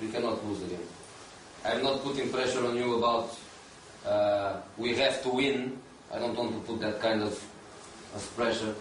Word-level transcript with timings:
We 0.00 0.12
cannot 0.12 0.38
lose 0.48 0.60
the 0.60 0.68
game. 0.68 0.86
I'm 1.64 1.82
not 1.82 2.02
putting 2.04 2.28
pressure 2.32 2.66
on 2.68 2.76
you 2.76 2.94
about 2.98 3.30
uh, 4.06 4.56
we 4.76 4.94
have 5.04 5.22
to 5.22 5.28
win. 5.30 5.78
I 6.14 6.18
don't 6.18 6.36
want 6.36 6.52
to 6.54 6.72
put 6.72 6.80
that 6.80 7.00
kind 7.02 7.22
of, 7.22 7.32
of 8.14 8.36
pressure, 8.36 8.74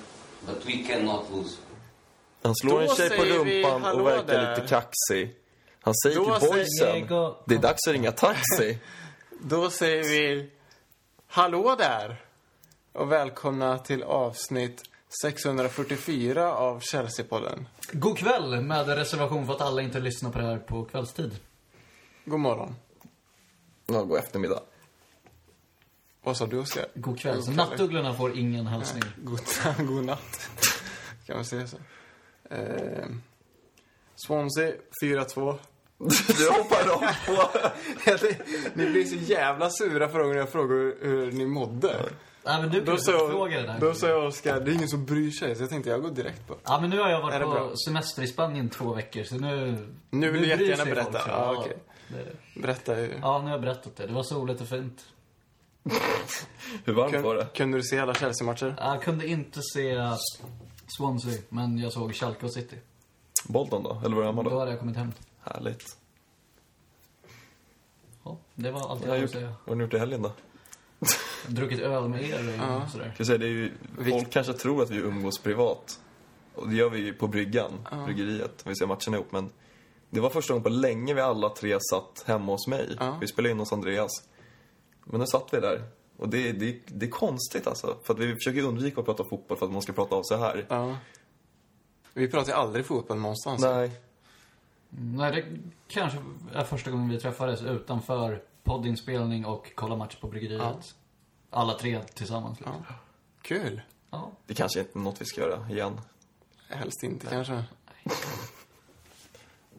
but 0.45 0.65
we 0.65 0.83
cannot 0.83 1.31
lose. 1.31 1.57
Han 2.43 2.55
slår 2.55 2.71
Då 2.73 2.79
en 2.79 2.87
tjej 2.95 3.09
på 3.09 3.15
säger 3.23 3.39
rumpan 3.39 3.99
och 3.99 4.07
verkar 4.07 4.23
där. 4.23 4.55
lite 4.55 4.67
kaxig. 4.67 5.35
Han 5.81 5.93
säger 6.03 6.15
Då 6.15 6.39
till 6.39 6.47
säger 6.49 6.53
boysen, 6.53 7.07
jag- 7.17 7.35
det 7.45 7.55
är 7.55 7.59
dags 7.59 7.87
att 7.87 7.93
ringa 7.93 8.11
taxi. 8.11 8.77
Då 9.39 9.69
säger 9.69 10.03
vi 10.03 10.49
hallå 11.27 11.75
där! 11.77 12.21
Och 12.93 13.11
välkomna 13.11 13.77
till 13.77 14.03
avsnitt 14.03 14.83
644 15.21 16.53
av 16.53 16.79
Chelsea-podden. 16.79 17.65
God 17.91 18.17
kväll 18.17 18.61
med 18.61 18.87
reservation 18.87 19.45
för 19.45 19.53
att 19.53 19.61
alla 19.61 19.81
inte 19.81 19.99
lyssnar 19.99 20.31
på 20.31 20.39
det 20.39 20.45
här 20.45 20.57
på 20.57 20.85
kvällstid. 20.85 21.39
God 22.25 22.39
morgon. 22.39 22.75
Ja, 23.87 24.03
god 24.03 24.19
eftermiddag. 24.19 24.61
Vad 26.23 26.37
sa 26.37 26.45
du, 26.45 26.59
Oskar? 26.59 26.85
God 26.93 27.19
kväll. 27.19 27.35
God 27.35 27.45
kväll. 27.45 27.55
nattugglorna 27.55 28.13
får 28.13 28.37
ingen 28.37 28.67
hälsning. 28.67 29.03
God, 29.17 29.39
god 29.87 30.05
natt. 30.05 30.49
Kan 31.25 31.35
man 31.35 31.45
säga 31.45 31.67
så? 31.67 31.77
Eh, 32.49 33.05
Swansea 34.15 34.73
4-2. 35.03 35.57
Du 36.37 36.49
hoppar 36.49 36.83
rakt 36.83 37.25
på. 37.25 37.59
ni 38.73 38.91
blir 38.91 39.03
så 39.05 39.15
jävla 39.15 39.69
sura 39.69 40.09
för 40.09 40.19
gången 40.19 40.37
jag 40.37 40.49
frågar 40.49 40.75
hur, 40.75 40.97
hur 41.01 41.31
ni 41.31 41.45
mådde. 41.45 42.09
Nej, 42.45 42.61
men 42.61 42.69
du 42.71 42.81
Då 42.81 42.91
ju 42.91 42.97
fråga 42.97 43.61
det 43.61 43.67
där. 43.67 43.79
då 43.79 43.93
sa 43.93 44.07
jag 44.07 44.23
Oskar, 44.27 44.59
det 44.59 44.71
är 44.71 44.75
ingen 44.75 44.87
som 44.89 45.05
bryr 45.05 45.31
sig. 45.31 45.55
Så 45.55 45.63
jag 45.63 45.69
tänkte 45.69 45.89
jag 45.89 46.01
går 46.01 46.09
direkt 46.11 46.47
på. 46.47 46.55
Ja, 46.63 46.81
men 46.81 46.89
nu 46.89 46.99
har 46.99 47.09
jag 47.09 47.21
varit 47.21 47.41
på 47.41 47.49
bra? 47.49 47.71
semester 47.85 48.21
i 48.23 48.27
Spanien 48.27 48.69
två 48.69 48.93
veckor, 48.93 49.23
så 49.23 49.35
nu... 49.35 49.87
Nu 50.09 50.31
vill 50.31 50.41
du 50.41 50.47
jättegärna 50.47 50.85
berätta. 50.85 51.11
folk, 51.11 51.27
Ja, 51.27 51.55
okej. 51.57 51.77
det- 52.07 52.61
Berätta 52.61 52.93
hur. 52.93 53.19
Ja, 53.21 53.37
nu 53.37 53.43
har 53.43 53.51
jag 53.51 53.61
berättat 53.61 53.95
det. 53.95 54.07
Det 54.07 54.13
var 54.13 54.23
soligt 54.23 54.61
och 54.61 54.67
fint. 54.67 55.05
Hur 56.85 56.93
varmt 56.93 57.13
var 57.15 57.21
Kun, 57.21 57.37
det? 57.37 57.47
kunde 57.55 57.77
du 57.77 57.83
se 57.83 57.99
alla 57.99 58.13
Chelsea-matcher? 58.13 58.75
Jag 58.79 59.01
kunde 59.01 59.27
inte 59.27 59.59
se 59.73 59.97
Swansea, 60.97 61.41
men 61.49 61.77
jag 61.77 61.93
såg 61.93 62.15
Schalke 62.15 62.45
och 62.45 62.53
City. 62.53 62.75
Bolton 63.47 63.83
då? 63.83 64.01
Eller 64.05 64.15
var 64.15 64.21
det 64.23 64.27
hemma 64.29 64.43
Då 64.43 64.49
då? 64.49 64.59
hade 64.59 64.71
jag 64.71 64.79
kommit 64.79 64.97
hem. 64.97 65.11
Härligt. 65.43 65.97
Ja, 68.23 68.37
det 68.55 68.71
var 68.71 68.79
allt 68.79 68.89
Jag 68.89 68.93
jag 69.01 69.01
har 69.01 69.07
hade 69.07 69.17
gjort, 69.21 69.25
att 69.29 69.31
säga. 69.35 69.47
vad 69.47 69.67
har 69.69 69.75
ni 69.75 69.83
gjort 69.83 69.93
i 69.93 69.97
helgen 69.97 70.21
då? 70.21 70.31
Druckit 71.47 71.79
öl 71.79 72.09
med 72.09 72.23
er 72.23 72.61
och 72.83 72.89
sådär. 72.89 73.13
Jag 73.17 73.27
säga, 73.27 73.37
det 73.37 73.45
är 73.45 73.49
ju, 73.49 73.71
folk 74.09 74.29
kanske 74.29 74.53
tror 74.53 74.83
att 74.83 74.91
vi 74.91 74.97
umgås 74.97 75.39
privat. 75.39 75.99
Och 76.55 76.69
det 76.69 76.75
gör 76.75 76.89
vi 76.89 76.99
ju 76.99 77.13
på 77.13 77.27
bryggan, 77.27 77.71
bryggeriet. 78.05 78.63
Vi 78.67 78.75
ser 78.75 78.85
matcherna 78.85 79.17
ihop. 79.17 79.31
Men 79.31 79.49
det 80.09 80.19
var 80.19 80.29
första 80.29 80.53
gången 80.53 80.63
på 80.63 80.69
länge 80.69 81.13
vi 81.13 81.21
alla 81.21 81.49
tre 81.49 81.77
satt 81.79 82.23
hemma 82.27 82.51
hos 82.51 82.67
mig. 82.67 82.95
Ja. 82.99 83.17
Vi 83.21 83.27
spelade 83.27 83.51
in 83.51 83.59
hos 83.59 83.73
Andreas. 83.73 84.11
Men 85.05 85.19
nu 85.19 85.25
satt 85.25 85.47
vi 85.51 85.59
där. 85.59 85.83
Och 86.17 86.29
det, 86.29 86.51
det, 86.51 86.79
det 86.87 87.05
är 87.05 87.09
konstigt 87.09 87.67
alltså. 87.67 87.97
För 88.03 88.13
att 88.13 88.19
vi 88.19 88.33
försöker 88.33 88.61
undvika 88.63 88.99
att 88.99 89.05
prata 89.05 89.23
fotboll 89.29 89.57
för 89.57 89.65
att 89.65 89.71
man 89.71 89.81
ska 89.81 89.93
prata 89.93 90.15
av 90.15 90.23
sig 90.23 90.37
här. 90.37 90.65
Ja. 90.69 90.97
Vi 92.13 92.27
pratar 92.27 92.47
ju 92.47 92.53
aldrig 92.53 92.85
fotboll 92.85 93.17
någonstans. 93.17 93.61
Nej. 93.61 93.91
Nej, 94.89 95.31
det 95.31 95.45
kanske 95.87 96.19
är 96.53 96.63
första 96.63 96.91
gången 96.91 97.09
vi 97.09 97.19
träffades 97.19 97.61
utanför 97.61 98.41
poddinspelning 98.63 99.45
och 99.45 99.71
kolla 99.75 99.95
match 99.95 100.15
på 100.15 100.27
bryggeriet. 100.27 100.95
Alla 101.55 101.73
tre 101.73 102.01
tillsammans. 102.13 102.59
Liksom. 102.59 102.85
Ja. 102.89 102.95
Kul. 103.41 103.81
Ja. 104.11 104.31
Det 104.47 104.53
kanske 104.53 104.79
inte 104.79 104.99
är 104.99 105.01
något 105.01 105.21
vi 105.21 105.25
ska 105.25 105.41
göra 105.41 105.69
igen. 105.69 106.01
Helst 106.69 107.03
inte 107.03 107.27
kanske. 107.27 107.63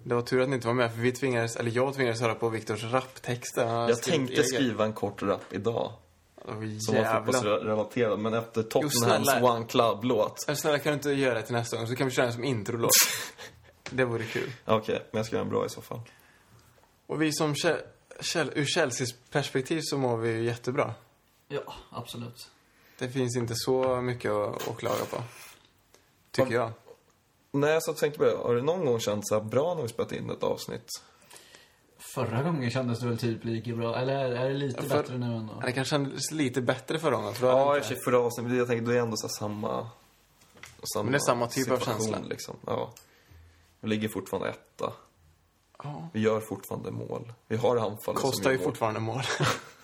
Det 0.05 0.15
var 0.15 0.23
tur 0.23 0.41
att 0.41 0.49
ni 0.49 0.55
inte 0.55 0.67
var 0.67 0.75
med, 0.75 0.93
för 0.93 1.01
vi 1.01 1.13
tvingades, 1.13 1.57
eller 1.57 1.71
jag 1.71 1.95
tvingades 1.95 2.21
höra 2.21 2.35
på 2.35 2.49
Viktors 2.49 2.85
raptexter. 2.85 3.89
Jag 3.89 4.03
tänkte 4.03 4.35
egen. 4.35 4.45
skriva 4.45 4.85
en 4.85 4.93
kort 4.93 5.23
rap 5.23 5.43
idag. 5.51 5.93
Var 6.45 6.81
Som 6.81 6.95
var 6.95 7.15
fotbollsrelaterad. 7.15 8.19
Men 8.19 8.35
efter 8.35 8.63
Tottenhams. 8.63 9.29
One 9.43 9.67
Club-låt. 9.67 10.45
Eller 10.47 10.57
Snälla, 10.57 10.79
kan 10.79 10.91
du 10.91 10.95
inte 10.95 11.11
göra 11.11 11.35
det 11.35 11.43
till 11.43 11.55
nästa 11.55 11.77
gång? 11.77 11.87
Så 11.87 11.97
kan 11.97 12.07
vi 12.07 12.15
köra 12.15 12.27
den 12.27 12.35
som 12.35 12.45
introlåt. 12.45 12.91
det 13.91 14.05
vore 14.05 14.25
kul. 14.25 14.53
Okej, 14.65 15.03
men 15.11 15.19
jag 15.19 15.27
ska 15.27 15.37
göra 15.37 15.45
en 15.45 15.51
bra 15.51 15.67
i 15.67 15.69
så 15.69 15.83
fall. 15.83 16.01
Och 17.07 17.23
vi 17.23 17.33
som, 17.33 17.51
ur 17.51 18.65
Chelseas 18.65 19.13
perspektiv 19.31 19.81
så 19.83 19.99
mår 19.99 20.17
vi 20.17 20.31
ju 20.31 20.45
jättebra. 20.45 20.95
Ja, 21.49 21.75
absolut. 21.91 22.51
Det 22.99 23.09
finns 23.09 23.37
inte 23.37 23.55
så 23.57 24.01
mycket 24.01 24.31
att, 24.33 24.69
att 24.69 24.77
klaga 24.77 25.05
på. 25.05 25.23
Tycker 26.31 26.55
jag. 26.55 26.73
Nej, 27.53 27.71
jag 27.73 27.83
satt 27.83 27.95
och 27.95 28.01
tänkte 28.01 28.19
på 28.19 28.25
det. 28.25 28.37
Har 28.37 28.55
det 28.55 28.63
någon 28.63 28.85
gång 28.87 29.01
känts 29.01 29.29
så 29.29 29.35
här 29.35 29.43
bra 29.45 29.75
när 29.75 29.83
vi 29.83 29.89
spelat 29.89 30.13
in 30.13 30.31
ett 30.31 30.43
avsnitt? 30.43 30.89
Förra 32.15 32.43
gången 32.43 32.71
kändes 32.71 32.99
det 33.01 33.07
väl 33.09 33.19
typ 33.19 33.45
lika 33.45 33.73
bra. 33.75 33.97
Eller 33.97 34.15
är, 34.15 34.31
är 34.31 34.49
det 34.49 34.55
lite 34.55 34.83
för- 34.83 34.89
bättre 34.89 35.19
nu 35.19 35.27
ändå? 35.37 35.61
Det 35.65 35.73
kanske 35.73 35.91
kändes 35.91 36.31
lite 36.31 36.63
bättre 36.63 36.99
förra 36.99 37.17
gången. 37.17 37.35
För 37.35 37.47
Ja, 37.47 37.61
i 37.67 37.71
och 37.71 37.77
inte- 37.77 37.89
för 37.89 37.95
sig 37.95 38.05
förra 38.05 38.19
avsnittet. 38.19 38.57
Jag 38.59 38.69
tänkte, 38.69 38.91
det 38.93 38.99
är 38.99 39.03
ändå 39.03 39.17
så 39.17 39.29
samma... 39.29 39.89
samma 40.95 41.03
Men 41.03 41.13
det 41.13 41.17
är 41.17 41.27
samma 41.27 41.47
typ 41.47 41.71
av 41.71 41.79
känsla. 41.79 42.19
Liksom. 42.29 42.57
Ja. 42.67 42.93
Vi 43.81 43.89
ligger 43.89 44.09
fortfarande 44.09 44.49
etta. 44.49 44.93
Ja. 45.83 46.09
Vi 46.13 46.21
gör 46.21 46.41
fortfarande 46.41 46.91
mål. 46.91 47.33
Vi 47.49 47.57
har 47.57 47.77
anfall 47.77 48.15
Kostar 48.15 48.51
ju 48.51 48.59
fortfarande 48.59 49.01
mål. 49.01 49.23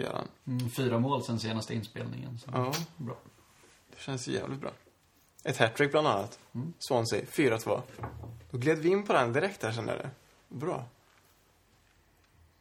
Gör 0.00 0.12
han. 0.12 0.28
Mm, 0.46 0.70
fyra 0.70 0.98
mål 0.98 1.22
sen 1.24 1.40
senaste 1.40 1.74
inspelningen. 1.74 2.38
Så. 2.38 2.50
Ja, 2.52 2.72
Bra. 2.96 3.14
det 3.90 4.00
känns 4.00 4.28
jävligt 4.28 4.60
bra. 4.60 4.70
Ett 5.44 5.56
hattrick 5.58 5.90
bland 5.90 6.06
annat. 6.06 6.38
Mm. 6.54 6.72
Swansea, 6.78 7.20
4-2. 7.24 7.80
Då 8.50 8.58
gled 8.58 8.78
vi 8.78 8.88
in 8.88 9.06
på 9.06 9.12
den 9.12 9.32
direkt 9.32 9.60
där 9.60 9.72
känner 9.72 9.96
det. 9.96 10.10
Bra. 10.48 10.84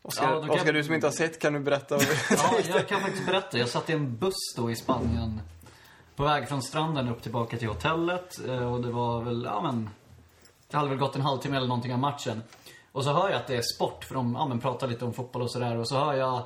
Oskar, 0.01 0.23
Ja, 0.29 0.35
då 0.35 0.41
kan- 0.41 0.49
Oskar, 0.55 0.73
du 0.73 0.83
som 0.83 0.93
inte 0.93 1.07
har 1.07 1.11
sett, 1.11 1.39
kan 1.39 1.53
du 1.53 1.59
berätta? 1.59 1.99
Ja, 2.29 2.59
jag 2.69 2.87
kan 2.87 3.01
faktiskt 3.01 3.25
berätta. 3.25 3.57
Jag 3.57 3.69
satt 3.69 3.89
i 3.89 3.93
en 3.93 4.17
buss 4.17 4.53
då 4.55 4.71
i 4.71 4.75
Spanien. 4.75 5.41
På 6.15 6.23
väg 6.23 6.47
från 6.49 6.61
stranden 6.61 7.07
upp 7.09 7.21
tillbaka 7.21 7.57
till 7.57 7.67
hotellet. 7.67 8.45
eh, 8.47 8.73
Och 8.73 8.81
det 8.81 8.91
var 8.91 9.21
väl, 9.21 9.43
ja 9.43 9.61
men... 9.61 9.89
Det 10.69 10.77
hade 10.77 10.89
väl 10.89 10.97
gått 10.97 11.15
en 11.15 11.21
halvtimme 11.21 11.57
eller 11.57 11.67
någonting 11.67 11.93
av 11.93 11.99
matchen. 11.99 12.41
Och 12.91 13.03
så 13.03 13.13
hör 13.13 13.29
jag 13.29 13.37
att 13.41 13.47
det 13.47 13.55
är 13.55 13.61
sport, 13.75 14.03
för 14.05 14.15
de 14.15 14.33
ja, 14.33 14.47
men, 14.47 14.59
pratar 14.59 14.87
lite 14.87 15.05
om 15.05 15.13
fotboll 15.13 15.41
och 15.41 15.51
sådär. 15.51 15.77
Och 15.77 15.87
så 15.87 15.97
hör 15.97 16.13
jag 16.13 16.43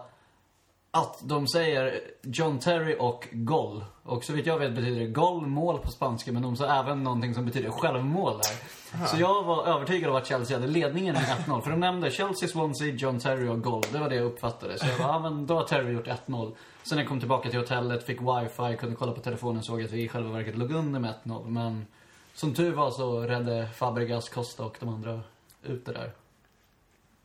att 0.96 1.20
de 1.24 1.48
säger 1.48 2.02
John 2.22 2.60
Terry 2.60 2.96
och 3.00 3.28
goal. 3.32 3.84
Och 4.04 4.24
så 4.24 4.34
vitt 4.34 4.46
jag 4.46 4.60
vet 4.60 4.76
betyder 4.76 5.00
det 5.00 5.08
goal, 5.08 5.48
mål 5.48 5.80
på 5.80 5.92
spanska, 5.92 6.32
men 6.32 6.42
de 6.42 6.56
sa 6.56 6.66
även 6.66 7.04
någonting 7.04 7.34
som 7.34 7.46
betyder 7.46 7.70
självmål 7.70 8.34
där. 8.38 9.08
Så 9.08 9.20
jag 9.20 9.44
var 9.44 9.66
övertygad 9.66 10.10
om 10.10 10.16
att 10.16 10.28
Chelsea 10.28 10.58
hade 10.58 10.72
ledningen 10.72 11.14
med 11.14 11.24
1-0. 11.24 11.62
För 11.62 11.72
de 11.72 11.80
nämnde 11.80 12.12
Chelsea, 12.12 12.50
Swansea, 12.50 12.94
John 12.94 13.20
Terry 13.20 13.48
och 13.48 13.62
goal. 13.62 13.84
Det 13.92 14.00
var 14.00 14.10
det 14.10 14.16
jag 14.16 14.26
uppfattade. 14.26 14.80
Så 14.80 14.88
jag 14.88 14.98
bara, 14.98 15.08
ja 15.08 15.20
men 15.20 15.46
då 15.46 15.56
har 15.56 15.64
Terry 15.64 15.94
gjort 15.94 16.08
1-0. 16.08 16.56
Sen 16.84 16.96
när 16.96 17.04
jag 17.04 17.10
kom 17.10 17.20
tillbaka 17.20 17.50
till 17.50 17.60
hotellet, 17.60 18.04
fick 18.04 18.22
wifi, 18.22 18.78
kunde 18.80 18.96
kolla 18.96 19.12
på 19.12 19.22
telefonen, 19.22 19.64
såg 19.64 19.84
att 19.84 19.92
vi 19.92 20.04
i 20.04 20.10
själva 20.10 20.32
verket 20.32 20.58
låg 20.58 20.72
under 20.72 21.00
med 21.00 21.14
1-0. 21.24 21.50
Men 21.50 21.86
som 22.34 22.54
tur 22.54 22.74
var 22.74 22.92
så 22.92 23.22
räddade 23.22 23.70
Fabregas, 23.70 24.30
Costa 24.30 24.66
och 24.66 24.78
de 24.80 24.90
andra 24.90 25.22
ut 25.64 25.86
det 25.86 25.94
där. 25.94 26.12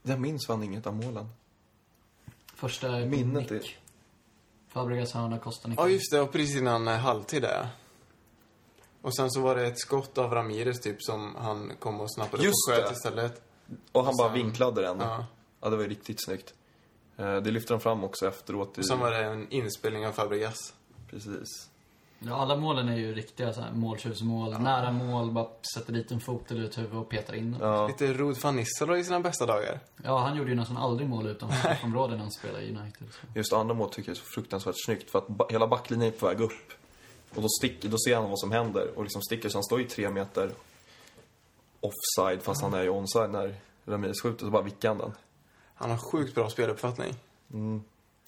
Jag 0.02 0.20
minns 0.20 0.46
fan 0.46 0.62
inget 0.62 0.86
av 0.86 0.94
målen. 0.94 1.28
Första 2.58 2.88
Minnet 2.90 3.50
nick. 3.50 3.76
Fabregas 4.68 5.12
hörna, 5.12 5.38
Costa 5.38 5.68
nick. 5.68 5.78
Ja, 5.78 5.88
just 5.88 6.12
det. 6.12 6.20
Och 6.20 6.32
precis 6.32 6.56
innan 6.56 6.88
eh, 6.88 6.94
halvtid 6.96 7.42
där. 7.42 7.68
Och 9.02 9.16
sen 9.16 9.30
så 9.30 9.40
var 9.40 9.56
det 9.56 9.66
ett 9.66 9.80
skott 9.80 10.18
av 10.18 10.32
Ramirez 10.34 10.80
typ 10.80 11.02
som 11.02 11.34
han 11.34 11.72
kom 11.78 12.00
och 12.00 12.14
snappade 12.14 12.42
Just 12.44 12.54
och 12.68 12.74
sköt 12.74 12.86
det. 12.88 12.92
istället. 12.94 13.42
Och 13.92 14.04
han 14.04 14.10
Och 14.12 14.16
bara 14.18 14.28
sen- 14.28 14.34
vinklade 14.34 14.82
den. 14.82 15.00
Ja. 15.00 15.26
Ja, 15.60 15.68
det 15.70 15.76
var 15.76 15.82
ju 15.82 15.88
riktigt 15.90 16.24
snyggt. 16.24 16.54
Eh, 17.16 17.36
Det 17.36 17.50
lyfte 17.50 17.72
de 17.74 17.80
fram 17.80 18.04
också 18.04 18.28
efteråt. 18.28 18.78
I, 18.78 18.80
Och 18.80 18.86
sen 18.86 18.98
var 18.98 19.10
det 19.10 19.16
en 19.24 19.50
inspelning 19.50 20.06
av 20.06 20.12
Fabregas. 20.12 20.74
Precis. 21.10 21.67
Ja, 22.20 22.34
alla 22.34 22.56
målen 22.56 22.88
är 22.88 22.96
ju 22.96 23.14
riktiga 23.14 23.52
så 23.52 23.60
här, 23.60 23.72
måltjuvsmål. 23.72 24.58
Nära 24.60 24.92
mål, 24.92 25.30
bara 25.30 25.46
sätter 25.74 25.92
dit 25.92 26.10
en 26.10 26.20
fot 26.20 26.50
eller 26.50 26.64
ett 26.64 26.78
huvud 26.78 26.94
och 26.98 27.08
petar 27.08 27.34
in 27.34 27.52
den. 27.52 27.60
Ja, 27.60 27.86
Lite 27.88 28.12
Rod 28.12 28.36
van 28.42 28.56
Nistelrooy 28.56 29.00
i 29.00 29.04
sina 29.04 29.20
bästa 29.20 29.46
dagar. 29.46 29.80
Ja, 30.04 30.18
han 30.18 30.36
gjorde 30.36 30.50
ju 30.50 30.56
nästan 30.56 30.76
aldrig 30.76 31.08
mål 31.08 31.26
utanför 31.26 31.56
straffområdet 31.58 32.16
när 32.16 32.22
han 32.22 32.30
spelade 32.32 32.64
i 32.64 32.76
United. 32.76 33.06
Så. 33.12 33.38
just 33.38 33.52
andra 33.52 33.74
mål 33.74 33.90
tycker 33.90 34.10
jag 34.10 34.16
är 34.16 34.20
så 34.20 34.26
fruktansvärt 34.34 34.74
snyggt. 34.84 35.10
För 35.10 35.18
att 35.18 35.28
ba- 35.28 35.46
hela 35.50 35.66
backlinjen 35.66 36.12
är 36.12 36.18
på 36.18 36.26
väg 36.26 36.40
upp. 36.40 36.72
Och 37.34 37.42
då, 37.42 37.48
sticker, 37.48 37.88
då 37.88 37.96
ser 37.98 38.16
han 38.16 38.28
vad 38.30 38.38
som 38.38 38.52
händer. 38.52 38.90
Och 38.96 39.02
liksom 39.02 39.22
sticker, 39.22 39.48
så 39.48 39.58
han 39.58 39.64
står 39.64 39.80
ju 39.80 39.86
tre 39.86 40.10
meter 40.10 40.50
offside. 41.80 42.42
Fast 42.42 42.62
han 42.62 42.74
är 42.74 42.82
ju 42.82 42.88
onside 42.88 43.30
när 43.30 43.54
Ramirez 43.86 44.22
skjuter. 44.22 44.44
Så 44.44 44.50
bara 44.50 44.62
vickar 44.62 44.88
han 44.88 44.98
den. 44.98 45.12
Han 45.74 45.90
har 45.90 45.98
sjukt 45.98 46.34
bra 46.34 46.50
speluppfattning. 46.50 47.14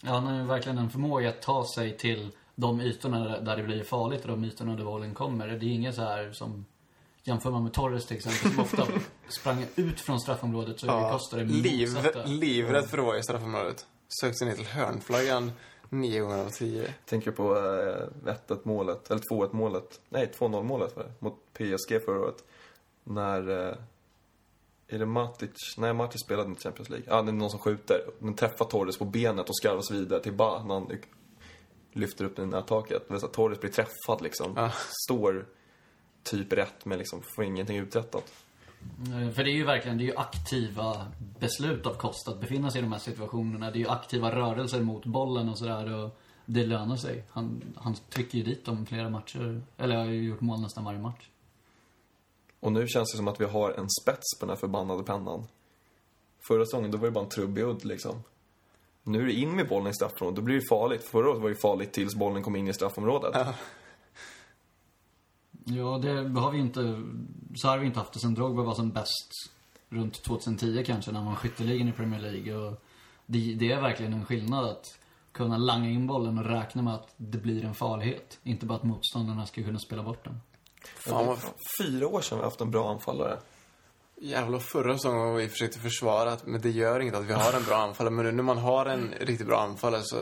Ja, 0.02 0.10
han 0.12 0.26
har 0.26 0.34
ju 0.36 0.42
verkligen 0.42 0.78
en 0.78 0.90
förmåga 0.90 1.28
att 1.28 1.42
ta 1.42 1.66
sig 1.74 1.96
till 1.96 2.30
de 2.60 2.80
ytorna 2.80 3.40
där- 3.40 3.56
det 3.56 3.62
blir 3.62 3.82
farligt 3.84 4.22
och 4.22 4.28
de 4.28 4.44
ytorna 4.44 4.76
där 4.76 4.84
bollen 4.84 5.14
kommer. 5.14 5.48
Det 5.48 5.66
är 5.66 5.68
inget 5.68 5.94
så 5.94 6.02
här 6.02 6.32
som 6.32 6.64
Jämför 7.22 7.50
man 7.50 7.62
med 7.62 7.72
Torres 7.72 8.06
till 8.06 8.16
exempel, 8.16 8.50
som 8.50 8.60
ofta 8.62 8.86
sprang 9.28 9.66
ut 9.76 10.00
från 10.00 10.20
straffområdet 10.20 10.80
så 10.80 10.86
det 10.86 11.10
Costa 11.12 11.36
det 11.36 11.44
liv, 11.44 11.88
livrädd 12.26 12.84
för 12.84 12.98
att 12.98 13.04
vara 13.04 13.18
i 13.18 13.22
straffområdet. 13.22 13.86
Sökte 14.20 14.44
ner 14.44 14.52
till 14.54 14.66
hörnflaggan 14.66 15.52
nio 15.88 16.20
gånger 16.20 16.38
av 16.44 16.48
tio. 16.50 16.94
Tänker 17.04 17.30
på 17.30 17.56
eh, 18.26 18.32
1-1 18.48 18.58
målet, 18.62 19.10
eller 19.10 19.20
2-1 19.20 19.48
målet. 19.52 20.00
Nej, 20.08 20.30
2-0 20.38 20.62
målet 20.62 20.96
var 20.96 21.02
det, 21.04 21.12
mot 21.18 21.34
PSG 21.52 22.04
förra 22.04 22.20
året. 22.20 22.44
När 23.04 23.68
eh, 23.68 23.74
Är 24.88 24.98
det 24.98 25.06
Matic? 25.06 25.74
Nej, 25.78 25.92
Matic 25.94 26.20
spelade 26.24 26.48
inte 26.48 26.62
Champions 26.62 26.88
League. 26.90 27.06
Ja, 27.08 27.22
det 27.22 27.30
är 27.30 27.32
någon 27.32 27.50
som 27.50 27.58
skjuter. 27.60 28.00
Den 28.18 28.34
träffar 28.34 28.64
Torres 28.64 28.98
på 28.98 29.04
benet 29.04 29.48
och 29.48 29.56
skarvas 29.56 29.90
vidare 29.90 30.20
till 30.22 30.32
Ba 30.32 30.62
när 30.64 30.74
han 30.74 30.90
lyfter 31.92 32.24
upp 32.24 32.36
den 32.36 32.48
i 32.48 32.50
nättaket. 32.50 33.08
Det 33.08 33.14
vill 33.14 33.20
säga, 33.20 33.32
Torres 33.32 33.60
blir 33.60 33.70
träffad 33.70 34.22
liksom. 34.22 34.52
Ja. 34.56 34.72
Står 35.08 35.46
typ 36.22 36.52
rätt 36.52 36.84
men 36.84 36.98
liksom 36.98 37.22
får 37.22 37.44
ingenting 37.44 37.76
uträttat. 37.76 38.32
För 39.34 39.44
det 39.44 39.50
är 39.50 39.54
ju 39.54 39.64
verkligen, 39.64 39.98
det 39.98 40.04
är 40.04 40.06
ju 40.06 40.16
aktiva 40.16 41.06
beslut 41.40 41.86
av 41.86 41.94
Costa 41.94 42.30
att 42.30 42.40
befinna 42.40 42.70
sig 42.70 42.78
i 42.78 42.82
de 42.82 42.92
här 42.92 42.98
situationerna. 42.98 43.70
Det 43.70 43.78
är 43.78 43.80
ju 43.80 43.88
aktiva 43.88 44.34
rörelser 44.34 44.80
mot 44.80 45.06
bollen 45.06 45.48
och 45.48 45.58
sådär 45.58 45.94
och 45.94 46.20
det 46.46 46.66
lönar 46.66 46.96
sig. 46.96 47.24
Han, 47.30 47.62
han 47.76 47.96
trycker 48.10 48.38
ju 48.38 48.44
dit 48.44 48.64
dem 48.64 48.86
flera 48.86 49.10
matcher. 49.10 49.62
Eller 49.76 49.96
har 49.96 50.04
ju 50.04 50.22
gjort 50.22 50.40
mål 50.40 50.60
nästan 50.60 50.84
varje 50.84 50.98
match. 50.98 51.28
Och 52.60 52.72
nu 52.72 52.88
känns 52.88 53.12
det 53.12 53.16
som 53.16 53.28
att 53.28 53.40
vi 53.40 53.44
har 53.44 53.70
en 53.70 53.90
spets 54.02 54.38
på 54.40 54.46
den 54.46 54.48
här 54.48 54.56
förbannade 54.56 55.02
pennan. 55.02 55.46
Förra 56.48 56.64
säsongen, 56.64 56.90
då 56.90 56.98
var 56.98 57.06
det 57.06 57.10
bara 57.10 57.24
en 57.24 57.30
trubbig 57.30 57.62
udd 57.62 57.84
liksom. 57.84 58.22
Nu 59.02 59.22
är 59.22 59.26
det 59.26 59.32
in 59.32 59.56
med 59.56 59.68
bollen 59.68 59.90
i 59.90 59.94
straffområdet, 59.94 60.36
då 60.36 60.42
blir 60.42 60.54
det 60.54 60.68
farligt. 60.68 61.04
Förra 61.04 61.30
året 61.30 61.42
var 61.42 61.48
det 61.48 61.62
farligt 61.62 61.92
tills 61.92 62.14
bollen 62.14 62.42
kom 62.42 62.56
in 62.56 62.68
i 62.68 62.72
straffområdet. 62.72 63.30
Ja. 63.34 63.54
Ja, 65.64 65.98
det 65.98 66.40
har 66.40 66.50
vi 66.50 66.58
inte, 66.58 67.02
så 67.54 67.68
har 67.68 67.78
vi 67.78 67.86
inte 67.86 67.98
haft 67.98 68.12
det 68.12 68.20
sen 68.20 68.34
Drogba 68.34 68.62
var 68.62 68.74
som 68.74 68.90
bäst 68.90 69.32
runt 69.88 70.22
2010 70.22 70.82
kanske, 70.86 71.12
när 71.12 71.18
han 71.18 71.28
var 71.28 71.36
skytteligan 71.36 71.88
i 71.88 71.92
Premier 71.92 72.20
League. 72.20 72.54
Och 72.54 72.82
det, 73.26 73.54
det 73.54 73.72
är 73.72 73.80
verkligen 73.80 74.12
en 74.12 74.24
skillnad 74.24 74.64
att 74.64 74.84
kunna 75.32 75.56
langa 75.56 75.90
in 75.90 76.06
bollen 76.06 76.38
och 76.38 76.44
räkna 76.44 76.82
med 76.82 76.94
att 76.94 77.14
det 77.16 77.38
blir 77.38 77.64
en 77.64 77.74
farlighet. 77.74 78.38
Inte 78.42 78.66
bara 78.66 78.78
att 78.78 78.84
motståndarna 78.84 79.46
ska 79.46 79.62
kunna 79.62 79.78
spela 79.78 80.02
bort 80.02 80.24
den. 80.24 80.40
Fan 80.82 81.26
vad 81.26 81.38
Fyra 81.80 82.08
år 82.08 82.20
sedan 82.20 82.38
vi 82.38 82.44
haft 82.44 82.60
en 82.60 82.70
bra 82.70 82.90
anfallare. 82.90 83.38
Jävla 84.20 84.58
förra 84.58 84.94
säsongen 84.94 85.20
var 85.20 85.36
vi 85.36 85.48
försökte 85.48 85.78
försvara 85.78 86.32
att 86.32 86.46
men 86.46 86.60
det 86.60 86.70
gör 86.70 87.00
inget 87.00 87.14
att 87.14 87.24
vi 87.24 87.32
har 87.32 87.52
en 87.52 87.64
bra 87.64 87.76
anfallare. 87.88 88.14
Men 88.14 88.24
nu 88.24 88.32
när 88.32 88.42
man 88.42 88.58
har 88.58 88.86
en 88.86 89.14
riktigt 89.20 89.46
bra 89.46 89.60
anfallare 89.60 90.02
så 90.04 90.16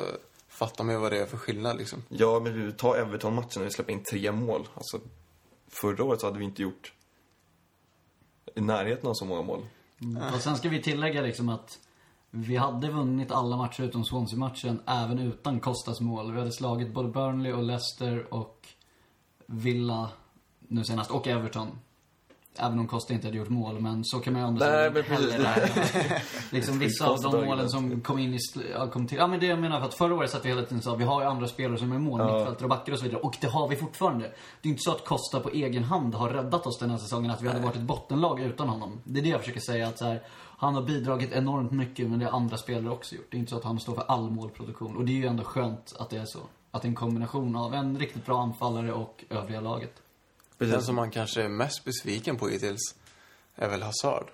fattar 0.49 0.85
man 0.85 0.95
ju 0.95 1.01
vad 1.01 1.13
det 1.13 1.19
är 1.19 1.27
för 1.27 1.37
skillnad 1.37 1.77
liksom. 1.77 2.03
Ja, 2.09 2.41
men 2.41 2.53
du 2.53 2.73
tar 2.73 2.97
Everton-matchen 2.97 3.53
när 3.57 3.65
vi 3.65 3.71
släpper 3.71 3.93
in 3.93 4.03
tre 4.03 4.33
mål. 4.33 4.69
Alltså, 4.75 5.01
förra 5.69 6.05
året 6.05 6.21
så 6.21 6.27
hade 6.27 6.39
vi 6.39 6.45
inte 6.45 6.63
gjort 6.63 6.93
i 8.55 8.61
närheten 8.61 9.09
av 9.09 9.15
så 9.15 9.25
många 9.25 9.43
mål. 9.43 9.67
Och 10.35 10.41
sen 10.41 10.57
ska 10.57 10.69
vi 10.69 10.83
tillägga 10.83 11.21
liksom 11.21 11.49
att 11.49 11.79
vi 12.31 12.57
hade 12.57 12.91
vunnit 12.91 13.31
alla 13.31 13.57
matcher 13.57 13.83
utom 13.83 14.05
Swansea-matchen, 14.05 14.83
även 14.87 15.19
utan 15.19 15.61
Costas 15.61 16.01
mål. 16.01 16.33
Vi 16.33 16.39
hade 16.39 16.53
slagit 16.53 16.95
både 16.95 17.09
Burnley 17.09 17.53
och 17.53 17.63
Leicester 17.63 18.35
och 18.35 18.67
Villa 19.47 20.11
nu 20.59 20.85
senast, 20.85 21.11
och 21.11 21.27
Everton. 21.27 21.79
Även 22.59 22.79
om 22.79 22.87
Costa 22.89 23.15
inte 23.15 23.27
hade 23.27 23.39
gjort 23.39 23.49
mål, 23.49 23.81
men 23.81 24.05
så 24.05 24.21
kan 24.21 24.33
man 24.33 24.43
ju 24.43 24.49
ändå 24.49 24.65
Nej, 24.65 24.91
men 24.91 25.03
Liksom 26.51 26.79
vissa 26.79 27.07
av 27.07 27.21
de 27.23 27.47
målen 27.47 27.69
som 27.71 28.01
kom 28.01 28.19
in 28.19 28.35
i, 28.35 28.39
kom 28.93 29.07
till, 29.07 29.19
ja 29.19 29.27
men 29.27 29.41
det 29.41 29.47
jag 29.47 29.59
menar 29.59 29.81
för 29.81 29.87
att 29.87 29.95
förra 29.95 30.15
året 30.15 30.31
satt 30.31 30.45
vi 30.45 30.49
hela 30.49 30.63
tiden 30.63 30.79
och 30.79 30.85
sa 30.85 30.95
vi 30.95 31.05
har 31.05 31.21
ju 31.23 31.27
andra 31.29 31.47
spelare 31.47 31.79
som 31.79 31.93
är 31.93 31.99
mål, 31.99 32.21
Ja. 32.21 32.37
mittfältare 32.37 32.65
och 32.65 32.71
backar 32.71 32.93
och 32.93 32.99
så 32.99 33.05
vidare. 33.05 33.21
Och 33.21 33.37
det 33.41 33.47
har 33.47 33.69
vi 33.69 33.77
fortfarande. 33.77 34.33
Det 34.63 34.69
är 34.69 34.71
inte 34.71 34.83
så 34.83 34.91
att 34.91 35.05
Costa 35.05 35.41
på 35.41 35.51
egen 35.51 35.85
hand 35.85 36.15
har 36.15 36.31
räddat 36.31 36.67
oss 36.67 36.79
den 36.79 36.91
här 36.91 36.99
säsongen, 36.99 37.31
att 37.31 37.43
vi 37.43 37.49
hade 37.49 37.61
varit 37.61 37.77
ett 37.77 37.83
bottenlag 37.83 38.41
utan 38.41 38.69
honom. 38.69 39.01
Det 39.05 39.21
är 39.21 39.23
det 39.25 39.29
jag 39.29 39.41
försöker 39.41 39.61
säga, 39.61 39.89
att 39.89 39.99
så 39.99 40.05
här, 40.05 40.23
han 40.59 40.75
har 40.75 40.83
bidragit 40.83 41.33
enormt 41.33 41.73
mycket, 41.73 42.11
men 42.11 42.19
det 42.19 42.25
har 42.25 42.33
andra 42.33 42.57
spelare 42.57 42.93
också 42.93 43.15
gjort. 43.15 43.27
Det 43.31 43.37
är 43.37 43.39
inte 43.39 43.51
så 43.51 43.57
att 43.57 43.65
han 43.65 43.81
står 43.81 43.95
för 43.95 44.05
all 44.09 44.31
målproduktion. 44.31 44.97
Och 44.97 45.05
det 45.05 45.13
är 45.13 45.17
ju 45.17 45.27
ändå 45.27 45.45
skönt 45.45 45.95
att 45.99 46.11
det 46.11 46.17
är 46.17 46.25
så. 46.25 46.39
Att 46.71 46.83
det 46.83 46.87
är 46.87 46.91
en 46.91 46.95
kombination 46.95 47.57
av 47.57 47.75
en 47.75 47.99
riktigt 47.99 48.27
bra 48.27 48.43
anfallare 48.43 48.93
och 48.93 49.25
övriga 49.31 49.61
laget. 49.61 49.93
Den 50.59 50.71
Precis. 50.71 50.87
som 50.87 50.95
man 50.95 51.11
kanske 51.11 51.43
är 51.43 51.49
mest 51.49 51.85
besviken 51.85 52.37
på 52.37 52.49
hittills 52.49 52.95
är 53.55 53.69
väl 53.69 53.83
Hazard. 53.83 54.31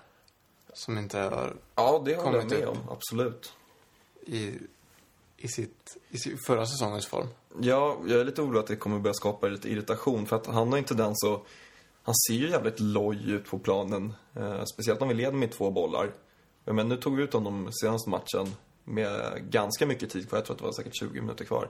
Som 0.73 0.97
inte 0.97 1.19
har 1.19 1.55
Ja, 1.75 2.01
det 2.05 2.15
håller 2.15 2.37
jag 2.37 2.41
kommit 2.41 2.59
med 2.59 2.67
om. 2.67 2.77
Absolut. 2.89 3.53
i, 4.25 4.53
i, 5.37 5.47
sitt, 5.47 5.97
i 6.09 6.17
sin 6.17 6.37
förra 6.37 6.65
säsongens 6.65 7.07
form. 7.07 7.27
Ja, 7.59 7.97
jag 8.07 8.19
är 8.19 8.25
lite 8.25 8.41
orolig 8.41 8.59
att 8.59 8.67
det 8.67 8.75
kommer 8.75 8.99
börja 8.99 9.13
skapa 9.13 9.47
lite 9.47 9.69
irritation. 9.69 10.25
För 10.25 10.35
att 10.35 10.47
han 10.47 10.71
har 10.71 10.77
inte 10.77 10.93
den 10.93 11.11
så... 11.15 11.45
Han 12.03 12.15
ser 12.15 12.33
ju 12.33 12.49
jävligt 12.49 12.79
loj 12.79 13.31
ut 13.31 13.45
på 13.45 13.59
planen. 13.59 14.13
Eh, 14.35 14.63
speciellt 14.63 15.01
om 15.01 15.07
vi 15.07 15.13
leder 15.13 15.37
med 15.37 15.51
två 15.51 15.71
bollar. 15.71 16.11
Men 16.63 16.89
nu 16.89 16.97
tog 16.97 17.15
vi 17.15 17.23
ut 17.23 17.33
honom 17.33 17.69
senaste 17.71 18.09
matchen 18.09 18.55
med 18.83 19.43
ganska 19.49 19.85
mycket 19.85 20.09
tid 20.09 20.29
kvar. 20.29 20.39
Jag 20.39 20.45
tror 20.45 20.55
att 20.55 20.59
det 20.59 20.65
var 20.65 20.73
säkert 20.73 20.99
20 20.99 21.21
minuter 21.21 21.45
kvar. 21.45 21.69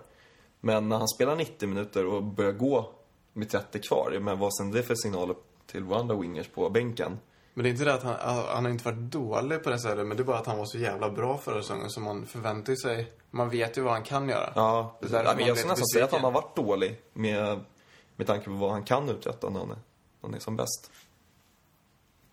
Men 0.61 0.89
när 0.89 0.97
han 0.97 1.07
spelar 1.07 1.35
90 1.35 1.69
minuter 1.69 2.05
och 2.05 2.23
börjar 2.23 2.51
gå 2.51 2.91
med 3.35 3.49
30 3.49 3.79
kvar, 3.79 4.19
men 4.21 4.39
vad 4.39 4.55
sen 4.55 4.71
det 4.71 4.83
för 4.83 4.95
signaler 4.95 5.35
till 5.65 5.83
våra 5.83 5.99
andra 5.99 6.15
wingers 6.15 6.47
på 6.47 6.69
bänken? 6.69 7.19
Men 7.53 7.63
det 7.63 7.69
är 7.69 7.71
inte 7.71 7.85
det 7.85 7.93
att 7.93 8.03
han, 8.03 8.15
han 8.47 8.65
har 8.65 8.71
inte 8.71 8.85
varit 8.85 9.11
dålig 9.11 9.63
på 9.63 9.69
det 9.69 9.79
sättet, 9.79 10.07
men 10.07 10.17
det 10.17 10.23
är 10.23 10.25
bara 10.25 10.37
att 10.37 10.45
han 10.45 10.57
var 10.57 10.65
så 10.65 10.77
jävla 10.77 11.09
bra 11.09 11.37
förra 11.37 11.61
säsongen 11.61 11.89
så 11.89 11.99
man 11.99 12.25
förväntar 12.25 12.75
sig, 12.75 13.11
man 13.31 13.49
vet 13.49 13.77
ju 13.77 13.81
vad 13.81 13.93
han 13.93 14.03
kan 14.03 14.29
göra. 14.29 14.51
Ja, 14.55 14.97
Det 14.99 15.05
är 15.05 15.11
därför 15.11 15.25
ja, 15.25 15.35
men 15.37 15.47
jag 15.47 15.57
skulle 15.57 15.71
nästan 15.71 15.87
säga 15.87 16.05
att 16.05 16.11
han 16.11 16.23
har 16.23 16.31
varit 16.31 16.55
dålig 16.55 17.01
med, 17.13 17.59
med 18.15 18.27
tanke 18.27 18.45
på 18.45 18.51
vad 18.51 18.71
han 18.71 18.83
kan 18.83 19.09
uträtta 19.09 19.49
när 19.49 19.59
han 19.59 19.69
är, 19.69 19.75
när 19.75 19.81
han 20.21 20.33
är 20.33 20.39
som 20.39 20.55
bäst. 20.55 20.91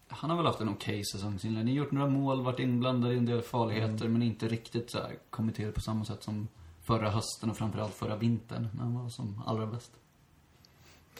Han 0.08 0.30
har 0.30 0.36
väl 0.36 0.46
haft 0.46 0.60
en 0.60 0.68
okej 0.68 1.04
säsongsinledning. 1.04 1.74
Gjort 1.74 1.90
några 1.90 2.08
mål, 2.08 2.44
varit 2.44 2.58
inblandad 2.58 3.12
i 3.12 3.16
en 3.16 3.26
del 3.26 3.42
farligheter, 3.42 4.08
men 4.08 4.22
inte 4.22 4.48
riktigt 4.48 4.90
så 4.90 4.98
här 4.98 5.18
kommit 5.30 5.56
till 5.56 5.72
på 5.72 5.80
samma 5.80 6.04
sätt 6.04 6.22
som 6.22 6.48
förra 6.82 7.10
hösten 7.10 7.50
och 7.50 7.56
framförallt 7.56 7.94
förra 7.94 8.16
vintern, 8.16 8.68
när 8.74 8.82
han 8.82 9.02
var 9.02 9.08
som 9.08 9.42
allra 9.46 9.66
bäst. 9.66 9.92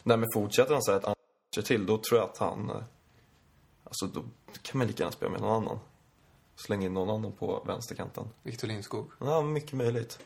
Nej, 0.03 0.17
men 0.17 0.29
fortsätter 0.35 0.73
han 0.73 0.83
så 0.83 0.91
här 0.93 0.99
ett 0.99 1.07
matcher 1.07 1.67
till, 1.67 1.87
då 1.87 1.99
tror 1.99 2.21
jag 2.21 2.29
att 2.31 2.39
han... 2.39 2.71
eh, 2.71 2.77
Alltså, 3.85 4.07
då 4.07 4.25
kan 4.63 4.79
man 4.79 4.87
lika 4.87 5.03
gärna 5.03 5.13
spela 5.13 5.31
med 5.31 5.41
någon 5.41 5.63
annan. 5.63 5.79
Slänga 6.57 6.87
in 6.87 6.95
någon 6.95 7.11
annan 7.11 7.33
på 7.33 7.63
vänsterkanten. 7.67 8.25
Victor 8.43 8.69
Lindskog. 8.69 9.11
Ja, 9.21 9.43
mycket 9.43 9.73
möjligt. 9.73 10.19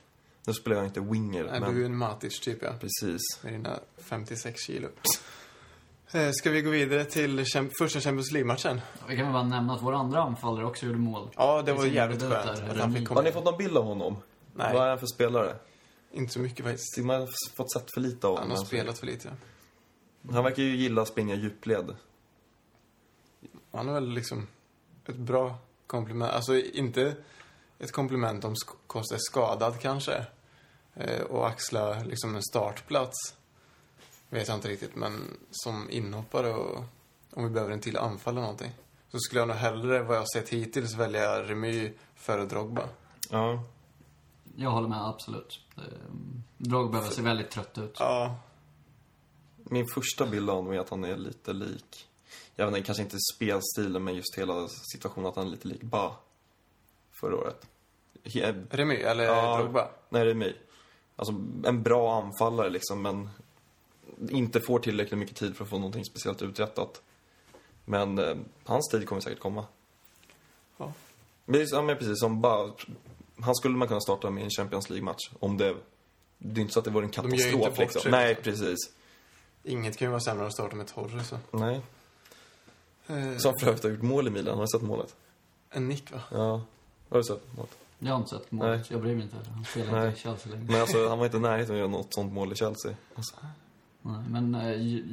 Nu 0.46 0.52
spelar 0.52 0.76
jag 0.76 0.86
inte 0.86 1.00
winger, 1.00 1.44
Nej, 1.44 1.60
men 1.60 1.74
du 1.74 1.80
är 1.82 1.86
en 1.86 1.96
Matic-typ, 1.96 2.58
ja. 2.62 2.72
precis. 2.80 3.20
Med 3.42 3.52
dina 3.52 3.78
56 3.98 4.60
kilo. 4.60 4.88
Eh, 6.12 6.30
Ska 6.30 6.50
vi 6.50 6.62
gå 6.62 6.70
vidare 6.70 7.04
till 7.04 7.44
första 7.78 8.00
Champions 8.00 8.32
League-matchen? 8.32 8.80
Vi 9.08 9.16
kan 9.16 9.24
väl 9.24 9.32
bara 9.32 9.42
nämna 9.42 9.74
att 9.74 9.82
vår 9.82 9.92
andra 9.92 10.22
anfallare 10.22 10.64
också 10.66 10.86
gjorde 10.86 10.98
mål. 10.98 11.30
Ja, 11.36 11.62
det 11.62 11.72
var 11.72 11.82
sin 11.82 11.92
jävligt 11.94 12.20
skönt 12.22 12.32
där, 12.60 12.70
att 12.70 12.76
han 12.78 12.94
fick 12.94 13.08
komma 13.08 13.20
Har 13.20 13.24
ni 13.24 13.32
fått 13.32 13.44
någon 13.44 13.58
bild 13.58 13.76
av 13.76 13.84
honom? 13.84 14.16
Nej. 14.54 14.74
Vad 14.74 14.82
är 14.84 14.88
han 14.88 14.98
för 14.98 15.06
spelare? 15.06 15.56
Inte 16.12 16.32
så 16.32 16.38
mycket 16.40 16.64
faktiskt. 16.64 16.98
Man 16.98 17.20
har 17.20 17.28
fått 17.56 17.72
sett 17.72 17.94
för 17.94 18.00
lite 18.00 18.26
av 18.26 18.34
Han 18.34 18.42
honom. 18.42 18.58
har 18.58 18.64
spelat 18.64 18.98
för 18.98 19.06
lite. 19.06 19.32
Han 20.30 20.44
verkar 20.44 20.62
ju 20.62 20.76
gilla 20.76 21.02
att 21.02 21.08
springa 21.08 21.34
djupled. 21.34 21.96
Han 23.72 23.88
är 23.88 23.92
väl 23.92 24.08
liksom 24.08 24.46
ett 25.06 25.16
bra 25.16 25.58
komplement. 25.86 26.32
Alltså 26.32 26.56
inte 26.56 27.16
ett 27.78 27.92
komplement 27.92 28.44
om 28.44 28.54
Kosta 28.86 29.14
är 29.14 29.18
skadad 29.18 29.80
kanske. 29.80 30.26
Eh, 30.94 31.20
och 31.20 31.48
axla 31.48 32.02
liksom 32.02 32.36
en 32.36 32.42
startplats. 32.42 33.34
Vet 34.30 34.48
jag 34.48 34.56
inte 34.56 34.68
riktigt, 34.68 34.96
men 34.96 35.36
som 35.50 35.90
inhoppare 35.90 36.54
och 36.54 36.84
om 37.30 37.44
vi 37.44 37.50
behöver 37.50 37.72
en 37.72 37.80
till 37.80 37.96
anfall 37.96 38.34
eller 38.34 38.42
någonting. 38.42 38.72
Så 39.12 39.18
skulle 39.18 39.40
jag 39.40 39.48
nog 39.48 39.56
hellre, 39.56 40.02
vad 40.02 40.16
jag 40.16 40.30
sett 40.30 40.48
hittills, 40.48 40.94
välja 40.94 41.42
Remy 41.42 41.92
före 42.14 42.44
Drogba. 42.44 42.88
Ja. 43.30 43.62
Jag 44.56 44.70
håller 44.70 44.88
med, 44.88 45.08
absolut. 45.08 45.60
Ehm, 45.76 46.42
Drogba 46.56 47.02
ser 47.02 47.22
väldigt 47.22 47.50
trött 47.50 47.78
ut. 47.78 47.96
Ja, 47.98 48.36
Min 49.70 49.86
första 49.94 50.26
bild 50.26 50.50
av 50.50 50.56
honom 50.56 50.72
är 50.72 50.78
att 50.78 50.88
han 50.90 51.04
är 51.04 51.16
lite 51.16 51.52
lik, 51.52 52.08
jag 52.56 52.66
vet 52.66 52.76
inte, 52.76 52.86
kanske 52.86 53.02
inte 53.02 53.16
spelstilen, 53.34 54.04
men 54.04 54.14
just 54.14 54.38
hela 54.38 54.68
situationen 54.68 55.26
att 55.26 55.36
han 55.36 55.46
är 55.46 55.50
lite 55.50 55.68
lik 55.68 55.82
Ba 55.82 56.12
förra 57.20 57.36
året. 57.36 57.66
He- 58.24 58.66
Remy 58.70 58.94
eller 58.94 59.24
Ja. 59.24 59.58
Drogba. 59.58 59.88
Nej, 60.08 60.24
det 60.24 60.30
är 60.30 60.34
mig. 60.34 60.56
Alltså, 61.16 61.32
en 61.64 61.82
bra 61.82 62.22
anfallare 62.22 62.70
liksom, 62.70 63.02
men 63.02 63.30
inte 64.30 64.60
får 64.60 64.78
tillräckligt 64.78 65.18
mycket 65.18 65.36
tid 65.36 65.56
för 65.56 65.64
att 65.64 65.70
få 65.70 65.76
någonting 65.76 66.04
speciellt 66.04 66.42
uträttat. 66.42 67.02
Men 67.84 68.18
eh, 68.18 68.36
hans 68.64 68.88
tid 68.88 69.08
kommer 69.08 69.20
säkert 69.20 69.40
komma. 69.40 69.64
Ja. 70.76 70.92
Men, 71.44 71.66
ja, 71.70 71.82
men 71.82 71.96
precis 71.98 72.20
som 72.20 72.40
Ba, 72.40 72.70
han 73.40 73.54
skulle 73.54 73.76
man 73.76 73.88
kunna 73.88 74.00
starta 74.00 74.30
med 74.30 74.44
en 74.44 74.50
Champions 74.50 74.90
League-match 74.90 75.30
om 75.40 75.56
det... 75.56 75.76
Det 76.38 76.60
är 76.60 76.62
inte 76.62 76.72
så 76.72 76.78
att 76.78 76.84
det 76.84 76.90
vore 76.90 77.04
en 77.06 77.10
gör 77.12 77.24
ju 77.24 77.30
katastrof 77.30 77.54
inte 77.54 77.68
bort 77.70 77.78
liksom. 77.78 78.10
Nej, 78.10 78.28
liksom. 78.28 78.44
precis. 78.44 78.78
Inget 79.66 79.96
kan 79.96 80.06
ju 80.06 80.10
vara 80.10 80.20
sämre 80.20 80.42
än 80.42 80.46
att 80.46 80.52
starta 80.54 80.76
med 80.76 80.86
Torres. 80.86 81.28
Så. 81.28 81.38
Nej. 81.50 81.80
Eh, 83.06 83.36
Som 83.36 83.54
för 83.60 83.66
övrigt 83.68 83.82
har 83.82 83.90
gjort 83.90 84.02
mål 84.02 84.26
i 84.26 84.30
Milan. 84.30 84.54
Har 84.54 84.62
du 84.62 84.68
sett 84.68 84.82
målet? 84.82 85.16
En 85.70 85.88
nick, 85.88 86.12
va? 86.12 86.20
Ja. 86.30 86.60
Har 87.08 87.18
du 87.18 87.24
sett 87.24 87.56
målet? 87.56 87.78
Jag 87.98 88.12
har 88.12 88.18
inte 88.18 88.30
sett 88.30 88.52
målet, 88.52 88.90
jag 88.90 89.00
bryr 89.00 89.14
mig 89.14 89.22
inte. 89.24 89.36
Han 89.54 89.64
spelar 89.64 89.92
Nej. 89.92 90.06
inte 90.06 90.18
i 90.18 90.22
Chelsea 90.22 90.52
längre. 90.52 90.66
Men 90.72 90.80
alltså, 90.80 91.08
han 91.08 91.18
var 91.18 91.24
inte 91.24 91.36
i 91.36 91.40
närheten 91.40 91.74
att 91.74 91.78
göra 91.78 91.88
något 91.90 92.14
sånt 92.14 92.32
mål 92.32 92.52
i 92.52 92.54
Chelsea. 92.54 92.94
Alltså. 93.14 93.34
Nej, 94.02 94.24
men 94.30 94.54
eh, 94.54 94.70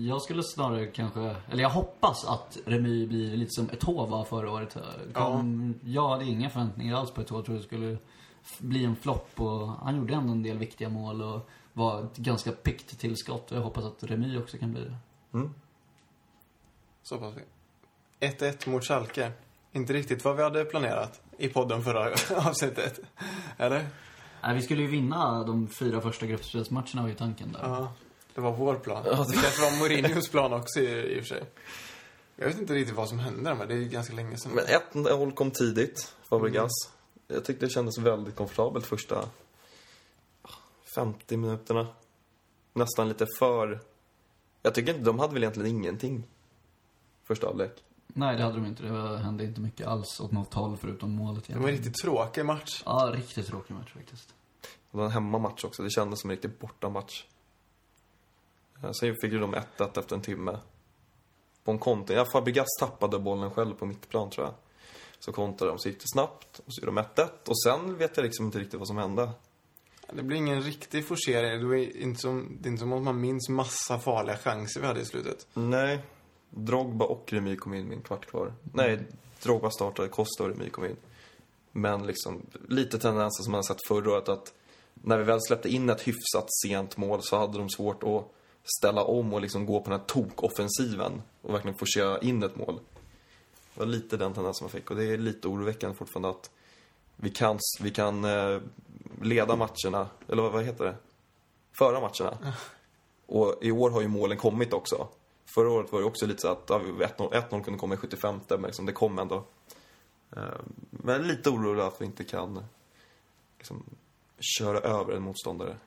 jag 0.08 0.22
skulle 0.22 0.44
snarare 0.44 0.88
kanske, 0.88 1.36
eller 1.52 1.64
jag 1.64 1.70
hoppas 1.70 2.26
att 2.26 2.58
Remy 2.66 3.08
blir 3.08 3.38
lite 3.38 3.52
som 3.52 3.68
Eto'o 3.70 4.10
var 4.10 4.24
förra 4.24 4.52
året. 4.52 4.78
Kom, 5.14 5.74
Jag 5.86 6.10
hade 6.10 6.26
inga 6.26 6.50
förväntningar 6.50 6.96
alls 6.96 7.12
på 7.12 7.22
Eto'o. 7.22 7.36
Jag 7.36 7.46
trodde 7.46 7.60
det 7.60 7.66
skulle 7.66 7.98
bli 8.60 8.86
en 8.86 8.96
flopp 8.96 9.30
och 9.36 9.68
han 9.68 9.98
gjorde 9.98 10.14
ändå 10.14 10.32
en 10.32 10.44
del 10.44 10.58
viktiga 10.58 10.90
mål 10.90 11.22
och 11.22 11.50
var 11.74 12.04
ett 12.04 12.18
ganska 12.18 12.52
piggt 12.52 13.00
tillskott. 13.00 13.52
Och 13.52 13.58
jag 13.58 13.62
hoppas 13.62 13.84
att 13.84 14.04
Remy 14.04 14.38
också 14.38 14.58
kan 14.58 14.72
bli 14.72 14.82
det. 14.84 14.96
Mm. 15.34 15.54
Så 17.04 17.18
pass. 17.18 17.34
1-1 18.20 18.70
mot 18.70 18.84
Schalke. 18.84 19.32
inte 19.72 19.94
riktigt 19.94 20.26
vad 20.26 20.36
vi 20.36 20.44
hade 20.44 20.66
planerat 20.66 21.22
i 21.38 21.50
podden 21.50 21.84
förra 21.84 22.14
avsnittet. 22.50 23.00
Eller? 23.58 23.88
Nej, 24.44 24.56
vi 24.56 24.62
skulle 24.62 24.82
ju 24.82 24.88
vinna 24.88 25.44
de 25.44 25.68
fyra 25.68 26.02
första 26.02 26.26
gruppspelsmatcherna 26.26 27.02
var 27.02 27.10
ju 27.10 27.16
tanken 27.16 27.52
där. 27.52 27.60
Ja, 27.64 27.94
det 28.36 28.42
var 28.42 28.52
vår 28.52 28.76
plan. 28.76 29.04
Det 29.04 29.12
kanske 29.14 29.62
var 29.62 29.80
Mourinhos 29.80 30.30
plan 30.30 30.54
också 30.54 30.80
i, 30.80 31.16
i 31.18 31.20
och 31.20 31.24
för 31.24 31.36
sig. 31.36 31.44
Jag 32.36 32.48
vet 32.48 32.60
inte 32.60 32.74
riktigt 32.74 32.96
vad 32.96 33.10
som 33.10 33.20
hände 33.20 33.56
men 33.56 33.68
det 33.68 33.74
är 33.74 33.78
ju 33.78 33.90
ganska 33.90 34.14
länge 34.14 34.38
sedan. 34.38 34.52
Men 34.94 35.06
1-0 35.06 35.34
kom 35.34 35.52
tidigt, 35.52 36.16
Fabregas. 36.24 36.72
Jag 37.28 37.46
tyckte 37.46 37.66
det 37.66 37.70
kändes 37.70 37.98
väldigt 37.98 38.36
komfortabelt 38.36 38.86
första 38.86 39.30
50 40.96 41.38
minuterna. 41.38 41.88
Nästan 42.74 43.08
lite 43.08 43.28
för... 43.40 43.80
Jag 44.62 44.76
tycker 44.76 44.94
inte, 44.94 45.06
de 45.06 45.20
hade 45.20 45.34
väl 45.34 45.44
egentligen 45.44 45.70
ingenting 45.78 46.28
första 47.24 47.48
halvlek. 47.48 47.84
Nej, 48.08 48.38
det 48.38 48.44
hade 48.44 48.56
de 48.56 48.66
inte. 48.66 48.84
Det 48.84 49.18
hände 49.18 49.44
inte 49.44 49.62
mycket 49.62 49.88
alls 49.88 50.20
åt 50.20 50.32
något 50.32 50.54
håll 50.54 50.78
förutom 50.78 51.12
målet. 51.12 51.48
Det 51.48 51.54
var 51.54 51.70
en 51.70 51.76
riktigt 51.76 51.96
tråkig 51.96 52.46
match. 52.46 52.84
Ja, 52.86 53.12
riktigt 53.16 53.48
tråkig 53.48 53.74
match 53.74 53.94
faktiskt. 53.94 54.34
Det 54.92 54.98
var 54.98 55.06
en 55.06 55.12
hemmamatch 55.12 55.64
också, 55.66 55.84
det 55.84 55.90
kändes 55.90 56.22
som 56.22 56.30
en 56.30 56.36
riktig 56.36 56.52
bortamatch. 56.60 57.26
Eh, 58.84 58.92
Sen 58.92 59.16
fick 59.16 59.32
ju 59.32 59.40
de 59.40 59.56
1-1 59.56 60.00
efter 60.00 60.16
en 60.16 60.22
timme. 60.22 60.60
På 61.64 61.72
en 61.72 61.80
kontring. 61.80 62.18
Ja, 62.18 62.26
Fabregas 62.26 62.68
tappade 62.80 63.20
bollen 63.20 63.52
själv 63.52 63.76
på 63.76 63.86
mittplan 63.86 64.30
tror 64.30 64.46
jag. 64.46 64.54
Så 65.20 65.32
kontrade 65.32 65.72
de, 65.72 65.80
så 65.80 65.90
gick 65.90 66.00
det 66.00 66.08
snabbt. 66.08 66.60
Och 66.66 66.74
så 66.74 66.82
gjorde 66.82 67.02
de 67.02 67.22
1-1. 67.24 67.30
Och 67.48 67.62
sen 67.62 67.98
vet 67.98 68.18
jag 68.18 68.24
liksom 68.24 68.46
inte 68.46 68.60
riktigt 68.60 68.80
vad 68.80 68.88
som 68.88 68.98
hände. 68.98 69.30
Det 70.16 70.24
blir 70.24 70.38
ingen 70.38 70.62
riktig 70.62 71.08
forcering. 71.08 71.70
Det, 71.70 71.78
är 71.78 71.98
inte 71.98 72.22
som, 72.22 72.58
det 72.62 72.68
är 72.68 72.72
inte 72.72 72.80
som 72.80 72.94
att 72.94 73.04
man 73.04 73.22
minns 73.22 73.50
massa 73.50 74.00
farliga 74.00 74.38
chanser 74.38 74.82
vi 74.82 74.88
hade 74.88 75.02
i 75.02 75.06
slutet. 75.06 75.48
Nej. 75.54 76.00
Drogba 76.50 77.06
och 77.06 77.34
Remy 77.34 77.56
kom 77.56 77.74
in 77.74 77.88
med 77.88 77.98
en 77.98 78.04
kvart 78.04 78.26
kvar. 78.26 78.54
Nej, 78.74 79.00
Drogba 79.44 79.70
startade, 79.70 80.10
Costa 80.10 80.44
och 80.44 80.50
Remy 80.50 80.70
kom 80.70 80.86
in. 80.86 80.96
Men 81.72 82.08
liksom, 82.08 82.42
lite 82.68 83.00
tendenser 83.00 83.44
som 83.44 83.52
man 83.52 83.58
har 83.58 83.64
sett 83.64 83.88
förra 83.88 84.12
året 84.12 84.30
att 84.30 84.54
när 84.94 85.18
vi 85.18 85.24
väl 85.24 85.42
släppte 85.42 85.70
in 85.70 85.90
ett 85.90 86.08
hyfsat 86.08 86.48
sent 86.64 86.98
mål 86.98 87.20
så 87.24 87.38
hade 87.38 87.58
de 87.58 87.70
svårt 87.70 88.04
att 88.04 88.32
ställa 88.78 89.04
om 89.04 89.34
och 89.34 89.42
liksom 89.42 89.66
gå 89.66 89.80
på 89.82 89.90
den 89.90 90.00
här 90.00 90.06
tokoffensiven. 90.08 91.22
och 91.42 91.54
verkligen 91.54 91.78
forcera 91.78 92.20
in 92.20 92.44
ett 92.44 92.56
mål. 92.56 92.80
Det 93.74 93.80
var 93.80 93.86
lite 93.86 94.18
den 94.18 94.34
tendensen 94.34 94.66
man 94.66 94.72
fick 94.72 94.92
och 94.92 94.98
det 94.98 95.06
är 95.06 95.18
lite 95.18 95.48
oroväckande 95.48 95.98
fortfarande 95.98 96.30
att 96.30 96.50
vi 97.16 97.30
kan, 97.30 97.60
vi 97.82 97.92
kan 97.92 98.26
eh, 98.26 98.62
leda 99.22 99.56
matcherna, 99.56 100.08
eller 100.28 100.42
vad, 100.50 100.64
heter 100.64 100.86
det? 100.86 100.96
Föra 101.78 102.00
matcherna. 102.00 102.54
Och 103.26 103.56
i 103.62 103.72
år 103.72 103.90
har 103.90 104.02
ju 104.02 104.08
målen 104.08 104.38
kommit 104.38 104.74
också. 104.74 105.08
Förra 105.56 105.72
året 105.72 105.92
var 105.92 106.00
det 106.00 106.06
också 106.06 106.26
lite 106.26 106.42
så 106.42 106.48
att 106.48 106.64
ja, 106.68 106.80
1-0 106.80 107.32
1-0 107.50 107.64
kunde 107.64 107.80
komma 107.80 107.94
i 107.94 107.98
75 107.98 108.40
men 108.50 108.62
liksom, 108.62 108.86
det 108.86 108.92
kom 108.92 109.20
ändå. 109.20 109.44
Eh, 110.36 110.44
Men 110.90 111.28
lite 111.28 111.50
orolig 111.50 111.82
att 111.82 112.02
vi 112.02 112.06
inte 112.06 112.24
kan 112.24 112.64
liksom, 113.58 113.84
köra 114.40 114.80
över 114.80 115.14
en 115.14 115.24
motståndare. 115.24 115.78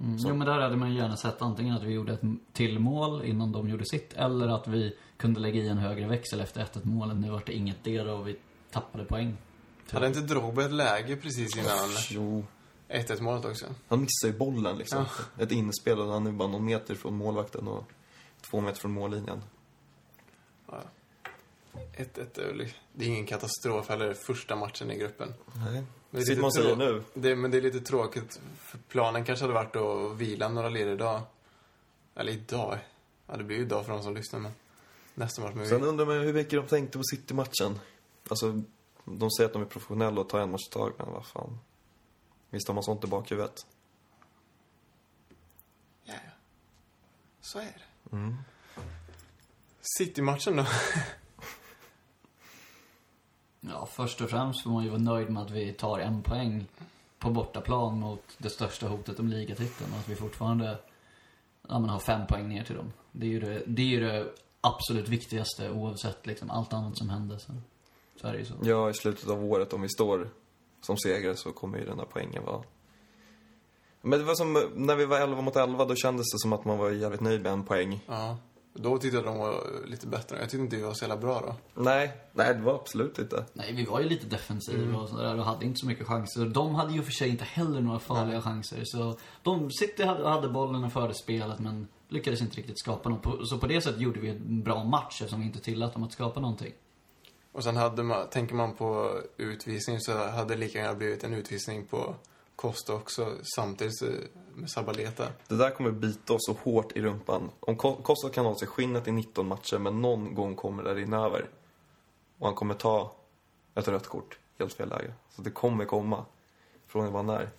Mm. 0.00 0.16
Jo, 0.18 0.34
men 0.34 0.46
där 0.46 0.60
hade 0.60 0.76
man 0.76 0.94
gärna 0.94 1.16
sett 1.16 1.42
antingen 1.42 1.76
att 1.76 1.82
vi 1.82 1.92
gjorde 1.92 2.12
ett 2.12 2.20
till 2.52 2.78
mål 2.78 3.24
innan 3.24 3.52
de 3.52 3.68
gjorde 3.68 3.84
sitt, 3.84 4.12
eller 4.12 4.48
att 4.48 4.68
vi 4.68 4.96
kunde 5.16 5.40
lägga 5.40 5.60
i 5.60 5.68
en 5.68 5.78
högre 5.78 6.06
växel 6.08 6.40
efter 6.40 6.64
1-1 6.64 6.86
målen. 6.86 7.20
Nu 7.20 7.30
vart 7.30 7.46
det 7.46 7.52
inget 7.52 7.84
där 7.84 8.08
och 8.08 8.28
vi 8.28 8.36
tappade 8.70 9.04
poäng. 9.04 9.36
Hade 9.92 10.06
inte 10.06 10.20
Drogba 10.20 10.64
ett 10.64 10.72
läge 10.72 11.16
precis 11.16 11.56
innan 11.56 11.88
Jo, 12.10 12.44
1-1 12.88 13.20
målet 13.20 13.44
också? 13.44 13.66
han 13.88 14.00
missar 14.00 14.28
ju 14.28 14.32
bollen 14.32 14.78
liksom. 14.78 15.04
Ett 15.38 15.52
inspel 15.52 16.00
och 16.00 16.12
han 16.12 16.26
är 16.26 16.32
bara 16.32 16.48
någon 16.48 16.64
meter 16.64 16.94
från 16.94 17.14
målvakten 17.14 17.68
och 17.68 17.84
två 18.50 18.60
meter 18.60 18.80
från 18.80 18.92
mållinjen. 18.92 19.42
1-1 21.96 22.40
är 22.40 22.46
väl, 22.46 22.68
det 22.92 23.04
är 23.04 23.08
ingen 23.08 23.26
katastrof 23.26 23.88
heller, 23.88 24.14
första 24.14 24.56
matchen 24.56 24.90
i 24.90 24.98
gruppen. 24.98 25.34
Nej. 25.54 25.84
Men 26.10 26.24
det 26.24 26.32
är 26.32 26.40
man 26.40 26.52
säger 26.52 26.76
nu. 26.76 27.02
Det, 27.14 27.36
men 27.36 27.50
det 27.50 27.56
är 27.56 27.62
lite 27.62 27.80
tråkigt, 27.80 28.40
för 28.58 28.78
planen 28.78 29.24
kanske 29.24 29.44
hade 29.44 29.54
varit 29.54 29.76
att 29.76 30.16
vila 30.16 30.48
några 30.48 30.68
lir 30.68 30.86
idag. 30.86 31.22
Eller 32.14 32.32
idag. 32.32 32.78
Ja, 33.26 33.36
det 33.36 33.44
blir 33.44 33.56
ju 33.56 33.62
idag 33.62 33.86
för 33.86 33.92
de 33.92 34.02
som 34.02 34.14
lyssnar, 34.14 34.40
men 34.40 34.52
nästa 35.14 35.42
match. 35.42 35.68
Sen 35.68 35.82
undrar 35.82 36.06
man 36.06 36.14
ju 36.14 36.22
hur 36.22 36.32
mycket 36.32 36.52
de 36.52 36.66
tänkte 36.66 36.98
på 36.98 37.04
City-matchen. 37.04 37.78
Alltså, 38.28 38.62
de 39.04 39.30
säger 39.30 39.48
att 39.48 39.52
de 39.52 39.62
är 39.62 39.66
professionella 39.66 40.20
och 40.20 40.28
tar 40.28 40.40
en 40.40 40.50
match 40.50 40.66
i 40.68 40.70
taget, 40.70 40.98
men 40.98 41.12
vad 41.12 41.26
fan. 41.26 41.58
Visst 42.50 42.68
har 42.68 42.74
man 42.74 42.84
sånt 42.84 43.04
i 43.04 43.06
bakhuvudet. 43.06 43.66
ja, 46.04 46.14
ja. 46.14 46.30
Så 47.40 47.58
är 47.58 47.62
det. 47.64 48.16
Mm. 48.16 48.36
City-matchen 49.98 50.56
då? 50.56 50.66
Ja, 53.60 53.86
först 53.86 54.20
och 54.20 54.30
främst 54.30 54.62
får 54.62 54.70
man 54.70 54.84
ju 54.84 54.90
vara 54.90 55.00
nöjd 55.00 55.30
med 55.30 55.42
att 55.42 55.50
vi 55.50 55.72
tar 55.72 55.98
en 55.98 56.22
poäng 56.22 56.66
på 57.18 57.30
bortaplan 57.30 58.00
mot 58.00 58.22
det 58.38 58.50
största 58.50 58.88
hotet 58.88 59.18
om 59.18 59.28
ligatiteln 59.28 59.92
och 59.92 59.98
att 59.98 60.08
vi 60.08 60.16
fortfarande 60.16 60.78
ja, 61.68 61.78
men 61.78 61.90
har 61.90 61.98
fem 61.98 62.26
poäng 62.26 62.48
ner 62.48 62.64
till 62.64 62.76
dem. 62.76 62.92
Det 63.12 63.26
är 63.26 63.30
ju 63.30 63.40
det, 63.40 63.62
det, 63.66 63.82
är 63.82 63.86
ju 63.86 64.00
det 64.00 64.32
absolut 64.60 65.08
viktigaste 65.08 65.70
oavsett 65.70 66.26
liksom 66.26 66.50
allt 66.50 66.72
annat 66.72 66.98
som 66.98 67.10
händer. 67.10 67.38
Så, 67.38 67.52
så 68.20 68.26
är 68.26 68.32
det 68.32 68.38
ju 68.38 68.44
så. 68.44 68.54
Ja, 68.62 68.90
i 68.90 68.94
slutet 68.94 69.28
av 69.28 69.44
året, 69.44 69.72
om 69.72 69.82
vi 69.82 69.88
står 69.88 70.28
som 70.80 70.96
segrare 70.96 71.36
så 71.36 71.52
kommer 71.52 71.78
ju 71.78 71.84
den 71.84 71.98
här 71.98 72.06
poängen 72.10 72.44
vara... 72.44 72.62
Men 74.02 74.18
det 74.18 74.24
var 74.24 74.34
som 74.34 74.70
när 74.74 74.96
vi 74.96 75.04
var 75.04 75.20
11 75.20 75.42
mot 75.42 75.56
11, 75.56 75.84
då 75.84 75.94
kändes 75.94 76.32
det 76.32 76.38
som 76.38 76.52
att 76.52 76.64
man 76.64 76.78
var 76.78 76.90
jävligt 76.90 77.20
nöjd 77.20 77.42
med 77.42 77.52
en 77.52 77.64
poäng. 77.64 78.04
Ja. 78.06 78.36
Då 78.74 78.98
tyckte 78.98 79.16
jag 79.16 79.26
de 79.26 79.38
var 79.38 79.64
lite 79.86 80.06
bättre. 80.06 80.36
Jag 80.36 80.50
tyckte 80.50 80.64
inte 80.64 80.76
vi 80.76 80.82
var 80.82 80.94
så 80.94 81.04
jävla 81.04 81.16
bra 81.16 81.40
då. 81.40 81.82
Nej, 81.82 82.12
nej 82.32 82.54
det 82.54 82.60
var 82.60 82.74
absolut 82.74 83.18
inte. 83.18 83.44
Nej, 83.52 83.72
vi 83.72 83.84
var 83.84 84.00
ju 84.00 84.08
lite 84.08 84.26
defensiva 84.26 84.98
och 84.98 85.08
sådär 85.08 85.38
och 85.38 85.44
hade 85.44 85.64
inte 85.64 85.80
så 85.80 85.86
mycket 85.86 86.06
chanser. 86.06 86.46
De 86.46 86.74
hade 86.74 86.92
ju 86.92 87.02
för 87.02 87.12
sig 87.12 87.28
inte 87.28 87.44
heller 87.44 87.80
några 87.80 87.98
farliga 87.98 88.42
chanser. 88.42 88.82
Så 88.84 89.18
de, 89.42 89.70
City 89.70 90.02
hade, 90.02 90.28
hade 90.28 90.48
bollen 90.48 90.84
och 90.84 90.92
förde 90.92 91.14
spelet 91.14 91.58
men 91.58 91.88
lyckades 92.08 92.40
inte 92.40 92.56
riktigt 92.56 92.78
skapa 92.78 93.08
något. 93.08 93.48
Så 93.48 93.58
på 93.58 93.66
det 93.66 93.80
sättet 93.80 94.00
gjorde 94.00 94.20
vi 94.20 94.28
en 94.28 94.62
bra 94.62 94.84
match 94.84 95.20
eftersom 95.20 95.40
vi 95.40 95.46
inte 95.46 95.60
tillät 95.60 95.92
dem 95.94 96.02
att 96.02 96.12
skapa 96.12 96.40
någonting. 96.40 96.72
Och 97.52 97.64
sen 97.64 97.76
hade 97.76 98.02
man, 98.02 98.28
tänker 98.28 98.54
man 98.54 98.74
på 98.74 99.20
utvisning 99.36 100.00
så 100.00 100.28
hade 100.28 100.54
det 100.54 100.60
lika 100.60 100.78
gärna 100.78 100.94
blivit 100.94 101.24
en 101.24 101.34
utvisning 101.34 101.86
på 101.86 102.14
Costa 102.56 102.94
också 102.94 103.34
samtidigt 103.56 104.02
med 104.54 104.70
Sabaleta. 104.70 105.28
Det 105.48 105.56
där 105.56 105.70
kommer 105.70 105.90
bita 105.90 106.32
oss 106.32 106.46
så 106.46 106.52
hårt 106.52 106.96
i 106.96 107.02
rumpan. 107.02 107.50
Om 107.60 107.76
Costa 107.76 108.28
kan 108.28 108.44
ha 108.46 108.58
sig 108.58 108.68
skinnet 108.68 109.08
i 109.08 109.12
19 109.12 109.46
matcher, 109.46 109.78
men 109.78 110.02
någon 110.02 110.34
gång 110.34 110.56
kommer 110.56 110.82
det 110.82 110.94
rinna 110.94 111.24
över. 111.26 111.48
Och 112.38 112.46
han 112.46 112.54
kommer 112.54 112.74
ta 112.74 113.12
ett 113.74 113.88
rött 113.88 114.06
kort, 114.06 114.38
helt 114.58 114.72
fel 114.72 114.88
läge. 114.88 115.14
Så 115.36 115.42
det 115.42 115.50
kommer 115.50 115.84
komma. 115.84 116.24
Frågan 116.86 117.08
är 117.08 117.12
bara 117.12 117.22
när. 117.22 117.50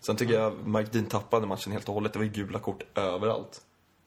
Sen 0.00 0.16
tycker 0.16 0.34
jag 0.34 0.66
Mike 0.66 0.90
Dean 0.92 1.06
tappade 1.06 1.46
matchen 1.46 1.72
helt 1.72 1.88
och 1.88 1.94
hållet. 1.94 2.12
Det 2.12 2.18
var 2.18 2.26
ju 2.26 2.32
gula 2.32 2.58
kort 2.58 2.98
överallt. 2.98 3.62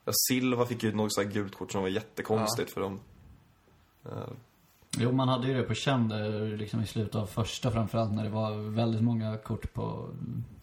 Ja, 0.05 0.11
Silva 0.29 0.65
fick 0.65 0.83
ju 0.83 0.95
något 0.95 1.13
så 1.13 1.21
här 1.21 1.29
gult 1.29 1.55
kort 1.55 1.71
som 1.71 1.81
var 1.81 1.89
jättekonstigt 1.89 2.71
för 2.71 2.81
dem. 2.81 2.99
Eh, 4.99 5.03
Jo, 5.03 5.11
man 5.11 5.27
hade 5.29 5.47
ju 5.47 5.53
det 5.53 5.63
på 5.63 5.73
känn 5.73 6.09
där, 6.09 6.57
liksom 6.57 6.81
i 6.81 6.87
slutet 6.87 7.15
av 7.15 7.25
första 7.25 7.71
framförallt 7.71 8.11
när 8.13 8.23
det 8.23 8.29
var 8.29 8.51
väldigt 8.75 9.01
många 9.01 9.37
kort 9.37 9.73
på 9.73 10.09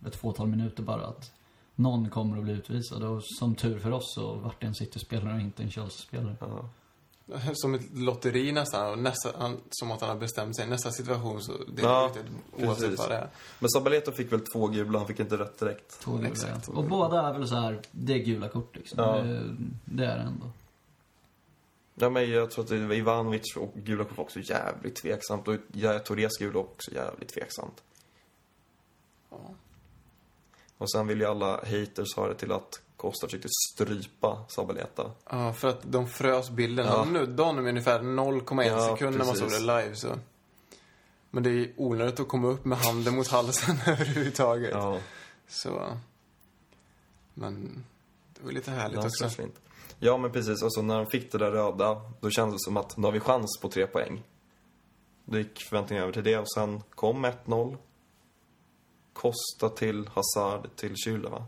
ett 0.06 0.16
fåtal 0.16 0.46
minuter 0.46 0.82
bara 0.82 1.06
att 1.06 1.32
någon 1.74 2.10
kommer 2.10 2.36
att 2.38 2.42
bli 2.44 2.52
utvisad. 2.52 3.02
Och 3.02 3.20
som 3.24 3.54
tur 3.54 3.78
för 3.78 3.90
oss 3.92 4.14
så 4.14 4.34
vart 4.34 4.60
det 4.60 4.66
en 4.66 4.74
City-spelare 4.74 5.34
och 5.34 5.40
inte 5.40 5.62
en 5.62 5.70
Chelsea-spelare. 5.70 6.36
ja. 6.40 6.68
Som 7.54 7.74
ett 7.74 7.82
lotteri 7.94 8.52
nästan. 8.52 8.90
Och 8.92 8.98
nästa, 8.98 9.28
han, 9.38 9.56
som 9.70 9.90
att 9.90 10.00
han 10.00 10.10
har 10.10 10.16
bestämt 10.16 10.56
sig. 10.56 10.66
Nästa 10.68 10.90
situation 10.90 11.42
så 11.42 11.52
det 11.76 11.82
är 11.82 11.86
Ja, 11.86 12.10
riktigt 12.14 12.32
oavsett 12.66 12.82
precis. 12.84 12.98
vad 12.98 13.08
det 13.08 13.14
är. 13.16 13.28
Men 13.58 13.70
Sabaleta 13.70 14.12
fick 14.12 14.32
väl 14.32 14.40
två 14.40 14.66
gula, 14.66 14.98
han 14.98 15.06
fick 15.06 15.20
inte 15.20 15.36
rätt 15.36 15.58
direkt. 15.58 16.00
Två 16.00 16.12
gula, 16.16 16.28
Exakt. 16.28 16.68
ja. 16.68 16.74
Och 16.78 16.84
båda 16.84 17.22
är 17.28 17.32
väl 17.32 17.48
så 17.48 17.54
här, 17.54 17.80
det 17.90 18.12
är 18.14 18.18
gula 18.18 18.48
kort 18.48 18.76
liksom. 18.76 18.98
Ja. 19.04 19.16
Det, 19.22 19.42
det 19.84 20.04
är 20.06 20.16
det 20.16 20.22
ändå. 20.22 20.46
Ja, 21.98 22.10
men 22.10 22.30
jag 22.30 22.50
tror 22.50 22.64
att 22.64 22.70
Ivanovic 22.92 23.56
och 23.56 23.72
gula 23.74 24.04
kort 24.04 24.16
var 24.16 24.24
också 24.24 24.40
jävligt 24.40 24.96
tveksamt. 24.96 25.48
Och 25.48 25.56
Torres 26.04 26.38
gula 26.38 26.58
också 26.58 26.94
jävligt 26.94 27.28
tveksamt. 27.28 27.82
Ja. 29.30 29.54
Och 30.78 30.90
sen 30.90 31.06
vill 31.06 31.20
ju 31.20 31.26
alla 31.26 31.50
haters 31.50 32.16
ha 32.16 32.28
det 32.28 32.34
till 32.34 32.52
att 32.52 32.80
Costa 32.96 33.26
försökte 33.26 33.48
strypa 33.72 34.44
Sabaleta. 34.48 35.10
Ja, 35.30 35.52
för 35.52 35.68
att 35.68 35.80
de 35.82 36.08
frös 36.08 36.50
bilden. 36.50 36.86
Ja. 36.86 37.04
Nuddade 37.04 37.42
honom 37.42 37.66
i 37.66 37.70
ungefär 37.70 38.00
0,1 38.00 38.64
Ja, 38.66 38.96
sekund 38.96 39.18
när 39.18 39.24
man 39.24 39.36
såg 39.36 39.50
det 39.50 39.60
live. 39.60 39.96
Så. 39.96 40.18
Men 41.30 41.42
det 41.42 41.50
är 41.50 41.72
onödigt 41.76 42.20
att 42.20 42.28
komma 42.28 42.48
upp 42.48 42.64
med 42.64 42.78
handen 42.78 43.14
mot 43.14 43.28
halsen 43.28 43.76
överhuvudtaget. 43.86 44.70
Ja, 44.72 44.98
Så... 45.48 45.98
Men 47.34 47.84
det 48.34 48.44
var 48.44 48.52
lite 48.52 48.70
härligt 48.70 48.98
också. 48.98 49.28
Fint. 49.28 49.60
Ja, 49.98 50.16
men 50.16 50.32
precis. 50.32 50.62
Alltså 50.62 50.82
när 50.82 50.96
de 50.96 51.06
fick 51.06 51.32
det 51.32 51.38
där 51.38 51.50
röda, 51.50 52.00
då 52.20 52.30
kändes 52.30 52.54
det 52.54 52.64
som 52.64 52.76
att 52.76 52.96
nu 52.96 53.04
har 53.04 53.12
vi 53.12 53.20
chans 53.20 53.58
på 53.62 53.68
tre 53.68 53.86
poäng. 53.86 54.22
Då 55.24 55.38
gick 55.38 55.62
förväntningarna 55.62 56.02
över 56.02 56.12
till 56.12 56.24
det 56.24 56.38
och 56.38 56.52
sen 56.52 56.82
kom 56.90 57.26
1-0. 57.26 57.76
Costa 59.12 59.68
till 59.68 60.08
Hazard 60.08 60.76
till 60.76 60.94
Schürrle, 60.94 61.30
va? 61.30 61.46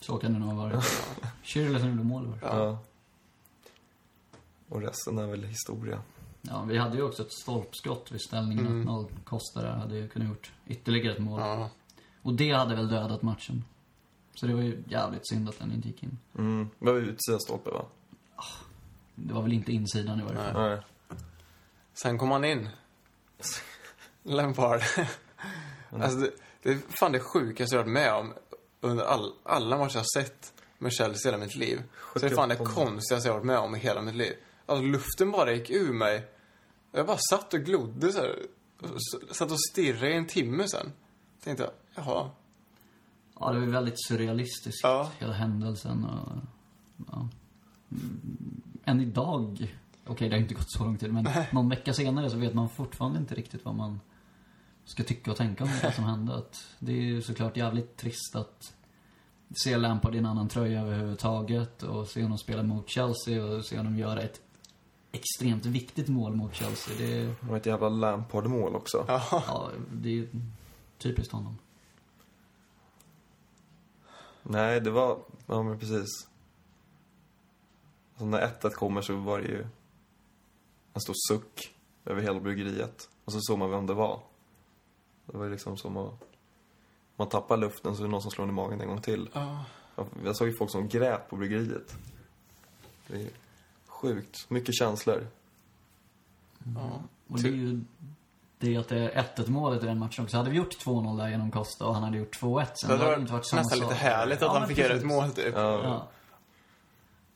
Så 0.00 0.16
kan 0.18 0.32
det 0.32 0.38
nog 0.38 0.48
ha 0.48 0.56
varit. 0.56 0.84
Schürrle 1.42 1.78
som 1.78 1.90
gjorde 1.90 2.04
mål 2.04 2.30
det. 2.30 2.38
Ja. 2.42 2.78
Och 4.68 4.80
resten 4.80 5.18
är 5.18 5.26
väl 5.26 5.44
historia. 5.44 6.02
Ja, 6.42 6.62
vi 6.62 6.78
hade 6.78 6.96
ju 6.96 7.02
också 7.02 7.22
ett 7.22 7.32
stolpskott 7.32 8.12
vid 8.12 8.20
ställningen 8.20 8.88
1-0. 8.88 9.08
Costa 9.24 9.62
där 9.62 9.72
hade 9.72 9.96
ju 9.96 10.08
kunnat 10.08 10.28
gjort 10.28 10.52
ytterligare 10.66 11.14
ett 11.14 11.22
mål. 11.22 11.40
Ja. 11.40 11.70
Och 12.22 12.34
det 12.34 12.52
hade 12.52 12.76
väl 12.76 12.88
dödat 12.88 13.22
matchen. 13.22 13.64
Så 14.40 14.46
det 14.46 14.54
var 14.54 14.62
ju 14.62 14.82
jävligt 14.88 15.28
synd 15.28 15.48
att 15.48 15.58
den 15.58 15.72
inte 15.72 15.88
gick 15.88 16.02
in. 16.02 16.18
Mm. 16.38 16.70
Det 16.78 16.84
var 16.84 16.94
ju 16.94 17.00
utsida 17.00 17.38
stolpe 17.38 17.70
va? 17.70 17.84
Det 19.14 19.34
var 19.34 19.42
väl 19.42 19.52
inte 19.52 19.72
insidan 19.72 20.20
i 20.20 20.22
varje 20.22 20.36
fall. 20.36 20.70
Nej. 20.70 20.80
Sen 21.94 22.18
kom 22.18 22.30
han 22.30 22.44
in. 22.44 22.68
Lampard. 24.22 24.80
alltså, 25.90 26.18
det, 26.18 26.30
det 26.62 26.70
är 26.70 26.78
fan 26.88 27.12
det 27.12 27.20
sjukaste 27.20 27.76
jag 27.76 27.82
har 27.82 27.84
varit 27.84 27.92
med 27.92 28.14
om 28.14 28.34
under 28.80 29.04
all, 29.04 29.32
alla 29.42 29.78
matcher 29.78 29.96
jag 29.96 30.00
har 30.00 30.22
sett 30.22 30.52
med 30.78 30.92
Chelsea 30.92 31.32
hela 31.32 31.44
mitt 31.44 31.56
liv. 31.56 31.82
Så 32.12 32.18
det 32.18 32.26
är 32.26 32.34
fan 32.34 32.48
det 32.48 32.56
78. 32.56 32.74
konstigaste 32.74 33.28
jag 33.28 33.34
har 33.34 33.38
varit 33.38 33.46
med 33.46 33.58
om 33.58 33.76
i 33.76 33.78
hela 33.78 34.02
mitt 34.02 34.14
liv. 34.14 34.32
Alltså 34.66 34.84
luften 34.84 35.30
bara 35.30 35.52
gick 35.52 35.70
ur 35.70 35.92
mig. 35.92 36.28
Jag 36.92 37.06
bara 37.06 37.18
satt 37.30 37.54
och 37.54 37.60
glodde 37.60 38.12
så 38.12 38.18
här. 38.18 38.46
Satt 39.30 39.50
och 39.50 39.60
stirrade 39.70 40.10
i 40.10 40.16
en 40.16 40.26
timme 40.26 40.68
sen. 40.68 40.92
Tänkte 41.44 41.62
jag, 41.62 41.72
jaha. 41.94 42.30
Ja, 43.40 43.52
det 43.52 43.60
var 43.60 43.66
väldigt 43.66 44.06
surrealistiskt, 44.06 44.80
Ja. 44.82 45.10
hela 45.18 45.32
händelsen 45.32 46.04
och... 46.04 46.32
Ja. 47.12 47.28
Mm, 47.92 48.62
Än 48.84 49.00
idag, 49.00 49.74
okej 50.06 50.28
det 50.28 50.34
har 50.34 50.40
inte 50.42 50.54
gått 50.54 50.70
så 50.72 50.84
lång 50.84 50.96
tid, 50.98 51.12
men 51.12 51.28
någon 51.52 51.68
vecka 51.68 51.92
senare 51.94 52.30
så 52.30 52.36
vet 52.36 52.54
man 52.54 52.68
fortfarande 52.68 53.18
inte 53.18 53.34
riktigt 53.34 53.64
vad 53.64 53.74
man 53.74 54.00
ska 54.84 55.02
tycka 55.02 55.30
och 55.30 55.36
tänka 55.36 55.64
om 55.64 55.70
det 55.82 55.92
som 55.92 56.04
hände. 56.04 56.34
Att 56.34 56.64
det 56.78 56.92
är 56.92 56.96
ju 57.02 57.22
såklart 57.22 57.56
jävligt 57.56 57.96
trist 57.96 58.36
att 58.36 58.74
se 59.56 59.76
Lampard 59.76 60.14
i 60.14 60.18
en 60.18 60.26
annan 60.26 60.48
tröja 60.48 60.80
överhuvudtaget 60.80 61.82
och 61.82 62.08
se 62.08 62.22
honom 62.22 62.38
spela 62.38 62.62
mot 62.62 62.88
Chelsea 62.88 63.44
och 63.44 63.64
se 63.64 63.76
honom 63.76 63.98
göra 63.98 64.22
ett 64.22 64.40
extremt 65.12 65.66
viktigt 65.66 66.08
mål 66.08 66.36
mot 66.36 66.54
Chelsea. 66.54 66.94
Det, 66.98 67.24
Det 67.24 67.36
var 67.40 67.56
ett 67.56 67.66
jävla 67.66 67.88
Lampard-mål 67.88 68.74
också. 68.74 69.04
Ja. 69.08 69.70
det 69.92 70.18
är 70.18 70.28
typiskt 70.98 71.32
honom. 71.32 71.58
Nej, 74.50 74.80
det 74.80 74.90
var... 74.90 75.18
Ja, 75.46 75.62
men 75.62 75.78
precis. 75.78 76.28
Alltså, 78.12 78.24
när 78.24 78.66
1 78.66 78.74
kommer 78.74 79.02
så 79.02 79.16
var 79.16 79.38
det 79.38 79.48
ju 79.48 79.66
en 80.92 81.00
stor 81.00 81.14
suck 81.28 81.74
över 82.04 82.22
hela 82.22 82.40
bryggeriet. 82.40 83.08
Och 83.24 83.32
så 83.32 83.38
såg 83.40 83.58
man 83.58 83.70
vem 83.70 83.86
det 83.86 83.94
var. 83.94 84.22
Det 85.26 85.36
var 85.38 85.44
ju 85.44 85.50
liksom 85.50 85.76
som 85.76 85.96
att... 85.96 86.14
Man 87.16 87.28
tappar 87.28 87.56
luften 87.56 87.96
så 87.96 88.02
är 88.02 88.06
det 88.06 88.10
någon 88.10 88.22
som 88.22 88.30
slår 88.30 88.44
en 88.44 88.50
i 88.50 88.52
magen 88.52 88.80
en 88.80 88.88
gång 88.88 89.00
till. 89.00 89.30
Ja. 89.32 89.64
Jag 90.24 90.36
såg 90.36 90.48
ju 90.48 90.54
folk 90.54 90.70
som 90.70 90.88
grät 90.88 91.28
på 91.28 91.36
bryggeriet. 91.36 91.96
Det 93.06 93.22
är 93.22 93.30
sjukt. 93.86 94.50
Mycket 94.50 94.74
känslor. 94.74 95.26
ja. 96.76 97.02
Och 97.28 97.42
det 97.42 97.48
är 97.48 97.52
ju 97.52 97.80
det 98.60 98.76
att 98.76 98.88
det 98.88 98.98
är 98.98 99.22
1-1 99.36 99.50
målet 99.50 99.82
i 99.82 99.86
den 99.86 99.98
matchen 99.98 100.24
också. 100.24 100.36
Hade 100.36 100.50
vi 100.50 100.56
gjort 100.56 100.84
2-0 100.84 101.18
där 101.18 101.28
genom 101.28 101.50
Costa 101.50 101.86
och 101.86 101.94
han 101.94 102.02
hade 102.02 102.18
gjort 102.18 102.40
2-1 102.40 102.66
sen, 102.74 102.88
Det 102.90 102.94
hade 102.94 103.04
hade 103.04 103.16
det 103.16 103.20
inte 103.20 103.32
varit 103.32 103.46
samma 103.46 103.62
nästan 103.62 103.78
sak. 103.78 103.88
lite 103.90 104.00
härligt 104.04 104.36
att 104.36 104.42
Ja, 104.42 104.48
han 104.52 104.60
men 104.60 104.68
fick 104.68 104.78
göra 104.78 104.92
ett 104.94 105.04
mål 105.04 105.30
typ. 105.30 105.54
Ja. 105.54 105.82
Ja. 105.84 106.08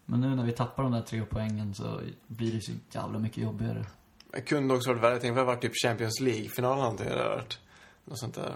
Men 0.06 0.20
nu 0.20 0.34
när 0.36 0.44
vi 0.44 0.52
tappar 0.52 0.82
de 0.82 0.92
där 0.92 1.02
tre 1.02 1.22
poängen 1.30 1.74
så 1.74 2.00
blir 2.26 2.52
det 2.52 2.60
så 2.62 2.72
jävla 2.90 3.18
mycket 3.18 3.38
jobbigare. 3.38 3.84
Det 4.32 4.40
kunde 4.40 4.74
också 4.74 4.90
varit 4.90 5.02
värre. 5.02 5.12
Jag 5.12 5.20
tänkte 5.20 5.40
det 5.40 5.44
varit 5.44 5.60
typ 5.62 5.72
Champions 5.84 6.20
League-final 6.20 6.72
eller 6.72 6.82
någonting. 6.82 7.06
Det 7.06 7.12
hade 7.12 7.28
varit 7.28 7.58
något 8.04 8.18
sånt 8.18 8.34
där. 8.34 8.54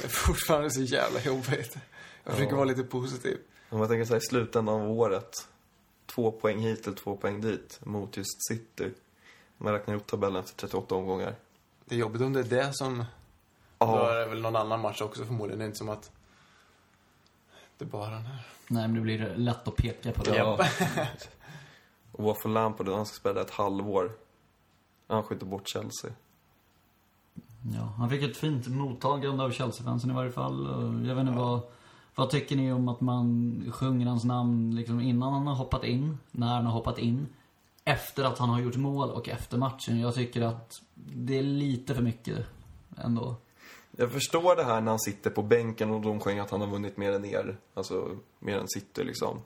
Det 0.00 0.04
är 0.06 0.08
fortfarande 0.08 0.70
så 0.70 0.80
jävla 0.82 1.20
jobbigt. 1.20 1.76
Jag 2.24 2.32
försöker 2.34 2.52
Ja. 2.52 2.56
vara 2.56 2.64
lite 2.64 2.82
positiv. 2.82 3.38
Om 3.70 3.78
jag 3.80 3.88
tänker 3.88 4.10
här, 4.10 4.16
i 4.16 4.20
slutändan 4.20 4.74
av 4.82 4.90
året. 4.90 5.48
Två 6.06 6.30
poäng 6.32 6.58
hit 6.60 6.86
eller 6.86 6.96
två 6.96 7.16
poäng 7.16 7.40
dit 7.40 7.80
mot 7.84 8.16
just 8.16 8.46
City. 8.48 8.90
Man 9.58 9.72
räknar 9.72 9.94
ihop 9.94 10.06
tabellen 10.06 10.40
efter 10.40 10.56
38 10.56 10.94
omgångar. 10.94 11.34
Det 11.92 11.96
är 11.96 12.00
jobbigt 12.00 12.22
om 12.22 12.32
det 12.32 12.40
är 12.40 12.44
det 12.44 12.72
som... 12.74 12.98
Då 12.98 13.04
Ja, 13.78 14.12
är 14.12 14.18
det 14.18 14.26
väl 14.26 14.40
någon 14.40 14.56
annan 14.56 14.80
match 14.80 15.00
också 15.00 15.24
förmodligen. 15.24 15.58
Det 15.58 15.64
är 15.64 15.66
inte 15.66 15.78
som 15.78 15.88
att 15.88 16.10
det 17.78 17.84
är 17.84 17.88
bara 17.88 18.10
den 18.10 18.22
här. 18.22 18.46
Nej, 18.68 18.82
men 18.88 18.94
det 18.94 19.00
blir 19.00 19.34
lätt 19.36 19.68
att 19.68 19.76
peka 19.76 20.12
på 20.12 20.22
det. 20.22 20.36
Ja. 20.36 20.58
Och 22.12 22.24
vad 22.24 22.40
får 22.42 22.48
Lampard 22.48 22.86
då? 22.86 22.96
Han 22.96 23.06
ska 23.06 23.16
spela 23.16 23.40
ett 23.40 23.50
halvår. 23.50 24.12
Han 25.06 25.22
skjuter 25.22 25.46
bort 25.46 25.68
Chelsea. 25.68 26.10
Ja, 27.74 27.94
han 27.98 28.10
fick 28.10 28.22
ett 28.22 28.36
fint 28.36 28.66
mottagande 28.66 29.44
av 29.44 29.50
Chelsea-fansen 29.50 30.10
i 30.10 30.14
varje 30.14 30.32
fall. 30.32 30.66
Jag 31.08 31.14
vet 31.14 31.26
inte 31.26 31.38
vad... 31.38 31.60
Vad 32.14 32.30
tycker 32.30 32.56
ni 32.56 32.72
om 32.72 32.88
att 32.88 33.00
man 33.00 33.72
sjunger 33.72 34.06
hans 34.06 34.24
namn 34.24 34.74
liksom 34.76 35.00
innan 35.00 35.32
han 35.32 35.46
har 35.46 35.54
hoppat 35.54 35.84
in, 35.84 36.18
när 36.30 36.46
han 36.46 36.66
har 36.66 36.72
hoppat 36.72 36.98
in, 36.98 37.28
efter 37.84 38.24
att 38.24 38.38
han 38.38 38.48
har 38.48 38.60
gjort 38.60 38.76
mål 38.76 39.10
och 39.10 39.28
efter 39.28 39.58
matchen? 39.58 40.00
Jag 40.00 40.14
tycker 40.14 40.42
att 40.42 40.82
det 40.94 41.38
är 41.38 41.42
lite 41.42 41.94
för 41.94 42.02
mycket 42.02 42.38
ändå. 42.96 43.36
Jag 43.96 44.12
förstår 44.12 44.56
det 44.56 44.64
här 44.64 44.80
när 44.80 44.90
han 44.90 45.00
sitter 45.00 45.30
på 45.30 45.42
bänken 45.42 45.90
och 45.90 46.00
de 46.00 46.20
sjunger 46.20 46.42
att 46.42 46.50
han 46.50 46.60
har 46.60 46.68
vunnit 46.68 46.96
mer 46.96 47.12
än 47.12 47.24
er. 47.24 47.56
Alltså, 47.74 48.16
mer 48.38 48.58
än 48.58 48.68
City 48.68 49.04
liksom. 49.04 49.40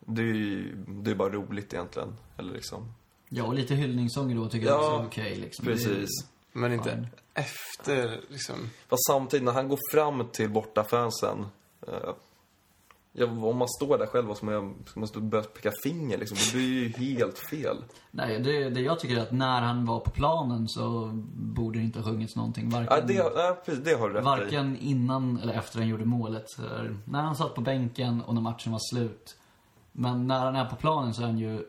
Det 0.00 0.22
är 0.22 0.26
ju 0.26 0.76
det 0.88 1.10
är 1.10 1.14
bara 1.14 1.32
roligt 1.32 1.74
egentligen. 1.74 2.16
Eller 2.36 2.52
liksom. 2.52 2.92
Ja, 3.28 3.44
och 3.44 3.54
lite 3.54 3.74
hyllningssånger 3.74 4.36
då 4.36 4.48
tycker 4.48 4.66
jag 4.66 4.82
Ja, 4.82 4.86
också 4.86 5.02
är 5.02 5.06
okej 5.06 5.36
liksom. 5.36 5.64
Precis. 5.64 6.08
Men 6.52 6.72
inte 6.72 6.90
Fine. 6.90 7.06
efter 7.34 8.20
liksom... 8.28 8.70
Fast 8.88 9.06
samtidigt, 9.06 9.44
när 9.44 9.52
han 9.52 9.68
går 9.68 9.78
fram 9.92 10.28
till 10.32 10.50
bortafansen. 10.50 11.46
Eh, 11.88 12.14
ja, 13.12 13.26
om 13.26 13.56
man 13.58 13.68
står 13.68 13.98
där 13.98 14.06
själv, 14.06 14.26
vad 14.26 14.36
ska 14.36 14.46
man? 14.46 14.74
Ska 14.86 15.00
man 15.00 15.08
stå 15.08 15.18
och 15.18 15.24
börja 15.24 15.44
peka 15.44 15.70
finger 15.82 16.18
liksom? 16.18 16.36
Det 16.52 16.58
blir 16.58 16.68
ju 16.82 16.88
helt 17.18 17.38
fel. 17.38 17.76
Nej, 18.10 18.40
det, 18.40 18.70
det 18.70 18.80
jag 18.80 18.98
tycker 19.00 19.16
är 19.16 19.22
att 19.22 19.32
när 19.32 19.60
han 19.60 19.84
var 19.86 20.00
på 20.00 20.10
planen 20.10 20.68
så 20.68 21.10
borde 21.34 21.78
det 21.78 21.84
inte 21.84 21.98
ha 21.98 22.06
sjungits 22.06 22.36
någonting. 22.36 22.70
Varken, 22.70 22.88
Ja, 22.90 23.00
det, 23.06 23.14
ja, 23.14 23.58
precis, 23.64 23.84
det 23.84 23.94
har 23.94 24.08
du 24.08 24.14
rätt 24.14 24.22
i. 24.22 24.24
varken 24.24 24.76
innan 24.80 25.40
eller 25.42 25.52
efter 25.54 25.78
han 25.78 25.88
gjorde 25.88 26.04
målet. 26.04 26.44
Så 26.50 26.62
När 27.04 27.22
han 27.22 27.36
satt 27.36 27.54
på 27.54 27.60
bänken 27.60 28.22
och 28.22 28.34
när 28.34 28.40
matchen 28.40 28.72
var 28.72 28.94
slut. 28.94 29.36
Men 29.92 30.26
när 30.26 30.38
han 30.44 30.56
är 30.56 30.64
på 30.64 30.76
planen 30.76 31.14
så 31.14 31.22
är 31.22 31.26
han 31.26 31.38
ju 31.38 31.62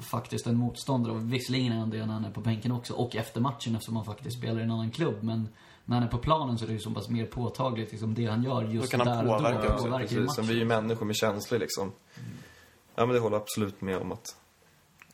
faktiskt 0.00 0.46
en 0.46 0.56
motståndare. 0.56 1.12
Och 1.12 1.32
visserligen 1.32 1.72
är 1.72 1.76
han 1.78 1.90
det 1.90 2.06
när 2.06 2.14
han 2.14 2.24
är 2.24 2.30
på 2.30 2.40
bänken 2.40 2.72
också. 2.72 2.94
Och 2.94 3.16
efter 3.16 3.40
matchen 3.40 3.74
eftersom 3.74 3.96
han 3.96 4.04
faktiskt 4.04 4.38
spelar 4.38 4.60
i 4.60 4.62
en 4.62 4.70
annan 4.70 4.90
klubb. 4.90 5.22
Men 5.22 5.48
när 5.84 5.96
han 5.96 6.04
är 6.04 6.10
på 6.10 6.18
planen 6.18 6.58
så 6.58 6.64
är 6.64 6.66
det 6.66 6.74
ju 6.74 6.80
så 6.80 6.90
pass 6.90 7.08
mer 7.08 7.26
påtagligt 7.26 7.90
liksom 7.90 8.14
det 8.14 8.26
han 8.26 8.42
gör 8.42 8.62
just 8.62 8.92
Då 8.92 8.98
kan 8.98 9.06
han 9.08 9.24
där 9.26 9.32
och 9.32 9.38
påverka 9.38 9.68
då. 9.68 9.74
också, 9.74 9.98
Precis, 9.98 10.34
sen 10.34 10.46
vi 10.46 10.54
är 10.54 10.58
ju 10.58 10.64
människor 10.64 11.06
med 11.06 11.16
känslor 11.16 11.58
liksom. 11.58 11.92
Ja, 12.94 13.06
men 13.06 13.14
det 13.14 13.20
håller 13.20 13.36
jag 13.36 13.42
absolut 13.42 13.80
med 13.80 13.98
om 13.98 14.12
att 14.12 14.36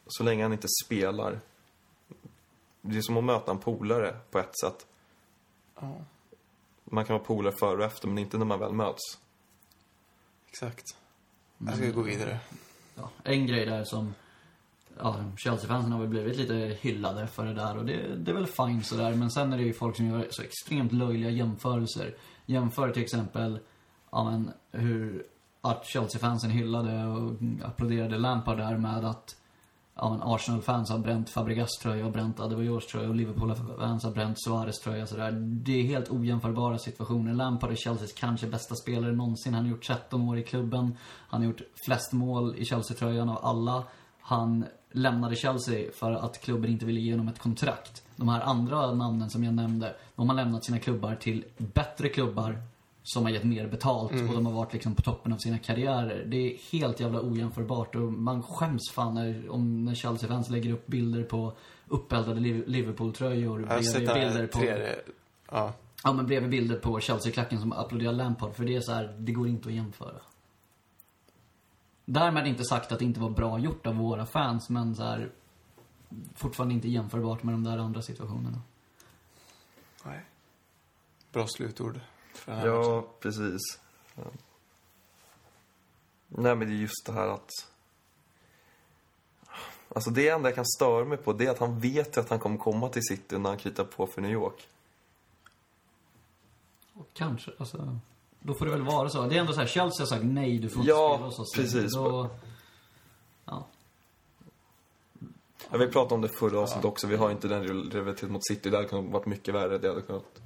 så 0.06 0.22
länge 0.22 0.42
han 0.42 0.52
inte 0.52 0.68
spelar. 0.84 1.40
Det 2.82 2.96
är 2.96 3.02
som 3.02 3.16
att 3.16 3.24
möta 3.24 3.50
en 3.50 3.58
polare 3.58 4.16
på 4.30 4.38
ett 4.38 4.58
sätt. 4.60 4.86
Ja, 5.80 5.94
Man 6.84 7.04
kan 7.04 7.14
vara 7.14 7.24
polare 7.24 7.54
före 7.60 7.76
och 7.78 7.84
efter, 7.84 8.08
men 8.08 8.18
inte 8.18 8.38
när 8.38 8.44
man 8.46 8.58
väl 8.58 8.72
möts. 8.72 9.18
exakt. 10.48 10.96
Jag 11.58 11.76
ska 11.76 11.90
gå 11.90 12.02
vidare. 12.02 12.38
ja, 12.94 13.10
en 13.24 13.46
grej 13.46 13.66
där 13.66 13.84
som 13.84 14.14
ja, 14.98 15.16
Chelsea-fansen 15.36 15.92
har 15.92 16.00
väl 16.00 16.08
blivit 16.08 16.36
lite 16.36 16.76
hyllade 16.80 17.26
för 17.26 17.44
det 17.46 17.54
där 17.54 17.76
och 17.78 17.84
det, 17.84 18.16
det 18.16 18.30
är 18.30 18.34
väl 18.34 18.46
fine 18.46 18.82
sådär. 18.82 19.14
Men 19.14 19.30
sen 19.30 19.52
är 19.52 19.56
det 19.56 19.62
ju 19.62 19.72
folk 19.72 19.96
som 19.96 20.06
gör 20.06 20.26
så 20.30 20.42
extremt 20.42 20.92
löjliga 20.92 21.30
jämförelser. 21.30 22.14
Jämför 22.46 22.90
till 22.90 23.02
exempel, 23.02 23.58
ja 24.10 24.24
men 24.24 24.50
hur 24.72 25.26
att 25.60 25.86
Chelsea-fansen 25.86 26.50
hyllade 26.50 27.06
och 27.06 27.32
applåderade 27.64 28.18
Lampard 28.18 28.58
där 28.58 28.76
med 28.76 29.04
att 29.04 29.36
ja, 29.94 30.10
men 30.10 30.22
Arsenal-fans 30.22 30.90
har 30.90 30.98
bränt 30.98 31.30
Fabregas 31.30 31.70
tröja 31.82 32.06
och 32.06 32.12
bränt 32.12 32.40
Adebayors 32.40 32.86
tröja 32.86 33.08
och 33.08 33.14
Liverpool-fans 33.14 34.04
har 34.04 34.10
bränt 34.10 34.42
Suarez 34.42 34.80
tröja 34.80 35.06
sådär. 35.06 35.32
Det 35.40 35.80
är 35.80 35.82
helt 35.82 36.10
ojämförbara 36.10 36.78
situationer. 36.78 37.34
Lampard 37.34 37.70
är 37.70 37.74
Chelseas 37.74 38.12
kanske 38.12 38.46
bästa 38.46 38.74
spelare 38.74 39.12
någonsin. 39.12 39.54
Han 39.54 39.64
har 39.64 39.70
gjort 39.70 39.86
13 39.86 40.28
år 40.28 40.38
i 40.38 40.42
klubben. 40.42 40.96
Han 41.28 41.40
har 41.40 41.48
gjort 41.48 41.62
flest 41.86 42.12
mål 42.12 42.54
i 42.56 42.64
Chelsea-tröjan 42.64 43.28
av 43.28 43.38
alla. 43.42 43.84
Han 44.20 44.64
lämnade 44.96 45.36
Chelsea 45.36 45.92
för 45.92 46.12
att 46.12 46.40
klubben 46.40 46.70
inte 46.70 46.86
ville 46.86 47.00
ge 47.00 47.12
honom 47.12 47.28
ett 47.28 47.38
kontrakt. 47.38 48.02
De 48.16 48.28
här 48.28 48.40
andra 48.40 48.94
namnen 48.94 49.30
som 49.30 49.44
jag 49.44 49.54
nämnde, 49.54 49.96
de 50.16 50.28
har 50.28 50.36
lämnat 50.36 50.64
sina 50.64 50.78
klubbar 50.78 51.14
till 51.14 51.44
bättre 51.58 52.08
klubbar 52.08 52.62
som 53.02 53.24
har 53.24 53.30
gett 53.30 53.44
mer 53.44 53.66
betalt 53.68 54.12
och 54.12 54.34
de 54.34 54.46
har 54.46 54.52
varit 54.52 54.72
liksom 54.72 54.94
på 54.94 55.02
toppen 55.02 55.32
av 55.32 55.36
sina 55.36 55.58
karriärer. 55.58 56.24
Det 56.26 56.36
är 56.36 56.56
helt 56.72 57.00
jävla 57.00 57.20
ojämförbart 57.22 57.94
och 57.94 58.12
man 58.12 58.42
skäms 58.42 58.90
fan 58.90 59.14
när, 59.14 59.50
om 59.50 59.84
när 59.84 59.94
Chelsea-fans 59.94 60.50
lägger 60.50 60.72
upp 60.72 60.86
bilder 60.86 61.22
på 61.22 61.52
uppeldade 61.88 62.40
Liv- 62.40 62.64
Liverpool-tröjor 62.66 63.58
bredvid 63.58 64.08
bilder 64.14 64.46
på, 64.46 64.58
tredje... 64.58 64.94
Ja. 65.50 65.72
ja 66.04 66.12
men 66.12 66.26
bredvid 66.26 66.50
bilder 66.50 66.76
på 66.76 67.00
Chelsea-klacken 67.00 67.60
som 67.60 67.72
applåderar 67.72 68.12
Lampard 68.12 68.54
för 68.54 68.64
det 68.64 68.76
är 68.76 68.80
så 68.80 68.92
här, 68.92 69.14
det 69.18 69.32
går 69.32 69.48
inte 69.48 69.68
att 69.68 69.74
jämföra. 69.74 70.20
Därmed 72.08 72.46
inte 72.46 72.64
sagt 72.64 72.92
att 72.92 72.98
det 72.98 73.04
inte 73.04 73.20
var 73.20 73.30
bra 73.30 73.58
gjort 73.58 73.86
av 73.86 73.96
våra 73.96 74.26
fans 74.26 74.70
men 74.70 74.96
så 74.96 75.02
här, 75.02 75.30
fortfarande 76.34 76.74
inte 76.74 76.88
jämförbart 76.88 77.42
med 77.42 77.54
de 77.54 77.64
där 77.64 77.78
andra 77.78 78.02
situationerna. 78.02 78.60
Nej. 80.04 80.24
Bra 81.32 81.46
slutord. 81.46 82.00
För 82.34 82.52
den 82.52 82.60
här 82.60 82.68
matchen. 82.68 82.92
Ja, 82.92 83.08
precis. 83.20 83.60
Ja. 84.14 84.22
Nej, 86.28 86.56
men 86.56 86.68
det 86.68 86.74
är 86.74 86.76
just 86.76 87.06
det 87.06 87.12
här 87.12 87.28
att... 87.28 87.50
Alltså 89.94 90.10
det 90.10 90.28
enda 90.28 90.48
jag 90.48 90.54
kan 90.54 90.66
störa 90.66 91.04
mig 91.04 91.18
på 91.18 91.32
det 91.32 91.46
är 91.46 91.50
att 91.50 91.58
han 91.58 91.80
vet 91.80 92.18
att 92.18 92.30
han 92.30 92.38
kommer 92.38 92.58
komma 92.58 92.88
till 92.88 93.02
City 93.02 93.38
när 93.38 93.50
han 93.50 93.58
kritar 93.58 93.84
på 93.84 94.06
för 94.06 94.22
New 94.22 94.30
York. 94.30 94.68
Och 96.92 97.08
kanske, 97.12 97.50
alltså. 97.58 97.98
Då 98.46 98.54
får 98.54 98.64
det 98.66 98.72
väl 98.72 98.82
vara 98.82 99.08
så. 99.08 99.22
Det 99.26 99.36
är 99.36 99.40
ändå 99.40 99.52
så 99.52 99.60
här, 99.60 99.66
Chelsea 99.66 100.02
har 100.02 100.06
sagt 100.06 100.24
nej, 100.24 100.58
du 100.58 100.68
får 100.68 100.80
inte 100.80 100.90
Ja, 100.90 101.12
spela 101.14 101.26
hos 101.26 101.38
oss. 101.38 101.52
precis. 101.56 101.94
Då, 101.94 102.30
ja. 103.44 103.66
Ja, 105.70 105.78
vi 105.78 105.88
pratade 105.88 106.14
om 106.14 106.20
det 106.20 106.28
förra 106.28 106.60
avsnittet 106.60 106.84
också. 106.84 107.06
Vi 107.06 107.16
har 107.16 107.30
inte 107.30 107.48
den 107.48 107.62
rivaliteten 107.90 108.32
mot 108.32 108.46
City. 108.46 108.70
Det 108.70 108.76
hade 108.76 108.88
kunnat 108.88 109.12
varit 109.12 109.26
mycket 109.26 109.54
värre. 109.54 109.78
Det 109.78 109.88
hade 109.88 110.02
kunnat 110.02 110.40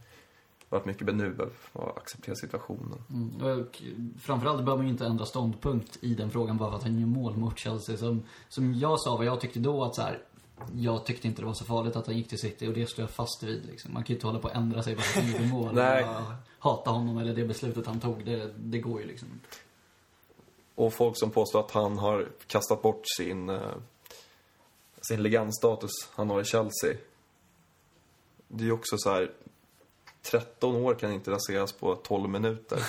varit 0.68 0.84
mycket 0.84 1.06
benuva 1.06 1.44
och 1.72 1.96
acceptera 1.98 2.34
situationen. 2.34 2.98
Mm, 3.10 3.60
och 3.60 3.82
framförallt 4.20 4.58
behöver 4.64 4.76
man 4.76 4.86
ju 4.86 4.92
inte 4.92 5.06
ändra 5.06 5.26
ståndpunkt 5.26 5.98
i 6.00 6.14
den 6.14 6.30
frågan 6.30 6.56
bara 6.56 6.70
för 6.70 6.76
att 6.76 6.82
han 6.82 7.00
gör 7.00 7.06
mål 7.06 7.36
mot 7.36 7.58
Chelsea. 7.58 7.96
Som, 7.96 8.22
som 8.48 8.74
jag 8.74 9.00
sa, 9.00 9.16
vad 9.16 9.26
jag 9.26 9.40
tyckte 9.40 9.58
då 9.58 9.84
att 9.84 9.94
så 9.94 10.02
här, 10.02 10.22
jag 10.76 11.06
tyckte 11.06 11.28
inte 11.28 11.42
det 11.42 11.46
var 11.46 11.54
så 11.54 11.64
farligt 11.64 11.96
att 11.96 12.06
han 12.06 12.16
gick 12.16 12.28
till 12.28 12.38
City 12.38 12.66
och 12.66 12.72
det 12.72 12.86
står 12.86 13.02
jag 13.02 13.10
fast 13.10 13.42
vid. 13.42 13.66
Liksom. 13.66 13.92
Man 13.92 14.02
kan 14.04 14.08
ju 14.08 14.14
inte 14.14 14.26
hålla 14.26 14.38
på 14.38 14.48
att 14.48 14.54
ändra 14.54 14.82
sig 14.82 14.94
bara 14.94 15.02
för 15.02 15.20
att 15.20 15.24
han 15.24 15.32
gjorde 15.32 15.46
mål. 15.46 15.74
Nej. 15.74 16.06
Hata 16.58 16.90
honom 16.90 17.18
eller 17.18 17.34
det 17.34 17.44
beslutet 17.44 17.86
han 17.86 18.00
tog. 18.00 18.24
Det, 18.24 18.50
det 18.56 18.78
går 18.78 19.00
ju 19.00 19.06
liksom 19.06 19.28
inte. 19.32 19.48
Och 20.74 20.94
folk 20.94 21.18
som 21.18 21.30
påstår 21.30 21.60
att 21.60 21.70
han 21.70 21.98
har 21.98 22.28
kastat 22.46 22.82
bort 22.82 23.02
sin, 23.16 23.48
eh, 23.48 23.60
sin 25.02 25.22
legendstatus 25.22 25.90
han 26.14 26.30
har 26.30 26.40
i 26.40 26.44
Chelsea. 26.44 26.94
Det 28.48 28.64
är 28.64 28.66
ju 28.66 28.72
också 28.72 28.98
så 28.98 29.10
här... 29.10 29.30
13 30.22 30.76
år 30.76 30.94
kan 30.94 31.12
inte 31.12 31.30
raseras 31.30 31.72
på 31.72 31.96
12 31.96 32.30
minuter. 32.30 32.82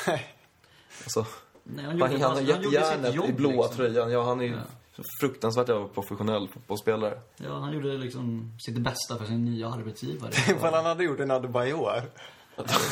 Alltså, 1.03 1.25
Nej, 1.63 1.85
han 1.85 2.01
han, 2.01 2.11
gjorde, 2.11 2.11
han, 2.11 2.21
han, 2.21 2.31
han 2.35 2.45
gett 2.45 2.63
gjorde 2.63 3.03
sitt 3.03 3.15
jobb 3.15 3.29
i 3.29 3.33
blåa 3.33 3.51
liksom. 3.51 3.75
tröjan. 3.75 4.11
Ja, 4.11 4.23
han 4.23 4.41
är 4.41 4.45
Ja. 4.45 4.57
Fruktansvärt 5.21 5.69
jävla 5.69 5.87
professionell 5.87 6.47
fotbollsspelare. 6.47 7.19
Ja, 7.37 7.59
han 7.59 7.73
gjorde 7.73 7.97
liksom 7.97 8.51
sitt 8.59 8.77
bästa 8.77 9.17
för 9.17 9.25
sin 9.25 9.45
nya 9.45 9.69
arbetsgivare. 9.69 10.31
Ifall 10.55 10.73
han 10.73 10.85
hade 10.85 11.03
gjort 11.03 11.19
en 11.19 11.31
Adebayor. 11.31 12.01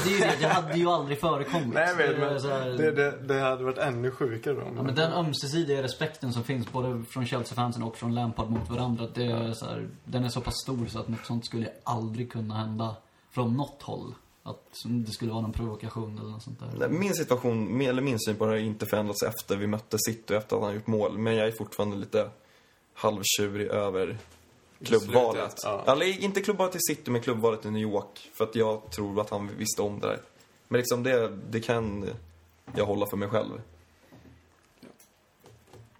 Det 0.04 0.10
är 0.10 0.14
ju 0.14 0.20
det, 0.20 0.36
det 0.42 0.48
hade 0.48 0.78
ju 0.78 0.88
aldrig 0.90 1.20
förekommit. 1.20 1.74
Nej, 1.74 1.96
Det 1.98 2.04
men, 2.14 2.22
är 2.22 2.30
men 2.30 2.40
så 2.42 2.48
här- 2.50 2.70
det, 2.70 2.92
det, 2.92 3.12
det 3.28 3.40
hade 3.40 3.64
varit 3.64 3.78
ännu 3.78 4.12
sjukare 4.12 4.54
då. 4.54 4.62
Ja, 4.76 4.84
men 4.84 4.96
den 4.96 5.12
ömsesidiga 5.14 5.84
respekten 5.84 6.34
som 6.34 6.44
finns 6.44 6.72
både 6.72 7.04
från 7.04 7.26
Chelsea-fansen 7.26 7.84
och 7.84 7.98
från 7.98 8.16
Lampard 8.16 8.50
mot 8.50 8.70
varandra, 8.70 9.08
det 9.14 9.26
är 9.26 9.54
så 9.54 9.66
här, 9.66 9.88
den 10.06 10.24
är 10.24 10.30
så 10.30 10.42
pass 10.42 10.54
stor 10.64 10.86
så 10.88 11.00
att 11.00 11.08
något 11.08 11.26
sånt 11.26 11.46
skulle 11.46 11.70
aldrig 11.84 12.32
kunna 12.32 12.56
hända 12.56 12.96
från 13.32 13.58
något 13.58 13.82
håll. 13.84 14.14
Att 14.50 14.84
det 14.84 15.12
skulle 15.12 15.32
vara 15.32 15.42
någon 15.42 15.54
provokation 15.54 16.18
eller 16.18 16.30
något 16.30 16.44
sånt 16.44 16.60
där. 16.60 16.74
Nej, 16.80 16.90
Min 16.90 17.14
situation, 17.14 17.82
eller 17.82 18.02
min 18.02 18.20
syn 18.20 18.36
på 18.36 18.46
det 18.46 18.52
har 18.52 18.58
inte 18.58 18.86
förändrats 18.86 19.24
efter 19.24 19.56
vi 19.56 19.68
mötte 19.68 19.98
City 20.00 20.36
efter 20.36 20.56
att 20.56 20.62
han 20.62 20.74
gjort 20.74 20.88
mål. 20.88 21.18
Men 21.18 21.36
jag 21.36 21.48
är 21.48 21.52
fortfarande 21.52 21.98
lite 21.98 22.30
halvtjurig 22.94 23.68
över 23.68 24.18
klubbvalet. 24.84 25.56
Ja. 25.64 25.84
Eller 25.88 26.24
inte 26.24 26.42
klubbvalet 26.42 26.76
i 26.76 26.80
City, 26.80 27.12
men 27.12 27.22
klubbvalet 27.22 27.66
i 27.66 27.72
New 27.72 27.82
York. 27.82 28.30
För 28.34 28.44
att 28.44 28.56
jag 28.56 28.92
tror 28.92 29.22
att 29.22 29.30
han 29.30 29.58
visste 29.58 29.82
om 29.82 30.00
det 30.00 30.08
där. 30.08 30.22
Men 30.68 30.78
liksom 30.78 31.04
det, 31.04 31.38
det 31.50 31.60
kan 31.60 32.10
jag 32.76 32.86
hålla 32.86 33.06
för 33.06 33.18
mig 33.18 33.30
själv. 33.30 33.62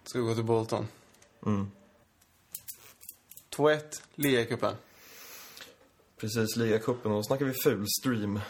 Ska 0.04 0.18
vi 0.18 0.24
gå 0.24 0.34
till 0.34 0.44
Bolton? 0.44 0.86
Mm. 1.46 1.70
2-1, 3.56 4.02
ligacupen. 4.14 4.74
Precis, 6.20 6.56
ligacupen. 6.56 7.12
Och 7.12 7.16
då 7.16 7.22
snackar 7.22 7.44
vi 7.44 7.52
fulstream. 7.52 8.40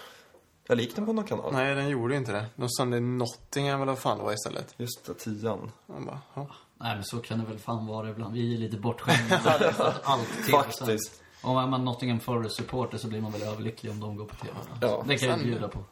Eller 0.68 0.83
gick 0.83 0.96
den 0.96 1.06
på 1.06 1.12
någon 1.12 1.24
kanal? 1.24 1.52
Nej, 1.52 1.74
den 1.74 1.88
gjorde 1.88 2.16
inte 2.16 2.33
det. 2.33 2.46
De 2.56 2.68
sände 2.68 3.00
Nottingham 3.00 3.83
eller 3.83 3.92
vad 3.92 3.98
fan 3.98 4.18
det 4.18 4.24
var 4.24 4.33
istället. 4.33 4.74
Just 4.76 5.04
det, 5.04 5.14
tian. 5.14 5.72
Man 5.87 6.06
bara, 6.06 6.20
ja. 6.35 6.46
Nej 6.80 6.94
men 6.94 7.04
så 7.04 7.18
kan 7.18 7.38
det 7.38 7.44
väl 7.44 7.59
fan 7.59 7.87
vara 7.87 8.11
ibland. 8.11 8.35
Vi 8.35 8.54
är 8.54 8.59
lite 8.59 8.76
bortskämda. 8.76 9.37
Att 9.78 10.00
Allt 10.04 10.28
TV 10.46 10.59
Faktiskt. 10.59 11.22
Om 11.42 11.54
man 11.54 11.64
är 11.64 11.68
man 11.70 11.85
Nottingham 11.85 12.20
Forest-supporter 12.20 12.98
så 12.98 13.09
blir 13.09 13.20
man 13.20 13.33
väl 13.33 13.42
överlycklig 13.42 13.92
om 13.92 14.00
de 14.00 14.16
går 14.16 14.24
på 14.24 14.35
TV. 14.37 14.54
Ja, 14.80 15.04
det 15.09 15.16
kan 15.16 15.28
jag 15.28 15.38
bjuda 15.38 15.68
på. 15.68 15.85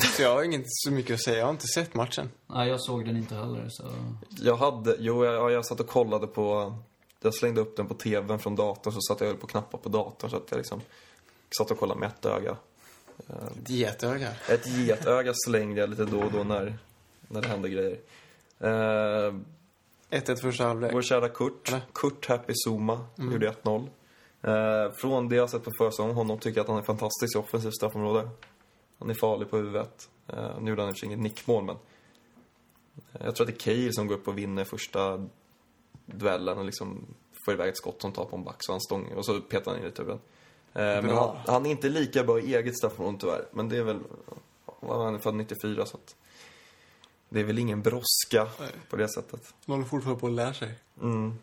Så 0.00 0.22
jag 0.22 0.34
har 0.34 0.42
inte 0.42 0.68
så 0.68 0.90
mycket 0.90 1.14
att 1.14 1.22
säga. 1.22 1.38
Jag 1.38 1.44
har 1.44 1.50
inte 1.52 1.66
sett 1.66 1.94
matchen. 1.94 2.30
Nej, 2.46 2.68
jag 2.68 2.80
såg 2.80 3.06
den 3.06 3.16
inte 3.16 3.34
heller 3.34 3.66
så... 3.70 3.84
Jag 4.40 4.56
hade, 4.56 4.96
jo 4.98 5.24
jag, 5.24 5.52
jag 5.52 5.66
satt 5.66 5.80
och 5.80 5.88
kollade 5.88 6.26
på, 6.26 6.74
jag 7.20 7.34
slängde 7.34 7.60
upp 7.60 7.76
den 7.76 7.86
på 7.86 7.94
tvn 7.94 8.38
från 8.38 8.56
datorn 8.56 8.94
så 8.94 9.00
satt 9.00 9.20
jag 9.20 9.26
höll 9.26 9.36
på 9.36 9.46
att 9.46 9.50
knappa 9.50 9.78
på 9.78 9.88
datorn 9.88 10.30
så 10.30 10.36
att 10.36 10.50
jag 10.50 10.58
liksom 10.58 10.80
satt 11.58 11.70
och 11.70 11.78
kollade 11.78 12.00
med 12.00 12.08
ett 12.08 12.24
öga. 12.24 12.56
Ett 13.28 13.70
getöga. 13.70 14.28
Ett 14.48 14.66
getöga 14.66 15.32
slängde 15.46 15.80
jag 15.80 15.90
lite 15.90 16.04
då 16.04 16.20
och 16.20 16.32
då 16.32 16.44
när, 16.44 16.78
när 17.28 17.42
det 17.42 17.48
hände 17.48 17.68
grejer. 17.68 17.98
Eh, 18.58 19.34
1-1 20.10 20.36
första 20.36 20.64
halvlek. 20.64 20.94
vår 20.94 21.02
kära 21.02 21.28
Kurt, 21.28 21.68
Eller? 21.68 21.82
Kurt 21.92 22.26
Happy 22.26 22.52
Zuma, 22.66 23.06
gjorde 23.16 23.50
1-0. 23.50 23.88
Eh, 24.42 24.92
från 24.92 25.28
det 25.28 25.36
jag 25.36 25.50
sett 25.50 25.64
på 25.64 25.70
försäsongen, 25.78 26.14
honom 26.14 26.38
tycker 26.38 26.58
jag 26.58 26.64
att 26.64 26.68
han 26.68 26.78
är 26.78 26.82
fantastisk 26.82 27.36
i 27.36 27.38
offensivt 27.38 27.74
straffområde. 27.74 28.28
Han 28.98 29.10
är 29.10 29.14
farlig 29.14 29.50
på 29.50 29.56
huvudet. 29.56 30.08
Eh, 30.28 30.60
nu 30.60 30.70
gjorde 30.70 30.82
han 30.82 30.94
i 30.94 31.04
inget 31.04 31.18
nickmål, 31.18 31.64
men 31.64 31.76
eh, 33.12 33.20
jag 33.24 33.36
tror 33.36 33.48
att 33.48 33.58
det 33.58 33.70
är 33.70 33.74
Keir 33.74 33.92
som 33.92 34.06
går 34.06 34.14
upp 34.14 34.28
och 34.28 34.38
vinner 34.38 34.64
första 34.64 35.26
duellen 36.06 36.58
och 36.58 36.64
liksom 36.64 37.06
får 37.44 37.54
iväg 37.54 37.68
ett 37.68 37.76
skott 37.76 38.02
som 38.02 38.12
tar 38.12 38.24
på 38.24 38.36
en 38.36 38.44
back 38.44 38.56
så 38.58 38.72
han 38.72 38.80
stång 38.80 39.12
och 39.12 39.26
så 39.26 39.40
petar 39.40 39.70
han 39.70 39.80
in 39.80 39.86
i 39.86 39.88
returen. 39.88 40.18
Eh, 40.72 40.82
men 40.82 41.08
han, 41.08 41.36
han 41.46 41.66
är 41.66 41.70
inte 41.70 41.88
lika 41.88 42.24
bra 42.24 42.40
i 42.40 42.54
eget 42.54 42.78
straffområde 42.78 43.18
tyvärr. 43.20 43.44
Men 43.50 43.68
det 43.68 43.76
är 43.76 43.82
väl, 43.82 43.98
han 44.80 45.14
är 45.14 45.18
född 45.18 45.34
94 45.34 45.86
så 45.86 45.96
att 45.96 46.14
det 47.28 47.40
är 47.40 47.44
väl 47.44 47.58
ingen 47.58 47.82
brådska 47.82 48.46
på 48.90 48.96
det 48.96 49.08
sättet. 49.08 49.54
De 49.64 49.72
håller 49.72 49.84
fortfarande 49.84 50.20
på 50.20 50.26
att 50.26 50.32
lära 50.32 50.54
sig. 50.54 50.74
Mm. 51.02 51.38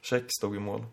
Check 0.00 0.24
stod 0.38 0.56
i 0.56 0.58
mål. 0.58 0.84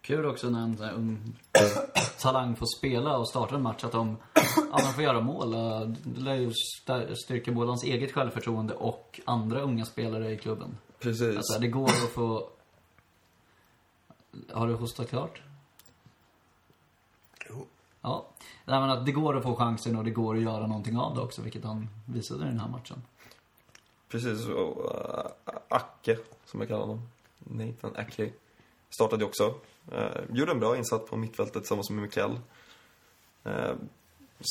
Kul 0.00 0.26
också 0.26 0.50
när 0.50 0.62
en 0.64 0.80
ung 0.94 1.36
talang 2.20 2.56
får 2.56 2.66
spela 2.78 3.16
och 3.16 3.28
starta 3.28 3.54
en 3.54 3.62
match, 3.62 3.84
att 3.84 3.92
de 3.92 4.16
ja, 4.54 4.78
man 4.84 4.92
får 4.94 5.04
göra 5.04 5.20
mål. 5.20 5.50
Det 5.50 6.20
lär 6.20 6.34
ju 6.34 6.52
styrka 7.24 7.52
både 7.52 7.68
hans 7.68 7.84
eget 7.84 8.12
självförtroende 8.12 8.74
och 8.74 9.20
andra 9.24 9.60
unga 9.60 9.84
spelare 9.84 10.32
i 10.32 10.38
klubben. 10.38 10.76
Precis. 10.98 11.36
Alltså, 11.36 11.58
det 11.58 11.68
går 11.68 11.84
att 11.84 12.10
få... 12.14 12.48
Har 14.54 14.68
du 14.68 14.74
hostat 14.74 15.08
klart? 15.08 15.42
Jo. 17.48 17.66
Ja. 18.00 18.26
Nej, 18.64 18.80
men 18.80 18.90
att 18.90 19.06
det 19.06 19.12
går 19.12 19.36
att 19.36 19.42
få 19.42 19.56
chansen 19.56 19.96
och 19.96 20.04
det 20.04 20.10
går 20.10 20.36
att 20.36 20.42
göra 20.42 20.66
någonting 20.66 20.98
av 20.98 21.14
det 21.14 21.20
också, 21.20 21.42
vilket 21.42 21.64
han 21.64 21.88
visade 22.06 22.44
i 22.44 22.46
den 22.46 22.60
här 22.60 22.68
matchen. 22.68 23.02
Precis. 24.08 24.46
Och, 24.46 24.84
uh, 24.84 25.54
Acke, 25.68 26.18
som 26.44 26.60
jag 26.60 26.68
kallar 26.68 26.80
honom. 26.80 27.08
Nathan 27.38 27.96
Acke. 27.96 28.32
Startade 28.90 29.22
ju 29.22 29.28
också. 29.28 29.54
Uh, 29.92 30.36
gjorde 30.36 30.52
en 30.52 30.60
bra 30.60 30.76
insats 30.76 31.10
på 31.10 31.16
mittfältet 31.16 31.62
tillsammans 31.62 31.90
med 31.90 32.02
Mikael. 32.02 32.38
Uh, 33.46 33.74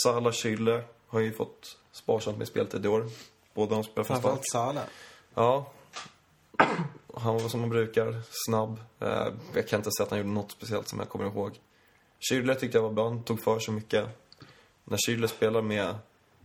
Salah 0.04 0.32
Schüller 0.32 0.84
har 1.08 1.20
ju 1.20 1.32
fått 1.32 1.78
sparsamt 1.92 2.38
med 2.38 2.48
speltid 2.48 2.86
i 2.86 2.88
år. 2.88 3.06
Båda 3.54 3.76
de 3.76 3.84
spelar 3.84 4.04
från 4.04 4.18
start. 4.18 4.22
Framförallt 4.22 4.50
Salah. 4.52 4.86
Ja. 5.34 5.72
Han 7.18 7.34
var 7.34 7.50
som 7.50 7.60
man 7.60 7.70
brukar, 7.70 8.22
snabb. 8.48 8.80
Eh, 9.00 9.28
jag 9.54 9.68
kan 9.68 9.80
inte 9.80 9.92
säga 9.92 10.06
att 10.06 10.10
han 10.10 10.20
gjorde 10.20 10.32
något 10.32 10.52
speciellt 10.52 10.88
som 10.88 11.00
jag 11.00 11.10
kommer 11.10 11.26
ihåg. 11.26 11.60
Schürrle 12.20 12.56
tyckte 12.56 12.78
jag 12.78 12.84
var 12.84 12.92
bra, 12.92 13.10
han 13.10 13.24
tog 13.24 13.44
för 13.44 13.60
sig 13.60 13.74
mycket. 13.74 14.08
När 14.84 14.98
Schürrle 14.98 15.28
spelar 15.28 15.62
med, 15.62 15.96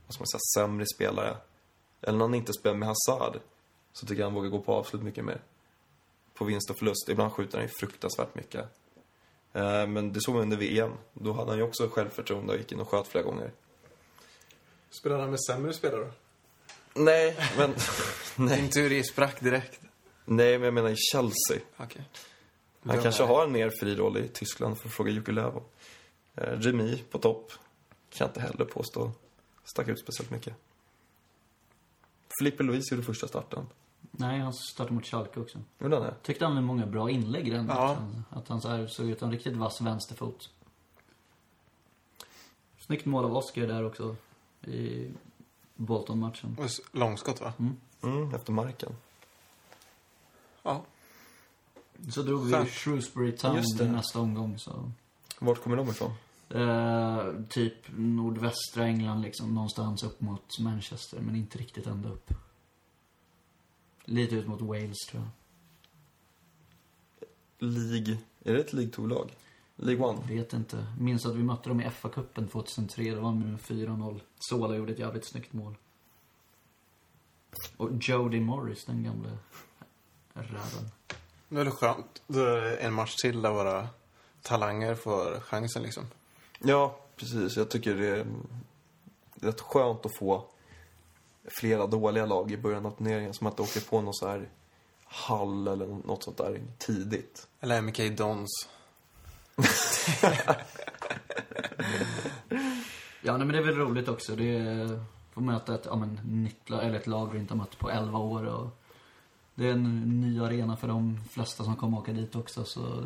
vad 0.07 0.15
ska 0.15 0.21
man 0.21 0.27
säga, 0.27 0.41
sämre 0.57 0.87
spelare. 0.95 1.37
Eller 2.01 2.19
när 2.19 2.25
han 2.25 2.35
inte 2.35 2.53
spelar 2.53 2.77
med 2.77 2.89
Hazard. 2.89 3.41
Så 3.93 4.07
tycker 4.07 4.21
jag 4.21 4.27
han 4.27 4.35
vågar 4.35 4.49
gå 4.51 4.61
på 4.61 4.75
avslut 4.75 5.03
mycket 5.03 5.25
mer. 5.25 5.41
På 6.35 6.45
vinst 6.45 6.71
och 6.71 6.79
förlust. 6.79 7.09
Ibland 7.09 7.33
skjuter 7.33 7.59
han 7.59 7.67
ju 7.67 7.73
fruktansvärt 7.81 8.35
mycket. 8.35 8.65
Eh, 9.53 9.87
men 9.87 10.13
det 10.13 10.21
såg 10.21 10.35
vi 10.35 10.41
under 10.41 10.57
VM. 10.57 10.93
Då 11.13 11.33
hade 11.33 11.51
han 11.51 11.59
ju 11.59 11.65
också 11.65 11.89
självförtroende 11.89 12.53
och 12.53 12.59
gick 12.59 12.73
in 12.73 12.81
och 12.81 12.89
sköt 12.89 13.07
flera 13.07 13.25
gånger. 13.25 13.53
Spelar 14.91 15.19
han 15.19 15.31
med 15.31 15.41
sämre 15.45 15.73
spelare 15.73 16.01
då? 16.01 16.11
Nej, 16.95 17.37
men... 17.59 17.75
nej. 18.37 18.61
Din 18.61 18.71
teori 18.71 19.05
sprack 19.05 19.41
direkt. 19.41 19.81
Nej, 20.29 20.59
men 20.59 20.63
jag 20.65 20.75
menar 20.75 20.89
i 20.91 20.97
Chelsea. 20.97 21.59
Okej. 21.77 22.03
Han 22.83 22.97
Ja, 22.97 23.03
kanske 23.03 23.23
har 23.23 23.45
en 23.45 23.53
mer 23.53 23.71
fri 23.81 23.95
roll 23.97 24.17
i 24.17 24.29
Tyskland, 24.29 24.79
för 24.79 24.89
att 24.89 24.95
fråga 24.95 25.11
Jocke 25.11 25.33
Löw 25.33 25.57
om. 25.57 25.63
Eh, 26.35 26.43
Remi 26.59 27.05
på 27.11 27.19
topp. 27.19 27.53
Kan 28.11 28.25
jag 28.25 28.29
inte 28.29 28.41
heller 28.41 28.65
påstå 28.65 29.13
stack 29.65 29.89
ut 29.89 30.01
speciellt 30.01 30.31
mycket. 30.31 30.55
Filippe 32.39 32.63
Luis 32.63 32.93
gjorde 32.93 33.03
första 33.03 33.29
starten. 33.29 33.67
Nej, 34.11 34.41
han 34.41 34.55
startade 34.55 34.95
mot 34.95 35.07
Schalke 35.07 35.41
också. 35.41 35.59
Gjorde 35.79 35.97
han 35.97 36.05
det? 36.05 36.15
Tyckte 36.23 36.45
han 36.45 36.55
hade 36.55 36.67
många 36.67 36.87
bra 36.87 37.11
inlägg 37.11 37.49
i 37.49 37.51
den 37.51 37.67
Ja. 37.69 37.97
Att 38.31 38.49
han 38.49 38.61
så 38.61 38.69
här 38.69 38.87
såg 38.87 39.11
ut 39.11 39.19
som 39.19 39.29
en 39.29 39.33
riktigt 39.35 39.57
vass 39.57 39.81
vänsterfot. 39.81 40.51
Snyggt 42.79 43.05
mål 43.07 43.25
av 43.25 43.37
Oscar 43.37 43.67
där 43.67 43.85
också. 43.87 44.17
I 44.67 45.11
Bolton-matchen. 45.75 46.57
Långskott 46.93 47.41
va? 47.41 47.53
Mm, 48.03 48.35
efter 48.35 48.53
marken. 48.53 48.93
Ja. 50.63 50.85
Så 52.11 52.23
drog 52.23 52.45
vi 52.45 52.53
Skönt. 52.53 52.71
Shrewsbury 52.71 53.33
Town 53.33 53.57
Just 53.57 53.79
det. 53.79 53.85
i 53.85 53.89
nästa 53.89 54.21
omgång. 54.21 54.59
Så. 54.59 54.91
Vart 55.39 55.63
kommer 55.63 55.77
de 55.77 55.89
ifrån? 55.89 56.13
Eh, 56.51 57.33
typ 57.49 57.75
nordvästra 57.97 58.85
England 58.85 59.21
liksom. 59.23 59.55
Någonstans 59.55 60.03
upp 60.03 60.21
mot 60.21 60.59
Manchester, 60.59 61.21
men 61.21 61.37
inte 61.37 61.59
riktigt 61.59 61.87
ända 61.87 62.09
upp. 62.09 62.35
Lite 64.05 64.35
ut 64.35 64.47
mot 64.47 64.61
Wales 64.61 64.99
tror 65.11 65.23
jag. 65.23 65.31
League... 67.69 68.19
Är 68.45 68.53
det 68.53 68.61
ett 68.61 68.73
League 68.73 68.93
2-lag? 68.93 69.31
League 69.77 70.05
One? 70.07 70.21
Vet 70.29 70.53
inte. 70.53 70.87
Minns 70.99 71.27
att 71.27 71.35
vi 71.37 71.43
mötte 71.43 71.69
dem 71.69 71.81
i 71.81 71.85
FA-cupen 71.85 72.49
2003. 72.49 73.15
Det 73.15 73.21
var 73.21 73.33
med 73.33 73.59
4-0. 73.59 74.21
Sola 74.39 74.77
gjorde 74.77 74.93
ett 74.93 74.99
jävligt 74.99 75.27
snyggt 75.27 75.53
mål. 75.53 75.77
Och 77.77 77.91
Jody 78.01 78.41
Morris, 78.41 78.85
den 78.85 79.03
gamle 79.05 79.39
räven. 80.43 80.91
Det 81.49 81.61
är 81.61 81.65
väl 81.65 81.73
skönt. 81.73 82.23
Då 82.27 82.41
är 82.41 82.77
en 82.77 82.93
match 82.93 83.17
till 83.17 83.43
där 83.43 83.51
våra 83.51 83.89
talanger 84.43 84.95
får 84.95 85.41
chansen 85.41 85.83
liksom. 85.83 86.05
Ja, 86.59 86.99
precis. 87.17 87.57
Jag 87.57 87.69
tycker 87.69 87.95
det 87.95 88.09
är 88.09 88.27
rätt 89.41 89.61
skönt 89.61 90.07
att 90.07 90.19
få 90.19 90.45
flera 91.61 91.87
dåliga 91.87 92.27
lag 92.27 92.53
i 92.53 92.57
början 92.57 92.87
av 92.87 92.91
turneringen. 92.91 93.35
Som 93.35 93.47
att 93.47 93.61
åker 93.61 93.81
på 93.81 94.01
någon 94.01 94.15
så 94.15 94.29
här 94.29 94.49
Hall 95.05 95.69
eller 95.69 95.87
något 95.87 96.23
sånt 96.23 96.37
där 96.37 96.61
tidigt. 96.79 97.49
Eller 97.61 97.83
MK 97.83 98.17
Dons. 98.17 98.69
Ja, 103.23 103.37
nej, 103.37 103.47
men 103.47 103.49
det 103.49 103.59
är 103.59 103.63
väl 103.63 103.77
roligt 103.77 104.09
också. 104.09 104.37
Det 104.37 104.59
är, 104.59 105.05
få 105.33 105.41
möta 105.41 105.75
ett, 105.75 105.85
ja, 105.85 105.97
men, 105.97 106.21
nytt 106.25 106.71
eller 106.71 106.95
ett 106.95 107.07
lag 107.07 107.33
vi 107.33 107.39
inte 107.39 107.55
har 107.55 107.59
mött 107.59 107.79
på 107.79 107.91
11 107.91 108.19
år. 108.19 108.45
Och 108.45 108.69
det 109.59 109.69
är 109.69 109.73
en 109.73 110.21
ny 110.21 110.41
arena 110.41 110.77
för 110.77 110.89
de 110.89 111.25
flesta 111.31 111.65
som 111.65 111.77
kommer 111.77 111.99
åka 111.99 112.13
dit 112.13 112.37
också. 112.37 112.65
Så 112.65 113.05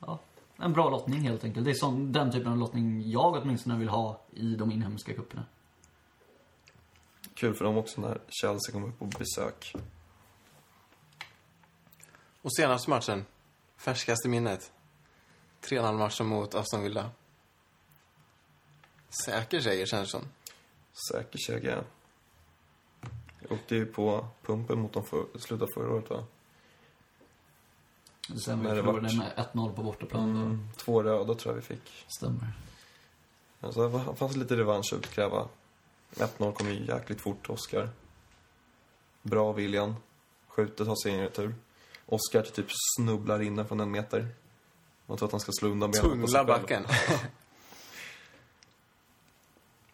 ja, 0.00 0.18
en 0.56 0.72
bra 0.72 0.90
lottning 0.90 1.20
helt 1.20 1.44
enkelt. 1.44 1.64
Det 1.64 1.70
är 1.70 1.74
sån, 1.74 2.12
den 2.12 2.32
typen 2.32 2.52
av 2.52 2.58
lottning 2.58 3.10
jag 3.10 3.34
åtminstone 3.34 3.78
vill 3.78 3.88
ha 3.88 4.20
i 4.30 4.54
de 4.54 4.72
inhemska 4.72 5.14
cuperna. 5.14 5.44
Kul 7.34 7.54
för 7.54 7.64
dem 7.64 7.76
också 7.76 8.00
när 8.00 8.20
Chelsea 8.28 8.72
kommer 8.72 8.88
upp 8.88 8.98
på 8.98 9.04
besök. 9.04 9.74
Och 12.42 12.54
senaste 12.56 12.90
matchen. 12.90 13.24
Färskaste 13.76 14.28
minnet. 14.28 14.72
3-0 15.62 15.98
matchen 15.98 16.26
mot 16.26 16.54
Aston 16.54 16.82
Villa. 16.82 17.10
Säker 19.24 19.60
seger 19.60 19.86
känns 19.86 20.12
det 20.12 20.18
som. 20.18 20.28
Säker 21.12 21.38
seger. 21.38 21.84
Åkte 23.50 23.74
ju 23.76 23.86
på 23.86 24.26
pumpen 24.42 24.78
mot 24.78 24.92
dem 24.92 25.04
för, 25.04 25.24
slutet 25.38 25.62
av 25.62 25.72
förra 25.74 25.92
året 25.94 26.10
va? 26.10 26.24
Sen 28.44 28.58
När 28.58 28.70
vi 28.70 28.76
det 28.76 28.82
förlorade 28.82 29.00
vart- 29.16 29.16
med 29.36 29.46
1-0 29.52 29.72
på 29.74 29.82
bortaplan. 29.82 30.34
då. 30.34 30.40
Mm, 30.40 30.68
två 30.76 31.02
röda 31.02 31.34
tror 31.34 31.54
jag 31.54 31.56
vi 31.60 31.66
fick. 31.66 32.04
Stämmer. 32.08 32.52
Alltså, 33.60 33.88
det 33.88 34.14
fanns 34.16 34.36
lite 34.36 34.56
revansch 34.56 34.92
att 34.92 34.98
utkräva. 34.98 35.48
1-0 36.16 36.52
kom 36.52 36.68
ju 36.68 36.86
jäkligt 36.86 37.20
fort, 37.20 37.50
Oscar. 37.50 37.88
Bra 39.22 39.52
William. 39.52 39.94
Skjuter, 40.48 40.84
tar 40.84 41.02
sig 41.02 41.12
in 41.12 41.18
i 41.18 41.22
retur. 41.22 41.54
Oscar 42.06 42.42
typ 42.42 42.66
snubblar 42.98 43.42
in 43.42 43.56
den 43.56 43.68
från 43.68 43.80
en 43.80 43.90
meter. 43.90 44.28
Man 45.06 45.16
tror 45.18 45.26
att 45.28 45.32
han 45.32 45.40
ska 45.40 45.52
slå 45.52 45.68
undan 45.68 45.90
benen 45.90 46.02
på 46.20 46.26
sig 46.26 46.34
Tunnla 46.34 46.38
själv. 46.38 46.62
backen. 46.62 46.84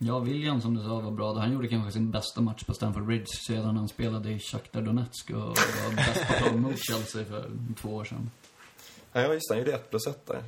Ja, 0.04 0.18
William 0.18 0.60
som 0.60 0.74
du 0.74 0.82
sa 0.82 1.00
var 1.00 1.10
bra. 1.10 1.34
Han 1.38 1.52
gjorde 1.52 1.68
kanske 1.68 1.92
sin 1.92 2.10
bästa 2.10 2.40
match 2.40 2.64
på 2.64 2.74
Stamford 2.74 3.06
Bridge 3.06 3.26
sedan 3.46 3.76
han 3.76 3.88
spelade 3.88 4.30
i 4.32 4.38
Shakhtar 4.38 4.82
Donetsk 4.82 5.30
och 5.30 5.36
var 5.36 5.96
bäst 5.96 6.28
på 6.28 6.32
plan 6.34 6.60
mot 6.60 6.78
Chelsea 6.78 7.24
för 7.24 7.50
två 7.80 7.88
år 7.94 8.04
sedan. 8.04 8.30
Ja, 9.12 9.32
just 9.32 9.48
det. 9.48 9.54
Han 9.54 9.58
gjorde 9.58 9.72
1 9.74 9.90
plus 9.90 10.06
1 10.06 10.26
där. 10.26 10.42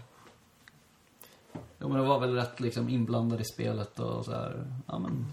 Ja, 1.52 1.88
men 1.88 1.92
det 1.92 2.02
var 2.08 2.20
väl 2.20 2.34
rätt 2.34 2.60
liksom 2.60 2.88
inblandad 2.88 3.40
i 3.40 3.44
spelet 3.44 3.98
och 4.00 4.24
så 4.24 4.32
här. 4.32 4.66
Ja, 4.86 4.98
men 4.98 5.26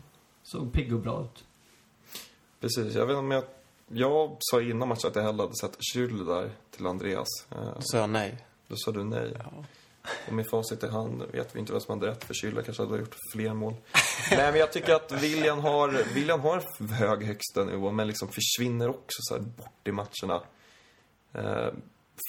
såg 0.44 0.74
pigg 0.74 0.94
och 0.94 1.00
bra 1.02 1.24
ut. 1.24 1.44
Precis. 2.60 2.96
Jag 2.96 3.06
vet 3.06 3.14
inte 3.14 3.20
om 3.20 3.32
jag... 3.32 3.44
Jag 3.94 4.38
sa 4.40 4.62
innan 4.62 4.88
matchen 4.88 5.08
att 5.10 5.16
jag 5.16 5.24
hellre 5.24 5.42
hade 5.42 5.56
sett 5.56 5.78
Schürrle 5.94 6.26
där 6.26 6.52
till 6.72 6.88
Andreas. 6.88 7.28
Eh, 7.52 7.58
Då 7.76 7.82
sa 7.82 7.98
jag 7.98 8.10
nej. 8.10 8.46
Då 8.68 8.76
sa 8.78 8.92
du 8.92 9.04
nej. 9.04 9.34
Och 10.28 10.34
med 10.34 10.50
facit 10.50 10.84
i 10.84 10.88
hand 10.88 11.24
vet 11.32 11.56
vi 11.56 11.60
inte 11.60 11.72
vem 11.72 11.82
som 11.82 12.00
hade 12.00 12.12
rätt. 12.12 12.24
Förkylda 12.24 12.62
kanske 12.62 12.84
hade 12.84 12.98
gjort 12.98 13.16
fler 13.34 13.54
mål. 13.54 13.74
nej, 14.32 14.52
men 14.52 14.60
jag 14.60 14.72
tycker 14.72 14.94
att 14.94 15.12
William 15.12 15.60
har, 15.60 15.90
William 16.14 16.40
har 16.40 16.64
hög 16.94 17.24
högsta 17.24 17.64
nivå, 17.64 17.92
men 17.92 18.08
liksom 18.08 18.28
försvinner 18.28 18.90
också 18.90 19.18
så 19.20 19.34
här 19.34 19.42
bort 19.42 19.88
i 19.88 19.92
matcherna. 19.92 20.44
Eh, 21.34 21.74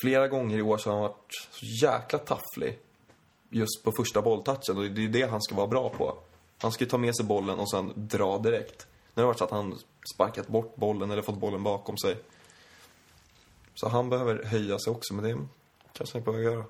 flera 0.02 0.28
gånger 0.28 0.58
i 0.58 0.62
år 0.62 0.78
så 0.78 0.90
har 0.90 0.94
han 0.94 1.02
varit 1.02 1.26
så 1.50 1.66
jäkla 1.86 2.18
tafflig. 2.18 2.78
Just 3.50 3.84
på 3.84 3.92
första 3.92 4.22
bolltouchen. 4.22 4.76
Och 4.76 4.82
det 4.82 5.00
är 5.00 5.02
ju 5.02 5.08
det 5.08 5.22
han 5.22 5.42
ska 5.42 5.54
vara 5.54 5.66
bra 5.66 5.88
på. 5.88 6.18
Han 6.58 6.72
ska 6.72 6.84
ju 6.84 6.90
ta 6.90 6.98
med 6.98 7.16
sig 7.16 7.26
bollen 7.26 7.58
och 7.58 7.70
sen 7.70 7.92
dra 7.96 8.38
direkt. 8.38 8.86
Nu 9.14 9.22
har 9.22 9.22
det 9.22 9.26
varit 9.26 9.38
så 9.38 9.44
att 9.44 9.50
han 9.50 9.78
sparkat 10.14 10.48
bort 10.48 10.76
bollen 10.76 11.10
eller 11.10 11.22
fått 11.22 11.38
bollen 11.38 11.62
bakom 11.62 11.98
sig. 11.98 12.16
Så 13.74 13.88
han 13.88 14.10
behöver 14.10 14.44
höja 14.44 14.78
sig 14.78 14.90
också, 14.90 15.14
men 15.14 15.24
det 15.24 15.46
kanske 15.92 16.18
han 16.18 16.24
behöver 16.24 16.44
göra. 16.44 16.64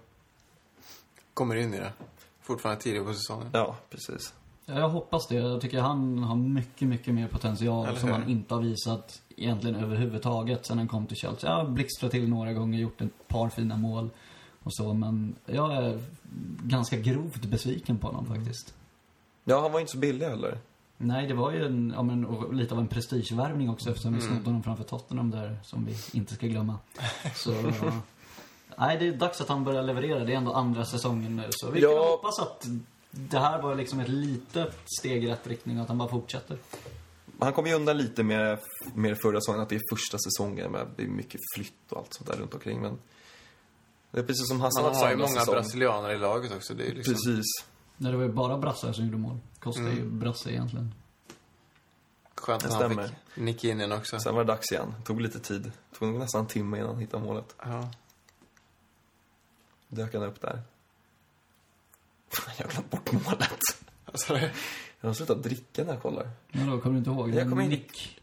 Kommer 1.35 1.57
in 1.57 1.75
i 1.75 1.79
det. 1.79 1.93
Fortfarande 2.41 2.83
tidigt 2.83 3.05
på 3.07 3.15
säsongen. 3.15 3.49
Ja, 3.53 3.77
precis. 3.91 4.35
Ja, 4.67 4.79
jag 4.79 4.89
hoppas 4.89 5.27
det. 5.29 5.35
Jag 5.35 5.61
tycker 5.61 5.81
han 5.81 6.19
har 6.19 6.37
mycket, 6.37 6.89
mycket 6.89 7.15
mer 7.15 7.29
potential 7.29 7.97
som 7.97 8.09
han 8.11 8.29
inte 8.29 8.55
har 8.55 8.63
visat 8.63 9.23
egentligen 9.37 9.77
överhuvudtaget 9.77 10.67
sen 10.67 10.79
han 10.79 10.89
kom 10.89 11.07
till 11.07 11.17
Chelsea. 11.17 11.51
Jag 11.51 11.57
har 11.57 11.69
blixtrat 11.71 12.11
till 12.11 12.29
några 12.29 12.53
gånger, 12.53 12.79
gjort 12.79 13.01
ett 13.01 13.29
par 13.29 13.49
fina 13.49 13.77
mål 13.77 14.11
och 14.63 14.75
så, 14.75 14.95
men 14.95 15.35
jag 15.47 15.73
är 15.77 16.01
ganska 16.63 16.97
grovt 16.97 17.45
besviken 17.45 17.99
på 17.99 18.07
honom 18.07 18.27
faktiskt. 18.27 18.75
Ja, 19.45 19.61
han 19.61 19.73
var 19.73 19.81
inte 19.81 19.93
så 19.93 19.99
billig 19.99 20.27
heller. 20.27 20.59
Nej, 20.97 21.27
det 21.27 21.35
var 21.35 21.53
ju 21.53 21.67
en, 21.67 21.93
ja, 21.97 22.03
men, 22.03 22.27
lite 22.53 22.75
av 22.75 22.81
en 22.81 22.89
prestigevärvning 22.89 23.71
också 23.71 23.91
eftersom 23.91 24.13
vi 24.13 24.19
Mm. 24.19 24.31
snodde 24.33 24.49
honom 24.49 24.63
framför 24.63 24.85
Tottenham 24.85 25.31
där, 25.31 25.59
som 25.65 25.85
vi 25.85 25.97
inte 26.19 26.35
ska 26.35 26.47
glömma. 26.47 26.79
Så, 27.35 27.53
ja. 27.83 27.93
Nej, 28.79 28.99
det 28.99 29.07
är 29.09 29.13
dags 29.13 29.41
att 29.41 29.49
han 29.49 29.65
börjar 29.65 29.83
leverera. 29.83 30.25
Det 30.25 30.33
är 30.33 30.37
ändå 30.37 30.53
andra 30.53 30.85
säsongen 30.85 31.37
nu, 31.37 31.49
så 31.51 31.71
vi 31.71 31.81
kan 31.81 31.91
Ja. 31.91 32.09
hoppas 32.11 32.39
att 32.39 32.67
det 33.11 33.39
här 33.39 33.63
var 33.63 33.75
liksom 33.75 34.01
ett 34.01 34.09
litet 34.09 34.75
steg 34.99 35.25
i 35.25 35.29
rätt 35.31 35.47
riktning 35.47 35.77
och 35.77 35.83
att 35.83 35.89
han 35.89 35.99
bara 35.99 36.09
fortsätter. 36.09 36.59
Han 37.39 37.53
kom 37.53 37.67
ju 37.67 37.75
undan 37.75 37.97
lite 37.99 38.23
med, 38.23 38.59
med 38.95 39.19
förra 39.23 39.41
säsongen, 39.41 39.61
att 39.63 39.69
det 39.69 39.75
är 39.77 39.83
första 39.97 40.19
säsongen 40.19 40.73
med 40.73 40.87
det 40.97 41.03
är 41.03 41.07
mycket 41.09 41.41
flytt 41.57 41.93
och 41.93 41.99
allt 41.99 42.15
sånt 42.15 42.31
där 42.31 42.37
runt 42.37 42.55
omkring. 42.55 42.81
Men 42.81 42.99
det 44.11 44.21
är 44.21 44.25
precis 44.25 44.49
som 44.49 44.61
Hassan 44.61 44.83
Man 44.85 44.95
har 44.95 45.11
ju 45.11 45.17
många 45.17 45.29
säsong. 45.29 45.55
brasilianer 45.55 46.11
i 46.11 46.19
laget 46.19 46.53
också. 46.57 46.75
Det 46.75 46.85
är 46.85 46.89
ju 46.89 46.95
liksom... 46.95 47.15
Precis. 47.15 47.45
Nej, 47.97 48.13
det 48.13 48.19
var 48.19 48.25
ju 48.25 48.33
bara 48.33 48.59
brassar 48.59 48.93
som 48.93 49.05
gjorde 49.05 49.17
mål. 49.19 49.39
Kostar 49.59 49.83
ju 49.83 49.91
Mm. 49.91 50.19
brasse 50.19 50.51
egentligen. 50.51 50.95
Skönt 52.35 52.65
att 52.65 52.73
han 52.73 52.91
fick 52.91 53.15
nicka 53.35 53.69
in 53.69 53.79
den 53.79 53.93
också. 53.93 54.19
Sen 54.21 54.35
var 54.35 54.45
det 54.45 54.53
dags 54.53 54.73
igen. 54.73 54.95
Tog 55.05 55.21
lite 55.21 55.41
tid. 55.41 55.73
Tog 55.99 56.09
nog 56.09 56.19
nästan 56.19 56.41
en 56.41 56.47
timme 56.47 56.77
innan 56.77 56.89
han 56.91 56.99
hittade 56.99 57.25
målet. 57.25 57.55
Ja. 57.65 57.89
Dök 59.95 60.15
han 60.15 60.23
upp 60.23 60.41
där. 60.41 60.63
Jag 62.59 62.65
har 62.65 62.71
glömt 62.73 62.91
bort 62.91 63.13
målet. 63.13 63.51
Alltså, 64.05 64.39
Jag 65.01 65.09
har 65.09 65.15
slutat 65.15 65.43
dricka 65.43 65.85
när 65.85 65.93
jag 65.93 66.03
kollar. 66.03 66.31
Men 66.53 66.71
då 66.71 66.81
kommer 66.81 66.93
du 66.95 66.99
inte 66.99 67.11
ihåg? 67.11 67.35
Jag 67.35 67.49
kommer 67.49 67.69
nick. 67.69 68.21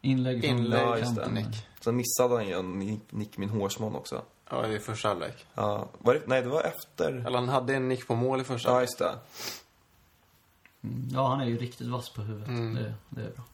Inlägg 0.00 0.44
från 0.44 0.58
Inlägg, 0.58 0.80
Ja, 0.80 0.98
just 0.98 1.14
det. 1.16 1.22
kanten. 1.22 1.44
Nick. 1.44 1.66
Sen 1.80 1.96
missade 1.96 2.34
han 2.34 2.46
ju 2.48 2.54
en 2.58 2.78
nick, 2.78 3.00
nick 3.12 3.38
min 3.38 3.48
hårsmån 3.50 3.94
också. 3.96 4.22
Ja, 4.50 4.62
det 4.66 4.74
är 4.74 4.78
första 4.78 5.08
halvlek. 5.08 5.46
Ja, 5.54 5.88
var 5.98 6.14
det, 6.14 6.22
nej, 6.26 6.42
det 6.42 6.48
var 6.48 6.62
efter. 6.62 7.12
Eller 7.12 7.38
han 7.38 7.48
hade 7.48 7.74
en 7.74 7.88
nick 7.88 8.06
på 8.06 8.14
mål 8.14 8.40
i 8.40 8.44
första 8.44 8.68
Ja, 8.68 8.72
halvlek. 8.74 8.88
just 8.90 8.98
det. 8.98 9.18
Mm. 10.88 11.08
Ja, 11.12 11.28
han 11.28 11.40
är 11.40 11.46
ju 11.46 11.58
riktigt 11.58 11.86
vass 11.86 12.10
på 12.10 12.22
huvudet. 12.22 12.48
Mm. 12.48 12.74
Det, 12.74 12.94
det 13.08 13.20
är 13.20 13.30
bra. 13.30 13.44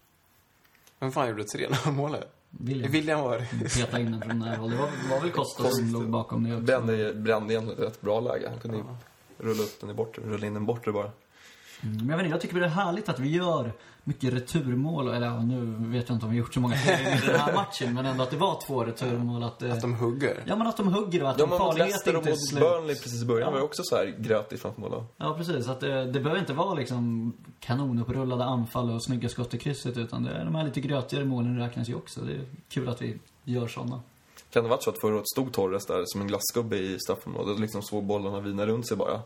Vem 0.99 1.12
fan 1.12 1.29
gjorde 1.29 1.42
3-0 1.42 1.90
målet? 1.92 2.36
William. 2.61 2.92
William 2.92 3.21
var 3.21 3.38
det. 3.38 3.75
Peta 3.75 4.01
in 4.01 4.11
den 4.12 4.21
från 4.21 4.38
nära 4.38 4.57
håll. 4.57 4.71
Det 4.71 4.77
var, 4.77 4.88
var 5.11 5.21
väl 5.21 5.31
Costa 5.31 5.62
som 5.62 5.71
Costa. 5.71 5.85
låg 5.99 6.09
bakom 6.11 6.45
det 6.45 6.53
också. 6.55 6.64
Brände, 6.64 7.14
brände 7.14 7.53
egentligen 7.55 7.81
ett 7.81 7.87
rätt 7.87 8.01
bra 8.01 8.21
läge. 8.21 8.49
Han 8.51 8.59
kunde 8.59 8.77
ju 8.77 8.83
Ja. 8.88 8.97
rulla 9.45 9.62
upp 9.62 9.81
den 9.81 9.90
i 9.90 9.95
bortre, 9.95 10.23
rulla 10.23 10.47
in 10.47 10.55
den 10.55 10.66
bortre 10.66 10.92
bara. 10.92 11.11
Mm, 11.82 11.96
Men 11.96 12.08
jag 12.08 12.16
vet 12.16 12.24
inte, 12.24 12.34
jag 12.34 12.40
tycker 12.40 12.60
det 12.60 12.66
är 12.66 12.70
härligt 12.70 13.08
att 13.08 13.18
vi 13.18 13.28
gör 13.28 13.72
mycket 14.04 14.32
returmål. 14.34 15.08
Eller 15.08 15.26
ja, 15.26 15.42
nu 15.42 15.76
vet 15.78 16.08
jag 16.08 16.16
inte 16.16 16.26
om 16.26 16.32
vi 16.32 16.38
gjort 16.38 16.54
så 16.54 16.60
många 16.60 16.74
i 16.74 16.78
den 17.26 17.40
här 17.40 17.54
matchen. 17.54 17.94
Men 17.94 18.06
ändå 18.06 18.22
att 18.22 18.30
det 18.30 18.36
var 18.36 18.60
två 18.66 18.84
returmål. 18.84 19.42
Att, 19.42 19.58
det, 19.58 19.72
Att 19.72 19.80
de 19.80 19.94
hugger. 19.94 20.42
Ja, 20.46 20.56
men 20.56 20.66
att 20.66 20.76
de 20.76 20.92
hugger 20.94 21.22
och 21.22 21.30
att 21.30 21.38
Ja, 21.38 21.46
de 21.46 21.58
farlighet 21.58 22.06
inte 22.06 22.10
är 22.10 22.30
mot 22.30 22.48
slut. 22.48 22.60
Burnley 22.60 22.94
precis 22.96 23.22
i 23.22 23.24
början 23.24 23.46
Ja. 23.46 23.50
var 23.50 23.58
det 23.58 23.64
också 23.64 23.82
så 23.84 23.96
här 23.96 24.14
grötigt 24.18 24.62
framför 24.62 24.80
mål. 24.80 25.04
Ja, 25.16 25.34
precis. 25.34 25.68
Att 25.68 25.80
det, 25.80 26.04
det 26.04 26.20
behöver 26.20 26.38
inte 26.40 26.52
vara 26.52 26.74
liksom 26.74 27.32
kanonuprullade 27.60 28.44
anfall 28.44 28.90
och 28.90 29.04
snygga 29.04 29.28
skott 29.28 29.54
i 29.54 29.58
krysset. 29.58 29.96
Utan 29.96 30.24
det, 30.24 30.44
de 30.44 30.54
här 30.54 30.64
lite 30.64 30.80
grötigare 30.80 31.24
målen 31.24 31.58
räknas 31.58 31.88
ju 31.88 31.94
också. 31.94 32.20
Det 32.20 32.32
är 32.32 32.44
kul 32.68 32.88
att 32.88 33.02
vi 33.02 33.18
gör 33.44 33.68
sådana. 33.68 34.00
Kan 34.50 34.62
det 34.62 34.70
varit 34.70 34.82
så 34.82 34.90
att 34.90 35.00
förra 35.00 35.14
året 35.14 35.28
stod 35.28 35.52
Torres 35.52 35.86
där 35.86 36.02
som 36.06 36.20
en 36.20 36.26
glassgubbe 36.26 36.76
i 36.76 36.98
straffområdet 36.98 37.54
och 37.54 37.60
liksom 37.60 37.82
såg 37.82 38.04
bollarna 38.04 38.40
vina 38.40 38.66
runt 38.66 38.88
sig 38.88 38.96
bara? 38.96 39.20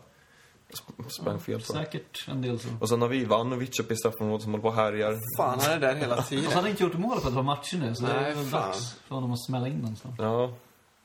Sp- 0.73 1.09
Sprang 1.09 1.39
fel 1.39 1.59
på. 1.59 1.73
Säkert 1.73 2.27
en 2.27 2.41
del 2.41 2.59
så. 2.59 2.67
Och 2.79 2.89
sen 2.89 3.01
har 3.01 3.07
vi 3.09 3.17
Ivanovic 3.17 3.79
uppe 3.79 3.93
i 3.93 3.97
straffområdet 3.97 4.43
som 4.43 4.51
håller 4.51 4.61
på 4.61 4.67
och 4.67 4.75
härjar. 4.75 5.19
Fan, 5.37 5.59
han 5.59 5.71
är 5.71 5.79
där 5.79 5.95
hela 5.95 6.17
Och 6.17 6.23
så 6.23 6.29
tiden. 6.29 6.45
hade 6.45 6.55
han 6.57 6.67
inte 6.67 6.83
gjort 6.83 6.93
mål 6.97 7.19
på 7.21 7.27
ett 7.27 7.33
par 7.33 7.43
matcher 7.43 7.77
nu. 7.77 7.95
Så 7.95 8.03
det 8.05 8.13
Nej, 8.21 8.31
är 8.31 8.35
väl 8.35 8.45
fan. 8.45 8.61
dags 8.69 8.93
för 9.07 9.15
honom 9.15 9.31
att 9.33 9.45
smälla 9.45 9.67
in 9.67 9.81
den 9.83 9.95
snart. 9.95 10.13
Ja. 10.17 10.53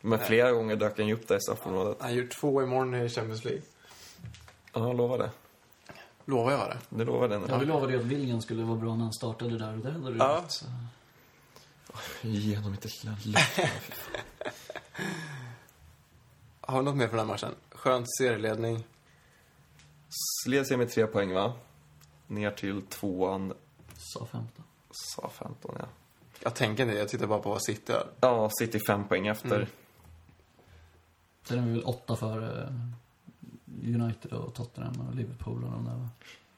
Men 0.01 0.19
flera 0.19 0.53
gånger 0.53 0.77
dök 0.77 0.99
han 0.99 1.07
ju 1.09 1.15
upp 1.15 1.29
där 1.29 1.37
i 1.37 1.41
straffområdet. 1.41 1.97
Han 2.01 2.15
gör 2.15 2.27
två 2.41 2.63
imorgon 2.63 2.95
i 2.95 3.09
Champions 3.09 3.45
League. 3.45 3.63
Ja, 4.73 4.87
jag 4.87 4.97
lovar 4.97 5.19
det. 5.19 5.31
Lovar 6.25 6.53
jag 6.53 6.61
det. 6.69 6.77
Det 6.89 7.05
lovar 7.05 7.29
den. 7.29 7.45
Ja, 7.49 7.59
vi 7.59 7.67
lovade 7.67 7.93
ju 7.93 7.99
att 7.99 8.05
William 8.05 8.41
skulle 8.43 8.63
vara 8.65 8.77
bra 8.79 8.95
när 8.95 9.05
han 9.05 9.13
startade 9.13 9.59
där 9.59 9.73
och 9.73 9.79
det 9.79 9.91
hade 9.91 10.11
du 10.13 10.19
Ja. 10.19 10.41
rätt. 10.45 10.53
Så. 10.53 10.65
Ge 12.23 12.57
honom 12.57 12.73
inte 12.73 12.89
lilla 13.03 13.17
lätt. 13.25 13.61
Har 16.61 16.79
vi 16.79 16.85
något 16.85 16.97
mer 16.97 17.09
från 17.09 17.17
den 17.19 17.27
här 17.27 17.35
matchen? 17.35 17.55
Skönt 17.71 18.07
serieledning. 18.19 18.85
Led 20.47 20.67
sig 20.67 20.77
med 20.77 20.91
tre 20.91 21.07
poäng, 21.07 21.33
va? 21.35 21.53
Ner 22.27 22.51
till 22.51 22.83
tvåan, 22.83 23.53
Sa 23.99 24.27
15. 24.27 24.65
sa 24.91 25.29
15, 25.29 25.75
ja. 25.79 25.87
Jag 26.43 26.55
tänker 26.55 26.83
inte, 26.83 26.97
jag 26.97 27.09
tittar 27.09 27.27
bara 27.27 27.39
på 27.39 27.51
vad 27.51 27.63
City 27.63 27.93
har. 27.93 28.07
Ja, 28.21 28.51
City 28.59 28.81
fem 28.87 29.09
poäng 29.09 29.27
efter. 29.27 29.57
Mm. 29.57 29.69
Sen 31.45 31.59
är 31.59 31.63
vi 31.67 31.71
väl 31.73 31.85
åtta 31.85 32.17
för 32.17 32.43
eh, 32.63 32.73
United 33.95 34.33
och 34.33 34.55
Tottenham 34.55 35.09
och 35.09 35.15
Liverpool 35.15 35.65
och 35.65 35.71
de 35.71 35.85
där 35.85 35.93
va? 35.95 36.09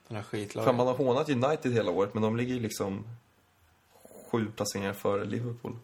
Den 0.07 0.15
här 0.15 0.23
Fan, 0.23 0.29
skitlagen. 0.29 0.75
man 0.75 0.87
har 0.87 0.93
hånat 0.95 1.29
United 1.29 1.73
hela 1.73 1.91
året, 1.91 2.13
men 2.13 2.23
de 2.23 2.37
ligger 2.37 2.53
ju 2.53 2.59
liksom 2.59 3.03
sju 4.31 4.51
placeringar 4.55 4.93
före 4.93 5.25
Liverpool. 5.25 5.75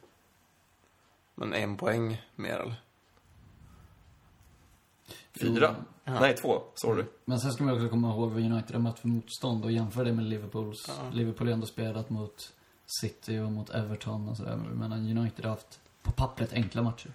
Men 1.35 1.53
en 1.53 1.77
poäng 1.77 2.21
mer 2.35 2.53
eller? 2.55 2.75
Fyra? 5.41 5.75
Ja. 6.03 6.19
Nej, 6.19 6.35
två. 6.35 6.61
Sorry. 6.75 7.03
Men 7.25 7.39
sen 7.39 7.51
ska 7.53 7.63
man 7.63 7.73
också 7.75 7.89
komma 7.89 8.09
ihåg 8.09 8.31
vad 8.31 8.43
United 8.43 8.75
har 8.75 8.81
mött 8.81 8.99
för 8.99 9.07
motstånd 9.07 9.63
och 9.65 9.71
jämföra 9.71 10.03
det 10.03 10.13
med 10.13 10.25
Liverpools. 10.25 10.85
Ja. 10.87 11.09
Liverpool 11.13 11.47
har 11.47 11.53
ändå 11.53 11.65
spelat 11.65 12.09
mot 12.09 12.53
City 13.01 13.39
och 13.39 13.51
mot 13.51 13.69
Everton 13.69 14.29
och 14.29 14.37
sådär. 14.37 14.55
Men 14.55 14.91
United 15.17 15.45
har 15.45 15.51
haft 15.51 15.79
på 16.03 16.11
pappret 16.11 16.53
enkla 16.53 16.81
matcher. 16.81 17.11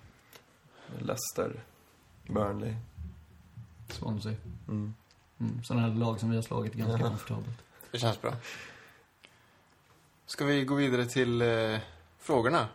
Leicester, 0.99 1.65
Burnley. 2.27 2.75
Swansea. 3.89 4.35
Mm. 4.69 4.95
Mm, 5.41 5.63
sådana 5.65 5.87
här 5.89 5.95
lag 5.95 6.21
som 6.21 6.31
vi 6.31 6.37
har 6.37 6.43
slagit 6.43 6.73
ganska 6.75 6.99
Ja. 7.03 7.09
komfortabelt. 7.09 7.59
Det 7.91 7.99
känns 7.99 8.21
bra. 8.23 8.33
Ska 10.27 10.45
vi 10.45 10.65
gå 10.65 10.75
vidare 10.75 11.07
till 11.07 11.43
eh, 11.43 11.79
frågorna? 12.19 12.69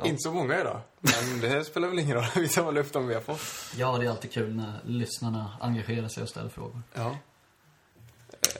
Ja. 0.00 0.06
Inte 0.06 0.18
så 0.18 0.32
många 0.32 0.60
idag, 0.60 0.80
men 1.00 1.40
det 1.40 1.64
spelar 1.64 1.88
väl 1.88 1.98
ingen 1.98 2.14
roll. 2.16 2.24
Vi 2.34 2.48
tar 2.48 2.64
väl 2.64 2.78
upp 2.78 2.92
dem 2.92 3.06
vi 3.06 3.14
har 3.14 3.20
fått. 3.20 3.40
Ja, 3.76 3.98
det 3.98 4.06
är 4.06 4.10
alltid 4.10 4.32
kul 4.32 4.54
när 4.56 4.80
lyssnarna 4.84 5.50
engagerar 5.60 6.08
sig 6.08 6.22
och 6.22 6.28
ställer 6.28 6.48
frågor. 6.48 6.82
Ja. 6.94 7.16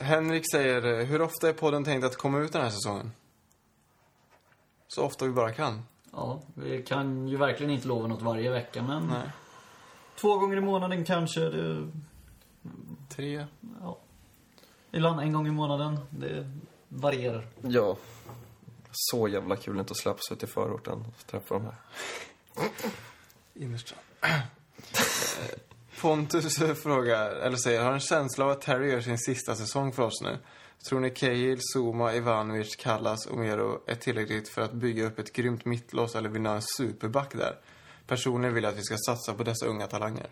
Henrik 0.01 0.51
säger, 0.53 1.05
hur 1.05 1.23
ofta 1.23 1.49
är 1.49 1.53
podden 1.53 1.85
tänkt 1.85 2.05
att 2.05 2.17
komma 2.17 2.39
ut 2.39 2.53
den 2.53 2.63
här 2.63 2.71
säsongen? 2.71 3.13
Så 4.89 5.05
ofta 5.05 5.25
vi 5.25 5.31
bara 5.31 5.53
kan. 5.53 5.83
Ja, 6.13 6.41
vi 6.55 6.83
kan 6.83 7.29
ju 7.29 7.37
verkligen 7.37 7.73
inte 7.73 7.89
lova 7.89 8.07
något 8.07 8.23
varje 8.23 8.51
vecka, 8.51 8.83
men 8.83 9.07
Nej. 9.07 9.31
två 10.17 10.39
gånger 10.39 10.57
i 10.57 10.61
månaden 10.61 11.05
kanske. 11.05 11.41
Det, 11.41 11.89
Tre. 13.09 13.47
ja. 13.81 13.99
Ibland 14.91 15.21
en 15.21 15.33
gång 15.33 15.47
i 15.47 15.51
månaden. 15.51 15.99
Det 16.11 16.51
varierar. 16.89 17.47
Ja. 17.63 17.97
Så 18.93 19.29
jävla 19.29 19.57
kul 19.57 19.79
inte 19.79 19.91
att 19.91 19.97
släppas 19.97 20.33
ut 20.33 20.43
i 20.43 20.47
förorten 20.47 20.93
och 20.93 21.27
träffa 21.27 21.55
de 21.55 21.65
här. 21.65 21.75
Innerstrand. 23.55 24.03
Eh, 24.23 24.41
Pontus 26.01 26.59
frågar, 26.83 27.31
eller 27.31 27.57
säger, 27.57 27.83
har 27.83 27.93
en 27.93 28.01
känsla 28.01 28.45
av 28.45 28.51
att 28.51 28.61
Terry 28.61 28.91
gör 28.91 29.01
sin 29.01 29.19
sista 29.19 29.55
säsong 29.55 29.93
för 29.93 30.03
oss 30.03 30.23
nu. 30.23 30.39
Tror 30.89 31.01
ni 31.01 31.11
Cahill, 31.11 31.61
Zuma, 31.77 32.15
Ivanovic, 32.15 32.77
Kallas 32.77 33.27
och 33.27 33.39
Mero 33.39 33.81
är 33.87 33.95
tillräckligt 33.95 34.49
för 34.49 34.63
att 34.63 34.73
bygga 34.73 35.07
upp 35.07 35.19
ett 35.19 35.33
grymt 35.33 35.65
mittlås 35.65 36.15
eller 36.15 36.49
ha 36.49 36.55
en 36.55 36.63
superback 36.63 37.33
där? 37.33 37.59
Personligen 38.07 38.55
vill 38.55 38.65
jag 38.65 38.73
att 38.73 38.79
vi 38.79 38.83
ska 38.83 38.97
satsa 39.07 39.35
på 39.35 39.43
dessa 39.43 39.67
unga 39.67 39.87
talanger. 39.87 40.27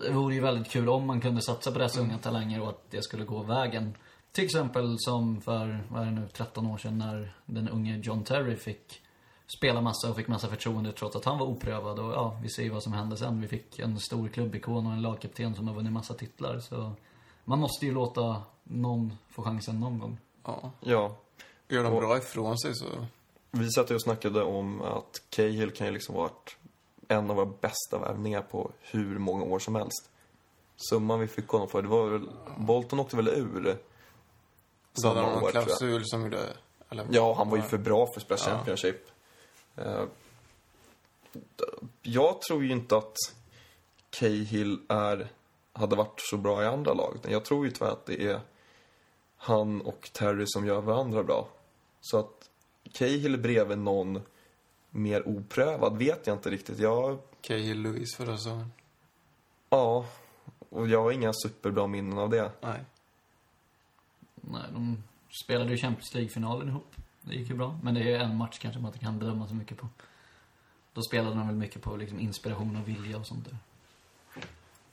Det 0.00 0.12
vore 0.12 0.34
ju 0.34 0.40
väldigt 0.40 0.72
kul 0.72 0.88
om 0.88 1.06
man 1.06 1.20
kunde 1.20 1.42
satsa 1.42 1.72
på 1.72 1.78
dessa 1.78 2.00
unga 2.00 2.18
talanger 2.18 2.60
och 2.60 2.68
att 2.68 2.90
det 2.90 3.02
skulle 3.02 3.24
gå 3.24 3.42
vägen. 3.42 3.94
Till 4.32 4.44
exempel 4.44 4.96
som 4.98 5.40
för, 5.40 5.84
vad 5.88 6.02
är 6.02 6.06
det 6.06 6.12
nu, 6.12 6.28
13 6.32 6.66
år 6.66 6.78
sedan 6.78 6.98
när 6.98 7.34
den 7.46 7.68
unge 7.68 7.96
John 7.96 8.24
Terry 8.24 8.56
fick 8.56 9.02
spela 9.46 9.80
massa 9.80 10.10
och 10.10 10.16
fick 10.16 10.28
massa 10.28 10.48
förtroende 10.48 10.92
trots 10.92 11.16
att 11.16 11.24
han 11.24 11.38
var 11.38 11.46
oprövad. 11.46 11.98
Och 11.98 12.12
ja, 12.12 12.38
vi 12.42 12.48
ser 12.48 12.62
ju 12.62 12.68
vad 12.68 12.82
som 12.82 12.92
hände 12.92 13.16
sen. 13.16 13.40
Vi 13.40 13.48
fick 13.48 13.78
en 13.78 14.00
stor 14.00 14.28
klubbikon 14.28 14.86
och 14.86 14.92
en 14.92 15.02
lagkapten 15.02 15.54
som 15.54 15.68
har 15.68 15.74
vunnit 15.74 15.92
massa 15.92 16.14
titlar. 16.14 16.60
Så 16.60 16.92
man 17.44 17.58
måste 17.58 17.86
ju 17.86 17.92
låta 17.92 18.42
någon 18.62 19.16
få 19.28 19.42
chansen 19.42 19.80
någon 19.80 19.98
gång. 19.98 20.18
Ja. 20.44 20.70
Ja. 20.80 21.16
Gör 21.68 21.84
de 21.84 21.96
bra 21.96 22.18
ifrån 22.18 22.58
sig 22.58 22.74
så... 22.74 22.86
Vi 23.50 23.70
satt 23.70 23.90
ju 23.90 23.94
och 23.94 24.02
snackade 24.02 24.42
om 24.42 24.82
att 24.82 25.22
Cahill 25.30 25.70
kan 25.70 25.86
ju 25.86 25.92
liksom 25.92 26.14
varit 26.14 26.56
en 27.08 27.30
av 27.30 27.36
våra 27.36 27.52
bästa 27.60 27.98
värvningar 27.98 28.42
på 28.42 28.70
hur 28.80 29.18
många 29.18 29.44
år 29.44 29.58
som 29.58 29.74
helst. 29.74 30.10
Summan 30.76 31.20
vi 31.20 31.26
fick 31.26 31.48
honom 31.48 31.68
för, 31.68 31.82
det 31.82 31.88
var 31.88 32.08
väl... 32.08 32.28
Bolton 32.56 33.00
åkte 33.00 33.16
väl 33.16 33.28
ur 33.28 33.78
Så 34.94 35.08
hade 35.08 35.20
de 35.20 35.24
samma 35.26 35.34
någon 35.34 35.44
år, 35.44 35.50
klausul 35.50 36.04
som 36.04 36.22
gjorde... 36.22 36.38
Eller, 36.88 37.06
Ja, 37.10 37.34
han 37.34 37.50
var 37.50 37.56
ju 37.56 37.62
för 37.62 37.78
bra 37.78 38.06
för 38.14 38.20
Splash 38.20 38.42
Ja. 38.46 38.52
Championship. 38.56 39.10
Eh, 39.76 40.04
jag 42.02 42.42
tror 42.42 42.64
ju 42.64 42.72
inte 42.72 42.96
att 42.96 43.16
Cahill 44.10 44.80
är, 44.88 45.28
hade 45.72 45.96
varit 45.96 46.20
så 46.30 46.36
bra 46.36 46.62
i 46.62 46.66
andra 46.66 46.94
lag. 46.94 47.18
Jag 47.28 47.44
tror 47.44 47.64
ju 47.66 47.70
tyvärr 47.72 47.90
att 47.92 48.06
det 48.06 48.22
är 48.22 48.40
han 49.36 49.80
och 49.80 50.10
Terry 50.12 50.44
som 50.46 50.66
gör 50.66 50.80
varandra 50.80 51.22
bra. 51.22 51.48
Så 52.00 52.18
att 52.18 52.50
Cahill 52.92 53.38
bredvid 53.38 53.78
någon 53.78 54.20
mer 54.90 55.28
oprövad 55.28 55.96
vet 55.98 56.26
jag 56.26 56.36
inte 56.36 56.50
riktigt. 56.50 56.78
Jag, 56.78 57.18
Cahill 57.40 57.82
Lewis 57.82 58.16
förra 58.16 58.36
säsongen. 58.36 58.72
ja, 59.70 60.06
och 60.68 60.88
jag 60.88 61.02
har 61.02 61.12
inga 61.12 61.32
superbra 61.32 61.86
minnen 61.86 62.18
av 62.18 62.30
det. 62.30 62.50
Nej. 62.60 62.80
Nej, 64.42 64.62
de 64.72 65.02
spelade 65.44 65.70
ju 65.70 65.76
Champions 65.76 66.14
League-finalen 66.14 66.68
ihop. 66.68 66.94
Det 67.20 67.34
gick 67.34 67.48
ju 67.50 67.56
bra. 67.56 67.78
Men 67.82 67.94
det 67.94 68.12
är 68.12 68.18
en 68.18 68.36
match 68.36 68.58
kanske 68.58 68.80
man 68.80 68.88
inte 68.92 69.04
kan 69.04 69.18
bedöma 69.18 69.48
så 69.48 69.54
mycket 69.54 69.78
på. 69.78 69.88
Då 70.94 71.02
spelade 71.02 71.36
de 71.36 71.46
väl 71.46 71.56
mycket 71.56 71.82
på 71.82 71.96
liksom 71.96 72.20
inspiration 72.20 72.76
och 72.76 72.88
vilja 72.88 73.18
och 73.18 73.26
sånt 73.26 73.44
där. 73.44 73.56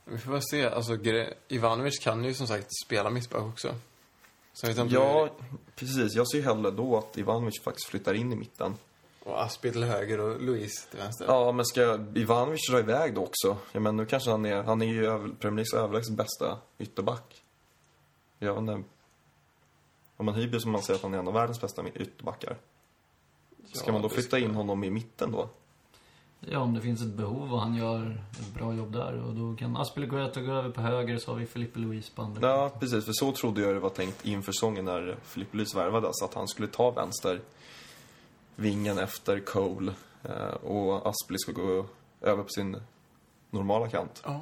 Vi 0.04 0.18
får 0.18 0.32
väl 0.32 0.42
se. 0.42 0.66
Alltså, 0.66 0.98
Ivanovic 1.48 1.98
kan 1.98 2.24
ju 2.24 2.34
som 2.34 2.46
sagt 2.46 2.66
spela 2.86 3.10
mittback 3.10 3.42
också. 3.42 3.74
Så 4.52 4.66
jag 4.66 4.78
inte 4.78 4.94
Ja, 4.94 5.30
precis. 5.76 6.14
Jag 6.14 6.28
ser 6.28 6.38
ju 6.38 6.44
hellre 6.44 6.70
då 6.70 6.98
att 6.98 7.18
Ivanovic 7.18 7.62
faktiskt 7.64 7.88
flyttar 7.88 8.14
in 8.14 8.32
i 8.32 8.36
mitten. 8.36 8.74
Och 9.24 9.42
Aspi 9.42 9.72
till 9.72 9.84
höger 9.84 10.20
och 10.20 10.40
Luis 10.42 10.86
till 10.90 10.98
vänster. 10.98 11.24
Ja, 11.28 11.52
men 11.52 11.64
ska 11.66 11.98
Ivanovic 12.14 12.70
dra 12.70 12.78
iväg 12.78 13.14
då 13.14 13.22
också? 13.24 13.56
Ja, 13.72 13.80
men 13.80 13.96
nu 13.96 14.06
kanske 14.06 14.30
han 14.30 14.46
är, 14.46 14.62
han 14.62 14.82
är 14.82 14.86
ju 14.86 15.06
över- 15.06 15.28
Premier 15.28 15.56
Leagues 15.56 15.74
överlägset 15.74 16.16
bästa 16.16 16.58
ytterback. 16.78 17.42
Jag 18.38 18.52
vet 18.54 18.60
inte. 18.60 18.88
Om 20.20 20.26
man 20.26 20.34
hyr 20.34 20.58
som 20.58 20.70
man 20.72 20.82
säger 20.82 20.98
att 20.98 21.02
han 21.02 21.14
är 21.14 21.18
en 21.18 21.28
av 21.28 21.34
världens 21.34 21.60
bästa 21.60 21.88
ytterbackar. 21.88 22.56
Ska 23.72 23.86
Ja, 23.86 23.92
man 23.92 24.02
då 24.02 24.08
flytta 24.08 24.28
ska- 24.28 24.38
in 24.38 24.54
honom 24.54 24.84
i 24.84 24.90
mitten 24.90 25.32
då? 25.32 25.48
Ja, 26.40 26.58
om 26.58 26.74
det 26.74 26.80
finns 26.80 27.00
ett 27.02 27.14
behov 27.14 27.52
och 27.54 27.60
han 27.60 27.74
gör 27.76 28.22
ett 28.32 28.54
bra 28.54 28.74
jobb 28.74 28.92
där. 28.92 29.22
Och 29.22 29.34
då 29.34 29.56
kan 29.56 29.76
Aspilicueta 29.76 30.40
gå 30.40 30.52
över 30.52 30.70
på 30.70 30.80
höger 30.80 31.18
så 31.18 31.30
har 31.30 31.38
vi 31.38 31.46
Felipe 31.46 31.78
Luis 31.78 32.10
på 32.10 32.22
andra. 32.22 32.48
Ja, 32.48 32.70
precis. 32.80 33.04
För 33.04 33.12
så 33.12 33.32
trodde 33.32 33.60
jag 33.60 33.74
det 33.74 33.80
var 33.80 33.90
tänkt 33.90 34.26
inför 34.26 34.52
säsongen 34.52 34.84
när 34.84 35.16
Filippe 35.22 35.56
Lys 35.56 35.74
värvades. 35.74 36.22
Att 36.22 36.34
han 36.34 36.48
skulle 36.48 36.68
ta 36.68 36.90
vänster 36.90 37.40
vingen 38.56 38.98
efter 38.98 39.40
Cole. 39.40 39.92
eh, 40.22 40.54
Och 40.54 41.06
Aspli 41.08 41.38
skulle 41.38 41.56
gå 41.64 41.86
över 42.20 42.42
på 42.42 42.48
sin 42.48 42.76
normala 43.50 43.88
kant. 43.88 44.22
Ja. 44.24 44.40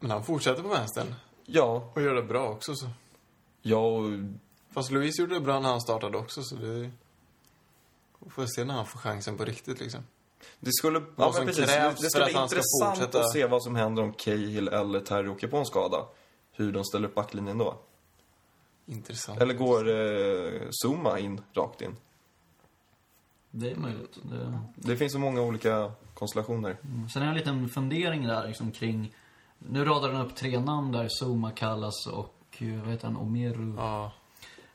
Men 0.00 0.10
han 0.10 0.24
fortsätter 0.24 0.62
på 0.62 0.68
vänstern. 0.68 1.14
Ja, 1.46 1.90
Och 1.94 2.02
gör 2.02 2.14
det 2.14 2.22
bra 2.22 2.48
också 2.48 2.74
så. 2.74 2.86
ja 3.62 3.78
och 3.78 4.04
Fast 4.76 4.90
Luis 4.90 5.18
gjorde 5.18 5.34
det 5.34 5.40
bra 5.40 5.60
när 5.60 5.68
han 5.68 5.80
startade 5.80 6.18
också 6.18 6.42
så 6.42 6.54
det... 6.56 6.90
Vi 8.18 8.30
får 8.30 8.46
se 8.46 8.64
när 8.64 8.74
han 8.74 8.86
får 8.86 8.98
chansen 8.98 9.36
på 9.36 9.44
riktigt 9.44 9.80
liksom. 9.80 10.00
Det 10.60 10.72
skulle, 10.72 10.98
ja, 10.98 11.04
Vad 11.16 11.34
men 11.34 11.46
precis, 11.46 11.66
det, 11.66 11.96
skulle 12.10 12.32
vara 12.32 12.42
intressant 12.42 12.98
fortsätta- 12.98 13.20
att 13.20 13.32
se 13.32 13.46
vad 13.46 13.62
som 13.62 13.76
händer 13.76 14.02
om 14.02 14.12
Cahill 14.12 14.68
eller 14.68 15.00
Terry 15.00 15.28
åker 15.28 15.48
på 15.48 15.56
en 15.56 15.66
skada. 15.66 16.06
Hur 16.52 16.72
de 16.72 16.84
ställer 16.84 17.08
upp 17.08 17.14
backlinjen 17.14 17.58
då. 17.58 17.78
Intressant. 18.86 19.40
Eller 19.40 19.54
går 19.54 19.88
eh, 19.88 20.70
Zuma 20.84 21.18
in 21.18 21.40
rakt 21.52 21.82
in? 21.82 21.96
Det 23.50 23.70
är 23.70 23.76
möjligt. 23.76 24.18
Det... 24.22 24.60
Det 24.76 24.96
finns 24.96 25.12
så 25.12 25.18
många 25.18 25.40
olika 25.42 25.92
konstellationer. 26.14 26.76
Mm. 26.84 27.08
Sen 27.08 27.22
har 27.22 27.28
jag 27.28 27.32
en 27.32 27.38
liten 27.38 27.68
fundering 27.68 28.26
där 28.26 28.48
liksom 28.48 28.72
kring... 28.72 29.14
Nu 29.58 29.84
radar 29.84 30.08
den 30.08 30.20
upp 30.20 30.36
tre 30.36 30.60
namn 30.60 30.92
där. 30.92 31.08
Zuma, 31.22 31.50
Kallas 31.50 32.06
och 32.06 32.56
eh, 32.58 32.80
vad 32.80 32.90
heter 32.90 33.06
han? 33.06 33.16
Omeru. 33.16 33.74
Ja. 33.76 34.12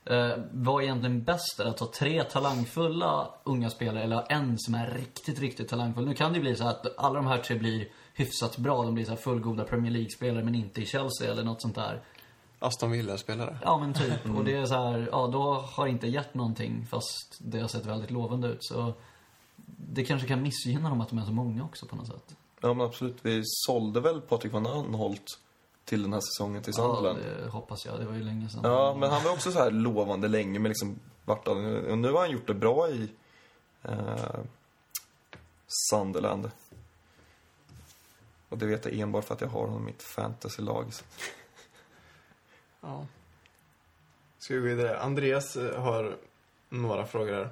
Eh, 0.06 0.32
vad 0.52 0.82
är 0.82 0.86
egentligen 0.86 1.24
bäst? 1.24 1.60
Är 1.60 1.64
det 1.64 1.70
att 1.70 1.80
ha 1.80 1.88
tre 1.88 2.24
talangfulla 2.24 3.28
unga 3.44 3.70
spelare 3.70 4.04
eller 4.04 4.26
en 4.30 4.60
som 4.60 4.76
är 4.76 4.92
riktigt, 4.92 5.40
riktigt 5.40 5.68
talangfull? 5.68 6.06
Nu 6.06 6.14
kan 6.14 6.32
det 6.32 6.38
ju 6.38 6.42
bli 6.42 6.56
så 6.56 6.68
att 6.68 6.98
alla 6.98 7.16
de 7.16 7.28
här 7.28 7.38
tre 7.38 7.58
blir 7.58 7.88
hyfsat 8.14 8.58
bra. 8.58 8.84
De 8.84 8.94
blir 8.94 9.06
så 9.06 9.12
här 9.12 9.18
fullgoda 9.18 9.64
Premier 9.64 9.92
League-spelare 9.92 10.44
men 10.44 10.56
inte 10.56 10.82
i 10.82 10.86
Chelsea 10.86 11.32
eller 11.32 11.44
något 11.44 11.62
sånt 11.62 11.76
där. 11.76 12.02
Aston 12.60 12.92
Villa-spelare. 12.92 13.58
Ja 13.62 13.78
men 13.78 13.94
typ. 13.94 14.36
Och 14.38 14.46
det 14.46 14.56
är 14.56 14.66
så 14.66 14.74
här, 14.76 15.10
ja 15.12 15.28
då 15.28 15.54
har 15.54 15.86
det 15.86 15.92
inte 15.92 16.08
gett 16.08 16.34
någonting 16.34 16.86
fast 16.86 17.38
det 17.40 17.60
har 17.60 17.68
sett 17.68 17.86
väldigt 17.86 18.12
lovande 18.12 18.48
ut. 18.48 18.64
Så 18.64 18.94
det 19.66 20.04
kanske 20.04 20.28
kan 20.28 20.42
missgynna 20.42 20.90
dem 20.90 21.02
att 21.02 21.10
de 21.10 21.20
är 21.20 21.26
så 21.26 21.32
många 21.32 21.64
också 21.64 21.86
på 21.86 21.96
något 21.96 22.08
sätt. 22.08 22.36
Ja, 22.62 22.74
men 22.74 22.86
absolut. 22.86 23.18
Vi 23.22 23.42
sålde 23.46 24.00
väl 24.00 24.22
Patrik 24.22 24.54
van 24.54 24.68
Anholt 24.68 25.40
till 25.86 26.04
den 26.04 26.14
här 26.14 26.20
säsongen 26.20 26.64
till 26.64 26.74
Ja, 26.78 26.84
Sunderland. 26.84 27.20
det 27.20 27.50
hoppas 27.50 27.86
jag. 27.86 28.00
Det 28.00 28.06
var 28.06 28.14
ju 28.14 28.24
länge 28.24 28.50
sedan. 28.50 28.60
Ja, 28.64 28.96
men 29.00 29.10
han 29.12 29.24
var 29.24 29.32
också 29.32 29.52
så 29.52 29.60
här 29.60 29.72
lovande 29.72 30.28
länge, 30.28 30.60
men 30.60 30.70
liksom 30.70 31.00
vart 31.26 31.48
han, 31.48 31.86
och 31.86 31.98
nu 31.98 32.12
har 32.12 32.20
han 32.20 32.32
gjort 32.32 32.48
det 32.48 32.54
bra 32.54 32.90
i 32.90 33.10
eh, 33.84 34.40
Sunderland. 35.92 36.52
Och 38.50 38.58
det 38.58 38.66
vet 38.66 38.86
jag 38.86 38.94
enbart 39.00 39.26
för 39.26 39.34
att 39.36 39.42
jag 39.42 39.48
har 39.48 39.62
honom 39.68 39.82
i 39.82 39.86
mitt 39.86 40.04
fantasylag. 40.04 40.94
Så- 40.94 41.04
Ja. 42.82 43.06
Ska 44.40 44.54
vi 44.54 44.60
gå 44.60 44.66
vidare? 44.66 45.00
Andreas 45.00 45.56
eh, 45.56 45.82
har 45.82 46.16
några 46.70 47.06
frågor 47.06 47.34
här. 47.34 47.50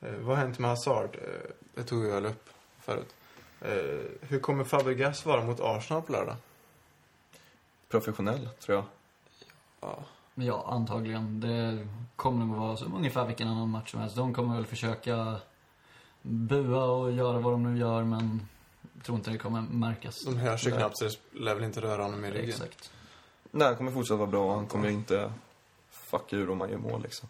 Eh, 0.00 0.14
vad 0.14 0.36
har 0.36 0.44
hänt 0.44 0.58
med 0.58 0.70
Hazard? 0.70 1.16
Eh, 1.16 1.50
det 1.74 1.82
tog 1.84 2.04
väl 2.04 2.26
upp 2.26 2.48
förut. 2.80 3.14
Eh, 3.60 4.00
hur 4.20 4.38
kommer 4.40 4.64
Fabregas 4.64 5.26
vara 5.26 5.44
mot 5.44 5.60
Arsenal 5.60 6.02
på 6.02 6.12
lördag? 6.12 6.36
Professionell, 7.92 8.48
tror 8.60 8.76
jag. 8.76 8.84
Ja. 9.80 9.98
Ja, 10.34 10.66
antagligen. 10.68 11.40
Det 11.40 11.88
kommer 12.16 12.46
nog 12.46 12.56
vara 12.56 12.76
som 12.76 12.94
ungefär 12.94 13.26
vilken 13.26 13.48
annan 13.48 13.68
match 13.68 13.90
som 13.90 14.00
helst. 14.00 14.16
De 14.16 14.34
kommer 14.34 14.56
väl 14.56 14.66
försöka 14.66 15.36
bua 16.22 16.84
och 16.84 17.12
göra 17.12 17.38
vad 17.38 17.52
de 17.52 17.62
nu 17.62 17.78
gör, 17.78 18.04
men 18.04 18.48
jag 18.94 19.04
tror 19.04 19.18
inte 19.18 19.30
det 19.30 19.38
kommer 19.38 19.60
märkas. 19.60 20.24
De 20.24 20.36
hörs 20.36 20.66
ju 20.66 20.70
knappt 20.70 20.98
så 20.98 21.04
det 21.04 21.18
lär 21.32 21.54
väl 21.54 21.64
inte 21.64 21.80
röra 21.80 22.02
honom 22.02 22.24
i 22.24 22.30
ryggen. 22.30 22.48
Exakt. 22.48 22.92
Nej, 23.50 23.66
han 23.66 23.76
kommer 23.76 23.92
fortsätta 23.92 24.16
vara 24.16 24.30
bra. 24.30 24.54
Han 24.54 24.66
kommer 24.66 24.88
inte 24.88 25.32
fucka 25.90 26.36
ur 26.36 26.50
om 26.50 26.60
han 26.60 26.70
gör 26.70 26.78
mål, 26.78 27.02
liksom. 27.02 27.28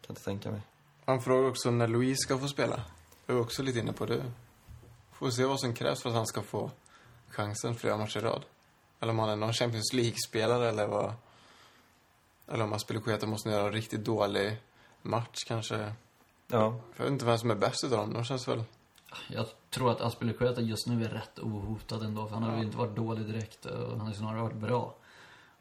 Kan 0.00 0.12
inte 0.12 0.24
tänka 0.24 0.50
mig. 0.50 0.60
Han 1.04 1.22
frågar 1.22 1.48
också 1.48 1.70
när 1.70 1.88
Louise 1.88 2.18
ska 2.18 2.38
få 2.38 2.48
spela. 2.48 2.80
Det 3.26 3.32
är 3.32 3.40
också 3.40 3.62
lite 3.62 3.78
inne 3.78 3.92
på 3.92 4.06
det. 4.06 4.24
Får 5.12 5.30
se 5.30 5.44
vad 5.44 5.60
som 5.60 5.74
krävs 5.74 6.02
för 6.02 6.08
att 6.08 6.16
han 6.16 6.26
ska 6.26 6.42
få 6.42 6.70
chansen 7.28 7.74
flera 7.74 7.96
matcher 7.96 8.18
i 8.18 8.22
rad. 8.22 8.44
Eller 9.00 9.12
om 9.12 9.18
han 9.18 9.28
är 9.28 9.36
någon 9.36 9.52
Champions 9.52 9.92
League-spelare 9.92 10.68
eller 10.68 10.86
vad... 10.86 11.14
Eller 12.48 12.64
om 12.64 12.72
Aspilicueta 12.72 13.26
måste 13.26 13.50
göra 13.50 13.66
en 13.66 13.72
riktigt 13.72 14.04
dålig 14.04 14.56
match 15.02 15.44
kanske. 15.46 15.92
Ja, 16.48 16.80
Jag 16.96 17.04
vet 17.04 17.12
inte 17.12 17.24
vem 17.24 17.38
som 17.38 17.50
är 17.50 17.54
bäst 17.54 17.84
utav 17.84 17.98
dem. 17.98 18.12
De 18.12 18.24
känns 18.24 18.48
väl... 18.48 18.64
Jag 19.28 19.46
tror 19.70 19.90
att 19.90 20.00
Aspilicueta 20.00 20.60
just 20.60 20.86
nu 20.86 21.04
är 21.04 21.08
rätt 21.08 21.38
ohotad 21.38 22.02
ändå, 22.02 22.26
för 22.26 22.34
han 22.34 22.42
har 22.42 22.56
ju 22.56 22.62
inte 22.62 22.76
varit 22.76 22.96
dålig 22.96 23.26
direkt 23.26 23.66
och 23.66 23.90
han 23.90 24.00
har 24.00 24.08
ju 24.08 24.14
snarare 24.14 24.42
varit 24.42 24.56
bra. 24.56 24.94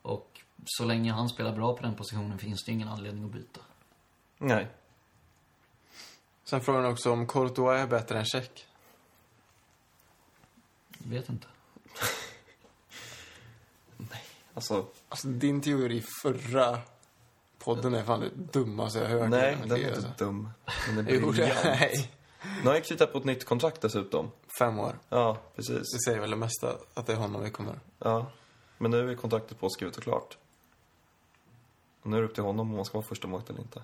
Och 0.01 0.41
så 0.65 0.85
länge 0.85 1.11
han 1.11 1.29
spelar 1.29 1.55
bra 1.55 1.75
på 1.77 1.83
den 1.83 1.95
positionen 1.95 2.37
finns 2.39 2.63
det 2.63 2.71
ingen 2.71 2.87
anledning 2.87 3.25
att 3.25 3.31
byta. 3.31 3.61
nej. 4.37 4.67
Sen 6.43 6.61
frågar 6.61 6.81
han 6.81 6.91
också 6.91 7.11
om 7.11 7.27
Courtois 7.27 7.79
är 7.79 7.87
bättre 7.87 8.19
än 8.19 8.25
Check. 8.25 8.65
Vet 10.97 11.29
inte. 11.29 11.47
Alltså, 14.55 14.85
Alltså 15.09 15.27
din 15.27 15.61
teori 15.61 16.03
förra 16.23 16.79
podden 17.59 17.93
är 17.93 18.03
fan 18.03 18.19
det 18.19 18.29
dummaste 18.59 18.99
jag 18.99 19.09
hört. 19.09 19.29
nej, 19.29 19.57
den 19.65 19.71
är 19.83 19.87
alltså. 19.87 20.07
inte 20.07 20.23
dum. 20.23 20.49
Den 20.87 20.97
är 20.97 21.03
briljant. 21.31 21.59
nej. 21.63 22.11
Nu 22.63 22.67
har 22.67 22.73
jag 22.73 22.83
kritat 22.85 23.11
på 23.11 23.17
ett 23.17 23.23
nytt 23.25 23.45
kontrakt 23.45 23.81
dessutom. 23.81 24.31
Fem 24.59 24.79
år. 24.79 24.99
Ja, 25.09 25.37
precis. 25.55 25.91
Det 25.93 25.99
säger 26.05 26.19
väl 26.19 26.29
det 26.29 26.35
mesta 26.35 26.75
att 26.93 27.05
det 27.07 27.13
är 27.13 27.17
honom 27.17 27.43
vi 27.43 27.49
kommer... 27.49 27.79
Ja. 27.99 28.31
Men 28.77 28.91
nu 28.91 29.11
är 29.11 29.15
kontraktet 29.15 29.59
påskrivet 29.59 29.97
och 29.97 30.03
klart. 30.03 30.37
Och 32.01 32.09
nu 32.09 32.17
är 32.17 32.21
det 32.21 32.27
upp 32.27 32.33
till 32.35 32.43
honom 32.43 32.69
om 32.69 32.75
han 32.75 32.85
ska 32.85 32.97
vara 32.97 33.07
första 33.07 33.27
målet 33.27 33.49
eller 33.49 33.59
inte. 33.59 33.81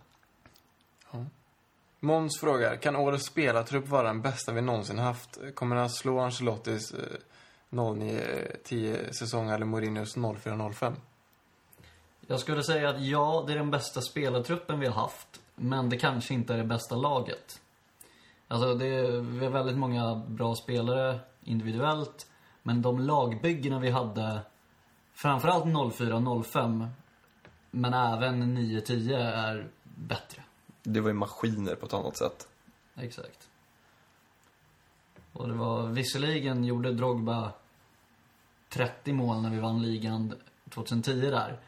Måns 2.00 2.40
frågar, 2.40 2.76
kan 2.76 2.96
årets 2.96 3.26
spelartrupp 3.26 3.88
vara 3.88 4.08
den 4.08 4.22
bästa 4.22 4.52
vi 4.52 4.62
någonsin 4.62 5.00
haft? 5.00 5.38
Kommer 5.56 5.76
han 5.76 5.90
slå 5.90 6.20
Ancelottis 6.20 6.92
eh, 6.94 7.00
09-10 7.72 9.12
säsong 9.12 9.50
eller 9.50 9.66
Mourinhos 9.66 10.18
04-05? 10.18 10.96
Jag 12.28 12.40
skulle 12.40 12.64
säga 12.64 12.90
att 12.90 13.02
ja, 13.02 13.44
det 13.48 13.54
är 13.54 13.58
den 13.58 13.72
bästa 13.72 14.02
spelartruppen 14.02 14.80
vi 14.80 14.88
har 14.88 15.02
haft. 15.02 15.42
Men 15.56 15.90
det 15.90 15.98
kanske 15.98 16.34
inte 16.34 16.54
är 16.54 16.58
det 16.58 16.64
bästa 16.64 16.96
laget. 16.96 17.62
Alltså, 18.48 18.76
det 18.76 18.86
är, 18.86 19.12
vi 19.12 19.46
har 19.46 19.52
väldigt 19.52 19.78
många 19.78 20.16
bra 20.16 20.56
spelare 20.56 21.20
individuellt. 21.44 22.28
Men 22.64 22.82
de 22.82 23.00
lagbyggena 23.00 23.80
vi 23.80 23.90
hade, 23.90 24.42
framförallt 25.14 25.66
04-05, 25.66 26.88
men 27.72 27.94
även 27.94 28.58
9-10 28.58 29.18
är 29.18 29.70
bättre. 29.84 30.44
Det 30.84 31.00
var 31.00 31.10
ju 31.10 31.14
maskiner 31.14 31.76
på 31.76 31.86
ett 31.86 31.94
annat 31.94 32.18
sätt. 32.18 32.48
Exakt. 32.96 33.50
Och 35.34 35.48
det 35.48 35.54
var, 35.54 35.88
visserligen 35.88 36.64
gjorde 36.64 36.92
Drogba 36.92 37.52
30 38.74 39.14
mål 39.14 39.42
när 39.42 39.50
vi 39.50 39.60
vann 39.60 39.82
ligan 39.82 40.34
2010 40.70 41.12
där. 41.12 41.60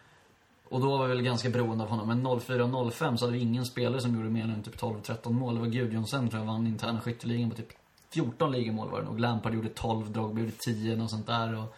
Och 0.70 0.82
då 0.82 0.98
var 0.98 1.08
vi 1.08 1.16
väl 1.16 1.22
ganska 1.22 1.50
beroende 1.50 1.84
av 1.84 1.90
honom. 1.90 2.08
Men 2.08 2.28
04-05 2.28 3.16
så 3.16 3.26
hade 3.26 3.38
vi 3.38 3.44
ingen 3.44 3.66
spelare 3.66 4.02
som 4.02 4.16
gjorde 4.16 4.30
mer 4.30 4.44
än 4.44 4.64
typ 4.64 4.82
12-13 4.82 5.32
mål. 5.32 5.56
Det 5.56 5.60
var 5.60 5.68
Gudjonsen 5.68 6.30
tror 6.30 6.42
jag 6.42 6.48
vann 6.48 6.68
interna 6.68 7.02
skytteligan 7.02 7.50
på 7.50 7.56
typ 7.56 7.74
14 8.14 8.52
ligamål 8.52 8.90
var 8.90 9.00
det 9.00 9.06
nog. 9.06 9.20
Lampard 9.20 9.54
gjorde 9.54 9.70
12, 9.70 10.12
Drogba 10.12 10.40
gjorde 10.40 10.52
10, 10.52 11.02
och 11.02 11.10
sånt 11.10 11.28
där. 11.28 11.60
Och, 11.60 11.76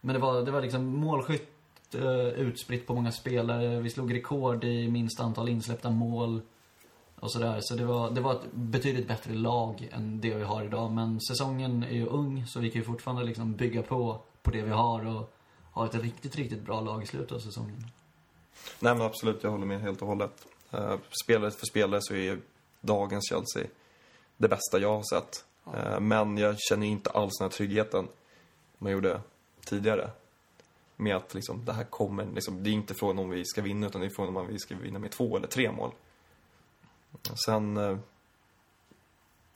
men 0.00 0.14
det 0.14 0.20
var, 0.20 0.42
det 0.42 0.50
var 0.50 0.62
liksom 0.62 0.86
målskytt 0.86 1.94
eh, 1.94 2.28
utspritt 2.28 2.86
på 2.86 2.94
många 2.94 3.12
spelare. 3.12 3.80
Vi 3.80 3.90
slog 3.90 4.14
rekord 4.14 4.64
i 4.64 4.88
minst 4.88 5.20
antal 5.20 5.48
insläppta 5.48 5.90
mål. 5.90 6.40
Och 7.20 7.30
sådär. 7.30 7.58
Så 7.60 7.74
det 7.74 7.84
var, 7.84 8.10
det 8.10 8.20
var 8.20 8.32
ett 8.32 8.52
betydligt 8.52 9.08
bättre 9.08 9.34
lag 9.34 9.88
än 9.92 10.20
det 10.20 10.34
vi 10.34 10.44
har 10.44 10.64
idag. 10.64 10.92
Men 10.92 11.20
säsongen 11.20 11.82
är 11.82 11.94
ju 11.94 12.06
ung, 12.06 12.46
så 12.46 12.60
vi 12.60 12.70
kan 12.70 12.80
ju 12.80 12.84
fortfarande 12.84 13.24
liksom 13.24 13.52
bygga 13.52 13.82
på, 13.82 14.20
på 14.46 14.52
det 14.52 14.62
vi 14.62 14.70
har 14.70 15.06
och 15.06 15.32
ha 15.72 15.86
ett 15.86 15.94
riktigt, 15.94 16.36
riktigt 16.36 16.62
bra 16.62 16.80
lag 16.80 17.02
i 17.02 17.06
slutet 17.06 17.32
av 17.32 17.38
säsongen. 17.38 17.86
Nej 18.80 18.94
men 18.94 19.02
absolut, 19.02 19.42
jag 19.42 19.50
håller 19.50 19.66
med 19.66 19.80
helt 19.80 20.02
och 20.02 20.08
hållet. 20.08 20.46
Uh, 20.74 20.96
spelare 21.24 21.50
för 21.50 21.66
spelare 21.66 22.00
så 22.02 22.14
är 22.14 22.38
dagens 22.80 23.28
Chelsea 23.28 23.66
det 24.36 24.48
bästa 24.48 24.78
jag 24.78 24.94
har 24.94 25.02
sett. 25.14 25.44
Eh, 25.74 26.00
men 26.00 26.38
jag 26.38 26.56
känner 26.58 26.86
inte 26.86 27.10
alls 27.10 27.38
den 27.38 27.44
här 27.44 27.56
tryggheten 27.56 28.08
man 28.78 28.92
gjorde 28.92 29.20
tidigare. 29.64 30.10
Med 30.96 31.16
att 31.16 31.34
liksom, 31.34 31.64
det 31.64 31.72
här 31.72 31.84
kommer, 31.84 32.26
liksom, 32.34 32.62
det 32.62 32.70
är 32.70 32.72
inte 32.72 32.94
frågan 32.94 33.18
om 33.18 33.30
vi 33.30 33.44
ska 33.44 33.62
vinna 33.62 33.86
utan 33.86 34.00
det 34.00 34.06
är 34.06 34.10
frågan 34.16 34.36
om 34.36 34.46
vi 34.46 34.58
ska 34.58 34.76
vinna 34.76 34.98
med 34.98 35.10
två 35.10 35.36
eller 35.36 35.48
tre 35.48 35.72
mål. 35.72 35.90
Sen 37.46 37.76
eh, 37.76 37.98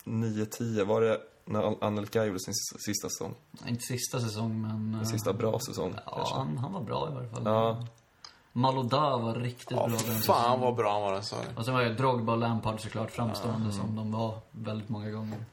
9-10, 0.04 0.84
var 0.84 1.00
det 1.00 1.20
när 1.50 1.84
Anelka 1.84 2.24
gjorde 2.24 2.40
sin 2.40 2.54
sista- 2.54 3.08
säsong? 3.08 3.34
Inte 3.66 3.82
sista 3.82 4.20
säsong, 4.20 4.62
men... 4.62 4.70
En 4.94 5.00
eh, 5.00 5.06
sista 5.06 5.32
bra 5.32 5.58
säsong 5.58 5.94
Ja, 6.06 6.12
kanske? 6.16 6.34
han, 6.34 6.58
han 6.58 6.72
var 6.72 6.80
bra 6.80 7.08
i 7.10 7.14
varje 7.14 7.28
fall. 7.28 7.42
Ja. 7.44 7.86
Malodar 8.52 9.18
var 9.18 9.34
riktigt 9.34 9.70
Ja, 9.70 9.76
bra 9.76 9.86
den 9.86 9.98
fan 9.98 10.16
säsongen. 10.16 10.60
vad 10.60 10.74
bra 10.74 10.92
han 10.92 11.02
var 11.02 11.12
den 11.12 11.22
säsongen. 11.22 11.56
Och 11.56 11.64
sen 11.64 11.74
var 11.74 11.82
ju 11.82 11.94
Drogba 11.94 12.32
och 12.32 12.38
Lampard 12.38 12.80
såklart 12.80 13.10
framstående 13.10 13.72
som 13.72 13.96
de 13.96 14.12
var 14.12 14.38
väldigt 14.50 14.88
många 14.88 15.10
gånger. 15.10 15.44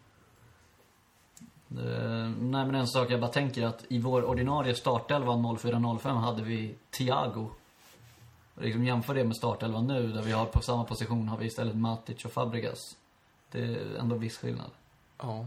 Det, 1.67 2.33
nej 2.39 2.65
men 2.65 2.75
en 2.75 2.87
sak 2.87 3.11
jag 3.11 3.19
bara 3.21 3.31
tänker 3.31 3.65
att 3.65 3.85
i 3.89 3.99
vår 3.99 4.25
ordinarie 4.25 4.75
startelva 4.75 5.31
04-05 5.33 6.09
hade 6.15 6.43
vi 6.43 6.75
Thiago. 6.91 7.49
Och 8.55 8.61
liksom 8.63 8.85
jämför 8.85 9.15
det 9.15 9.23
med 9.23 9.35
startelvan 9.35 9.87
nu 9.87 10.07
där 10.11 10.21
vi 10.21 10.31
har 10.31 10.45
på 10.45 10.61
samma 10.61 10.83
position 10.83 11.27
har 11.27 11.37
vi 11.37 11.45
istället 11.45 11.75
Matic 11.75 12.25
och 12.25 12.31
Fabregas. 12.31 12.95
Det 13.51 13.59
är 13.61 13.95
ändå 13.99 14.15
viss 14.15 14.37
skillnad. 14.37 14.71
Ja. 15.21 15.45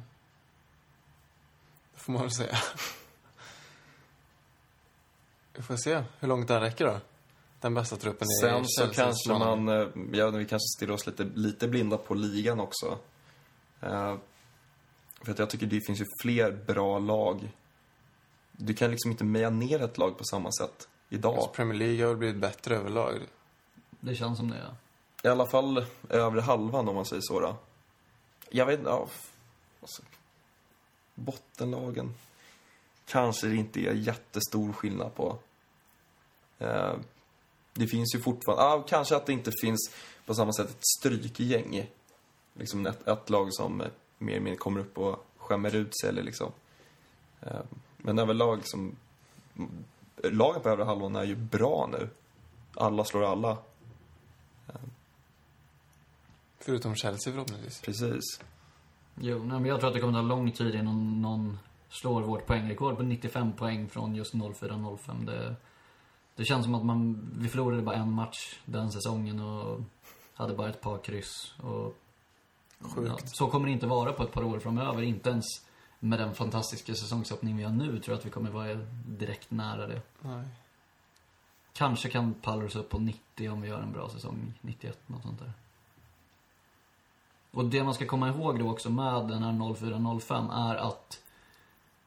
Får 2.00 2.12
man 2.12 2.22
väl 2.22 2.30
säga. 2.30 2.58
Vi 5.54 5.62
får 5.62 5.76
se 5.76 6.02
hur 6.20 6.28
långt 6.28 6.48
den 6.48 6.60
räcker 6.60 6.86
då. 6.86 7.00
Den 7.60 7.74
bästa 7.74 7.96
truppen 7.96 8.28
i 8.28 8.40
Sen 8.40 8.64
så 8.66 8.88
kanske 8.88 9.32
man, 9.32 9.68
eh, 9.68 9.88
ja, 10.12 10.30
vi 10.30 10.44
kanske 10.44 10.66
stirrar 10.76 10.92
oss 10.92 11.06
lite, 11.06 11.24
lite 11.24 11.68
blinda 11.68 11.96
på 11.96 12.14
ligan 12.14 12.60
också. 12.60 12.98
Eh, 13.80 14.16
för 15.22 15.32
att 15.32 15.38
jag 15.38 15.50
tycker 15.50 15.66
det 15.66 15.80
finns 15.86 16.00
ju 16.00 16.04
fler 16.22 16.52
bra 16.52 16.98
lag. 16.98 17.50
Du 18.52 18.74
kan 18.74 18.90
liksom 18.90 19.10
inte 19.10 19.24
meja 19.24 19.50
ner 19.50 19.82
ett 19.82 19.98
lag 19.98 20.18
på 20.18 20.24
samma 20.24 20.52
sätt 20.52 20.88
idag. 21.08 21.34
Alltså, 21.34 21.50
Premier 21.50 21.78
League 21.78 22.06
har 22.06 22.14
blivit 22.14 22.36
bättre 22.36 22.76
överlag. 22.76 23.20
Det 23.90 24.14
känns 24.14 24.38
som 24.38 24.50
det, 24.50 24.56
ja. 24.56 24.76
I 25.22 25.32
alla 25.32 25.46
fall 25.46 25.86
övre 26.08 26.40
halvan 26.40 26.88
om 26.88 26.94
man 26.94 27.06
säger 27.06 27.22
så 27.22 27.40
då. 27.40 27.56
Jag 28.50 28.66
vet 28.66 28.78
inte, 28.78 28.90
ja. 28.90 29.08
Alltså, 29.80 30.02
bottenlagen 31.20 32.14
kanske 33.10 33.46
det 33.46 33.56
inte 33.56 33.80
är 33.80 33.92
jättestor 33.92 34.72
skillnad 34.72 35.14
på. 35.14 35.38
Eh, 36.58 36.94
det 37.74 37.86
finns 37.86 38.14
ju 38.14 38.20
fortfarande, 38.20 38.64
ja, 38.64 38.84
kanske 38.88 39.16
att 39.16 39.26
det 39.26 39.32
inte 39.32 39.52
finns 39.60 39.90
på 40.26 40.34
samma 40.34 40.52
sätt 40.52 40.70
ett 40.70 40.86
strykgäng. 40.98 41.90
Liksom 42.54 42.86
ett, 42.86 43.08
ett 43.08 43.30
lag 43.30 43.54
som 43.54 43.80
eh, 43.80 43.86
mer 44.18 44.32
eller 44.32 44.44
mindre 44.44 44.58
kommer 44.58 44.80
upp 44.80 44.98
och 44.98 45.26
skämmer 45.36 45.76
ut 45.76 45.98
sig 46.00 46.08
eller 46.08 46.22
liksom. 46.22 46.52
Eh, 47.40 47.60
men 47.96 48.18
överlag 48.18 48.60
som, 48.64 48.96
lagen 50.16 50.62
på 50.62 50.68
övre 50.68 50.84
halvan 50.84 51.16
är 51.16 51.24
ju 51.24 51.36
bra 51.36 51.88
nu. 51.92 52.08
Alla 52.74 53.04
slår 53.04 53.24
alla. 53.24 53.58
Förutom 56.58 56.94
Chelsea 56.96 57.32
förhoppningsvis. 57.32 57.80
Precis. 57.80 58.40
Jo, 59.22 59.38
nej, 59.38 59.60
men 59.60 59.64
jag 59.64 59.80
tror 59.80 59.88
att 59.88 59.94
det 59.94 60.00
kommer 60.00 60.12
ta 60.12 60.22
lång 60.22 60.52
tid 60.52 60.74
innan 60.74 61.22
någon 61.22 61.58
slår 61.88 62.22
vårt 62.22 62.46
poängrekord 62.46 62.96
på 62.96 63.02
95 63.02 63.52
poäng 63.52 63.88
från 63.88 64.14
just 64.14 64.34
04-05. 64.34 65.26
Det, 65.26 65.56
det 66.36 66.44
känns 66.44 66.64
som 66.64 66.74
att 66.74 66.84
man, 66.84 67.30
vi 67.38 67.48
förlorade 67.48 67.82
bara 67.82 67.96
en 67.96 68.12
match 68.12 68.58
den 68.64 68.92
säsongen 68.92 69.40
och 69.40 69.80
hade 70.34 70.54
bara 70.54 70.68
ett 70.68 70.80
par 70.80 70.98
kryss. 70.98 71.54
Och. 71.56 71.96
Ja, 73.06 73.18
så 73.24 73.46
kommer 73.46 73.66
det 73.66 73.72
inte 73.72 73.86
vara 73.86 74.12
på 74.12 74.22
ett 74.22 74.32
par 74.32 74.42
år 74.42 74.58
framöver. 74.58 75.02
Inte 75.02 75.30
ens 75.30 75.44
med 75.98 76.18
den 76.18 76.34
fantastiska 76.34 76.94
säsongsöppning 76.94 77.56
vi 77.56 77.62
har 77.62 77.72
nu 77.72 77.86
tror 77.86 78.12
jag 78.12 78.18
att 78.18 78.26
vi 78.26 78.30
kommer 78.30 78.50
vara 78.50 78.74
direkt 79.06 79.50
nära 79.50 79.86
det. 79.86 80.02
Nej. 80.20 80.44
Kanske 81.72 82.08
kan 82.08 82.34
Pallers 82.34 82.76
upp 82.76 82.88
på 82.88 82.98
90 82.98 83.50
om 83.50 83.60
vi 83.60 83.68
gör 83.68 83.82
en 83.82 83.92
bra 83.92 84.08
säsong, 84.08 84.58
91, 84.60 84.98
något 85.06 85.22
sånt 85.22 85.38
där. 85.38 85.52
Och 87.50 87.64
det 87.64 87.84
man 87.84 87.94
ska 87.94 88.06
komma 88.06 88.28
ihåg 88.28 88.58
då 88.58 88.70
också 88.70 88.90
med 88.90 89.28
den 89.28 89.42
här 89.42 89.52
04-05 89.52 90.70
är 90.70 90.76
att 90.76 91.22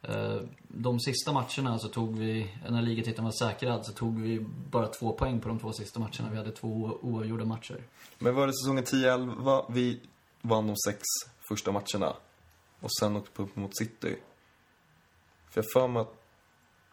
eh, 0.02 0.42
de 0.68 1.00
sista 1.00 1.32
matcherna 1.32 1.80
så 1.80 1.88
tog 1.88 2.18
vi, 2.18 2.58
när 2.70 2.82
ligatiteln 2.82 3.26
var 3.26 3.32
säkrad, 3.32 3.86
så 3.86 3.94
tog 3.94 4.22
vi 4.22 4.40
bara 4.72 4.88
två 4.88 5.14
poäng 5.14 5.40
på 5.40 5.48
de 5.48 5.60
två 5.60 5.74
sista 5.74 6.00
matcherna. 6.00 6.30
Vi 6.32 6.38
hade 6.38 6.52
två 6.52 6.98
oavgjorda 7.02 7.46
matcher. 7.46 7.84
Men 8.20 8.36
var 8.36 8.48
det 8.48 8.54
säsongen 8.54 8.84
10-11 8.84 9.66
vi 9.70 10.02
vann 10.42 10.68
de 10.68 10.76
sex 10.78 11.02
första 11.50 11.72
matcherna? 11.72 12.16
Och 12.80 12.90
sen 13.00 13.16
åkte 13.16 13.42
upp 13.42 13.56
mot 13.56 13.78
City? 13.78 14.16
För 15.50 15.62
jag 15.62 15.66
för 15.74 15.88
mig 15.88 16.02
att... 16.02 16.14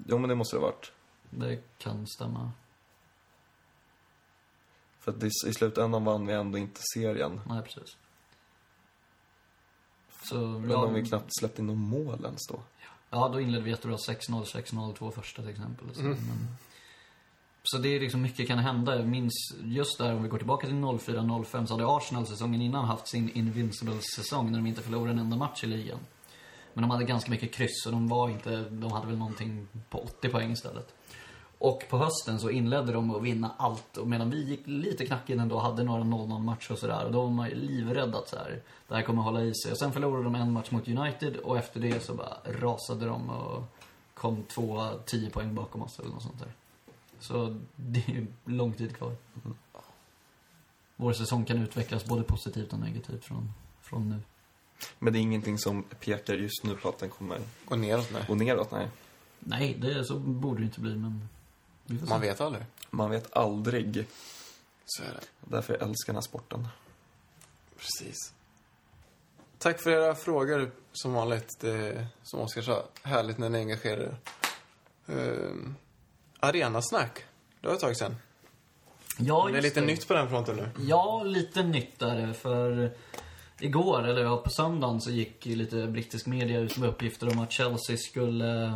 Jo, 0.06 0.18
men 0.18 0.28
det 0.28 0.34
måste 0.34 0.56
det 0.56 0.60
ha 0.60 0.66
varit. 0.66 0.92
Det 1.30 1.78
kan 1.78 2.06
stämma. 2.06 2.50
För 5.00 5.12
att 5.12 5.22
i 5.22 5.52
slutändan 5.52 6.04
vann 6.04 6.26
vi 6.26 6.32
ändå 6.32 6.58
inte 6.58 6.80
serien. 6.94 7.40
Nej, 7.48 7.62
precis. 7.62 7.96
Så, 10.30 10.38
Men 10.38 10.70
ja, 10.70 10.86
om 10.86 10.94
vi 10.94 11.04
knappt 11.04 11.30
släppte 11.38 11.60
in 11.60 11.66
någon 11.66 11.78
mål 11.78 12.24
ens 12.24 12.46
då. 12.46 12.60
Ja, 13.10 13.28
då 13.28 13.40
inledde 13.40 13.64
vi 13.64 13.70
jättebra 13.70 13.96
6-0, 13.96 14.44
6-0, 14.44 14.94
två 14.94 15.10
första 15.10 15.42
till 15.42 15.50
exempel. 15.50 15.86
Så, 15.94 16.00
Mm. 16.00 16.12
men, 16.12 16.56
så 17.62 17.78
det 17.78 17.88
är 17.88 18.00
liksom 18.00 18.22
mycket 18.22 18.48
kan 18.48 18.58
hända. 18.58 18.96
Jag 18.96 19.06
minns 19.08 19.32
just 19.64 19.98
där, 19.98 20.14
om 20.14 20.22
vi 20.22 20.28
går 20.28 20.38
tillbaka 20.38 20.66
till 20.66 20.76
04-05, 20.76 21.66
så 21.66 21.74
hade 21.74 21.96
Arsenal 21.96 22.26
säsongen 22.26 22.60
innan 22.62 22.84
haft 22.84 23.08
sin 23.08 23.30
Invincible-säsong 23.30 24.50
när 24.50 24.58
de 24.58 24.66
inte 24.66 24.82
förlorade 24.82 25.10
en 25.10 25.18
enda 25.18 25.36
match 25.36 25.64
i 25.64 25.66
ligan. 25.66 25.98
Men 26.74 26.82
de 26.82 26.90
hade 26.90 27.04
ganska 27.04 27.30
mycket 27.30 27.54
kryss 27.54 27.86
och 27.86 27.92
de 27.92 28.08
var 28.08 28.28
inte, 28.28 28.60
de 28.70 28.92
hade 28.92 29.06
väl 29.06 29.16
någonting 29.18 29.68
på 29.90 29.98
80 29.98 30.28
poäng 30.28 30.52
istället. 30.52 30.94
Och 31.60 31.84
på 31.88 31.98
hösten 31.98 32.40
så 32.40 32.50
inledde 32.50 32.92
de 32.92 33.10
att 33.14 33.22
vinna 33.22 33.54
allt 33.56 33.96
och 33.96 34.08
medan 34.08 34.30
vi 34.30 34.44
gick 34.44 34.60
lite 34.64 35.06
knackigt 35.06 35.40
ändå 35.40 35.58
hade 35.58 35.82
några 35.82 36.02
0-0 36.02 36.42
matcher 36.42 36.72
och 36.72 36.78
sådär. 36.78 37.04
Och 37.04 37.12
då 37.12 37.22
var 37.22 37.30
man 37.30 37.48
ju 37.48 37.54
livrädd 37.54 38.14
att 38.14 38.28
så 38.28 38.36
här, 38.36 38.62
det 38.88 38.94
här 38.94 39.02
kommer 39.02 39.22
hålla 39.22 39.42
i 39.42 39.54
sig. 39.54 39.72
Och 39.72 39.78
sen 39.78 39.92
förlorade 39.92 40.24
de 40.24 40.34
en 40.34 40.52
match 40.52 40.70
mot 40.70 40.88
United 40.88 41.36
och 41.36 41.58
efter 41.58 41.80
det 41.80 42.04
så 42.04 42.14
bara 42.14 42.36
rasade 42.44 43.06
de 43.06 43.30
och 43.30 43.64
kom 44.14 44.42
två 44.42 44.88
10 45.06 45.30
poäng 45.30 45.54
bakom 45.54 45.82
oss 45.82 45.98
eller 45.98 46.10
något 46.10 46.22
sånt 46.22 46.38
där. 46.38 46.52
Så 47.20 47.56
det 47.76 48.08
är 48.08 48.12
ju 48.12 48.26
lång 48.44 48.72
tid 48.72 48.96
kvar. 48.96 49.12
Vår 50.96 51.12
säsong 51.12 51.44
kan 51.44 51.62
utvecklas 51.62 52.04
både 52.04 52.22
positivt 52.22 52.72
och 52.72 52.78
negativt 52.78 53.24
från, 53.24 53.52
från 53.80 54.08
nu. 54.08 54.20
Men 54.98 55.12
det 55.12 55.18
är 55.18 55.20
ingenting 55.20 55.58
som 55.58 55.82
pekar 55.82 56.34
just 56.34 56.64
nu 56.64 56.74
på 56.74 56.88
att 56.88 56.98
den 56.98 57.08
kommer 57.08 57.38
Gå 57.64 57.76
neråt 57.76 58.12
med. 58.12 58.26
gå 58.26 58.34
neråt, 58.34 58.70
nej. 58.70 58.88
Nej, 59.38 59.76
det, 59.80 60.04
så 60.04 60.18
borde 60.18 60.60
det 60.60 60.64
inte 60.64 60.80
bli 60.80 60.96
men. 60.96 61.28
Man 62.08 62.20
vet 62.20 62.40
aldrig. 62.40 62.64
Man 62.90 63.10
vet 63.10 63.36
aldrig. 63.36 64.06
Så 64.86 65.02
är 65.02 65.06
det. 65.06 65.26
Därför 65.40 65.72
jag 65.72 65.82
älskar 65.82 66.12
den 66.12 66.16
här 66.16 66.22
sporten. 66.22 66.68
Precis. 67.78 68.32
Tack 69.58 69.80
för 69.80 69.90
era 69.90 70.14
frågor, 70.14 70.70
som 70.92 71.12
vanligt. 71.12 71.60
Det 71.60 72.06
som 72.22 72.40
Oskar 72.40 72.62
sa, 72.62 72.84
härligt 73.02 73.38
när 73.38 73.48
ni 73.48 73.58
engagerar 73.58 74.00
er. 74.00 74.16
Uh, 75.14 75.70
arenasnack. 76.40 77.24
Det 77.60 77.66
var 77.66 77.74
ett 77.74 77.80
tag 77.80 77.96
sedan. 77.96 78.16
Ja, 79.18 79.48
det 79.52 79.58
är 79.58 79.62
lite 79.62 79.80
nytt 79.80 80.08
på 80.08 80.14
den 80.14 80.28
fronten 80.28 80.56
nu. 80.56 80.70
Ja, 80.78 81.22
lite 81.22 81.62
nytt 81.62 82.02
är 82.02 82.26
det. 82.26 82.34
För 82.34 82.92
igår, 83.60 84.08
eller 84.08 84.22
ja, 84.22 84.36
på 84.36 84.50
söndagen, 84.50 85.00
så 85.00 85.10
gick 85.10 85.46
lite 85.46 85.86
brittisk 85.86 86.26
media 86.26 86.60
ut 86.60 86.76
med 86.76 86.88
uppgifter 86.88 87.28
om 87.28 87.38
att 87.38 87.52
Chelsea 87.52 87.96
skulle, 87.96 88.74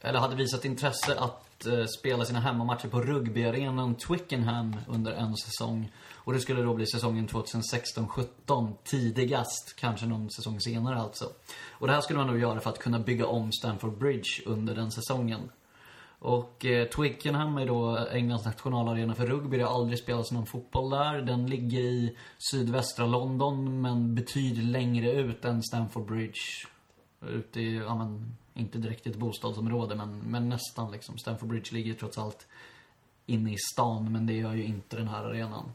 eller 0.00 0.18
hade 0.18 0.36
visat 0.36 0.64
intresse 0.64 1.14
att 1.18 1.53
Eh, 1.66 1.86
spela 1.98 2.24
sina 2.24 2.40
hemmamatcher 2.40 2.88
på 2.88 3.00
rugbyarenan 3.00 3.94
Twickenham 3.94 4.76
under 4.88 5.12
en 5.12 5.36
säsong. 5.36 5.92
Och 6.14 6.32
det 6.32 6.40
skulle 6.40 6.62
då 6.62 6.74
bli 6.74 6.86
säsongen 6.86 7.28
2016-17 7.28 8.72
tidigast, 8.84 9.76
kanske 9.76 10.06
någon 10.06 10.30
säsong 10.30 10.60
senare 10.60 10.96
alltså. 10.96 11.24
Och 11.70 11.86
det 11.86 11.92
här 11.92 12.00
skulle 12.00 12.18
man 12.18 12.28
då 12.28 12.38
göra 12.38 12.60
för 12.60 12.70
att 12.70 12.78
kunna 12.78 12.98
bygga 12.98 13.26
om 13.26 13.52
Stamford 13.52 13.98
Bridge 13.98 14.42
under 14.46 14.74
den 14.74 14.90
säsongen. 14.90 15.50
Och 16.18 16.64
eh, 16.64 16.88
Twickenham 16.88 17.58
är 17.58 17.66
då 17.66 17.98
Englands 18.12 18.44
nationalarena 18.44 19.14
för 19.14 19.26
rugby. 19.26 19.56
Det 19.56 19.64
har 19.64 19.74
aldrig 19.74 19.98
spelats 19.98 20.32
någon 20.32 20.46
fotboll 20.46 20.90
där. 20.90 21.22
Den 21.22 21.46
ligger 21.46 21.80
i 21.80 22.16
sydvästra 22.38 23.06
London, 23.06 23.80
men 23.80 24.14
betydligt 24.14 24.64
längre 24.64 25.12
ut 25.12 25.44
än 25.44 25.62
Stamford 25.62 26.06
Bridge. 26.06 26.40
Ute 27.28 27.60
i, 27.60 27.76
ja 27.76 27.94
men, 27.94 28.36
inte 28.54 28.78
direkt 28.78 29.06
i 29.06 29.10
ett 29.10 29.16
bostadsområde, 29.16 29.94
men, 29.94 30.18
men 30.18 30.48
nästan 30.48 30.92
liksom. 30.92 31.18
Stamford 31.18 31.48
Bridge 31.48 31.74
ligger 31.74 31.88
ju 31.88 31.94
trots 31.94 32.18
allt 32.18 32.46
inne 33.26 33.52
i 33.52 33.56
stan, 33.72 34.12
men 34.12 34.26
det 34.26 34.32
gör 34.32 34.54
ju 34.54 34.64
inte 34.64 34.96
den 34.96 35.08
här 35.08 35.24
arenan. 35.24 35.72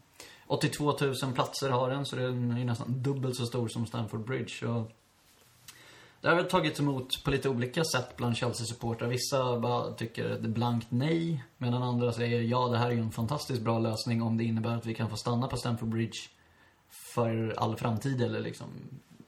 82 0.48 0.98
000 1.02 1.16
platser 1.34 1.70
har 1.70 1.90
den, 1.90 2.06
så 2.06 2.16
den 2.16 2.52
är 2.52 2.60
ju 2.60 2.66
nästan 2.66 3.04
dubbelt 3.04 3.36
så 3.36 3.46
stor 3.46 3.68
som 3.68 3.86
Stamford 3.86 4.26
Bridge. 4.26 4.68
Och 4.68 4.92
det 6.22 6.28
har 6.28 6.36
väl 6.36 6.46
tagits 6.46 6.80
emot 6.80 7.24
på 7.24 7.32
lite 7.32 7.50
olika 7.50 7.84
sätt 7.84 8.18
bland 8.18 8.38
Chelsea-supportrar. 8.38 9.08
Vissa 9.08 9.60
bara 9.60 9.92
tycker 9.92 10.30
ett 10.30 10.42
blankt 10.42 10.88
nej, 10.90 11.44
medan 11.58 11.84
andra 11.84 12.14
säger 12.14 12.42
ja, 12.42 12.68
det 12.68 12.78
här 12.78 12.88
är 12.88 12.92
ju 12.92 13.00
en 13.00 13.12
fantastiskt 13.12 13.62
bra 13.62 13.80
lösning 13.80 14.22
om 14.22 14.38
det 14.38 14.44
innebär 14.44 14.76
att 14.76 14.86
vi 14.86 14.96
kan 14.96 15.10
få 15.10 15.16
stanna 15.16 15.48
på 15.48 15.58
Stamford 15.58 15.90
Bridge 15.90 16.20
för 17.14 17.54
all 17.58 17.76
framtid, 17.76 18.22
eller 18.22 18.40
liksom 18.40 18.68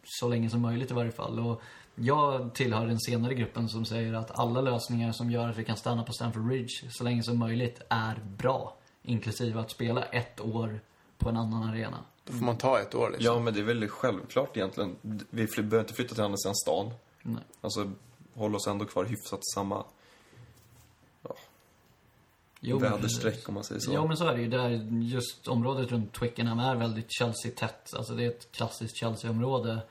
så 0.03 0.27
länge 0.27 0.49
som 0.49 0.61
möjligt 0.61 0.91
i 0.91 0.93
varje 0.93 1.11
fall. 1.11 1.39
Och 1.39 1.61
jag 2.03 2.53
tillhör 2.53 2.85
den 2.87 2.99
senare 2.99 3.33
gruppen 3.33 3.69
som 3.69 3.85
säger 3.85 4.13
att 4.13 4.39
alla 4.39 4.61
lösningar 4.61 5.11
som 5.11 5.31
gör 5.31 5.49
att 5.49 5.57
vi 5.57 5.65
kan 5.65 5.77
stanna 5.77 6.03
på 6.03 6.13
Stamford 6.13 6.43
Bridge 6.43 6.91
så 6.91 7.03
länge 7.03 7.23
som 7.23 7.37
möjligt 7.39 7.81
är 7.89 8.19
bra. 8.37 8.75
Inklusive 9.03 9.59
att 9.59 9.71
spela 9.71 10.03
ett 10.03 10.41
år 10.41 10.79
på 11.17 11.29
en 11.29 11.37
annan 11.37 11.63
arena. 11.63 11.97
Då 12.23 12.33
får 12.33 12.45
man 12.45 12.57
ta 12.57 12.79
ett 12.79 12.95
år 12.95 13.09
liksom. 13.09 13.25
Ja, 13.25 13.39
men 13.39 13.53
det 13.53 13.59
är 13.59 13.63
väl 13.63 13.87
självklart 13.87 14.57
egentligen. 14.57 14.95
Vi 15.29 15.47
fly- 15.47 15.63
behöver 15.63 15.83
inte 15.83 15.93
flytta 15.93 16.15
till 16.15 16.23
andra 16.23 16.37
sidan 16.37 16.55
stan. 16.55 16.93
Nej. 17.21 17.43
Alltså, 17.61 17.91
hålla 18.33 18.57
oss 18.57 18.67
ändå 18.67 18.85
kvar 18.85 19.05
hyfsat 19.05 19.39
samma 19.55 19.83
Jo, 22.63 22.79
men 22.79 22.91
väderstreck 22.91 23.47
om 23.49 23.53
man 23.53 23.63
säger 23.63 23.81
så. 23.81 23.93
Ja 23.93 24.05
men 24.05 24.17
så 24.17 24.27
är 24.27 24.35
det 24.35 24.41
ju. 24.41 24.49
Där 24.49 24.69
just 25.01 25.47
området 25.47 25.91
runt 25.91 26.13
Twickenham 26.13 26.59
är 26.59 26.75
väldigt 26.75 27.11
Chelsea-tätt. 27.11 27.93
Alltså 27.93 28.13
det 28.13 28.23
är 28.23 28.27
ett 28.27 28.51
klassiskt 28.51 28.97
Chelsea-område. 28.97 29.81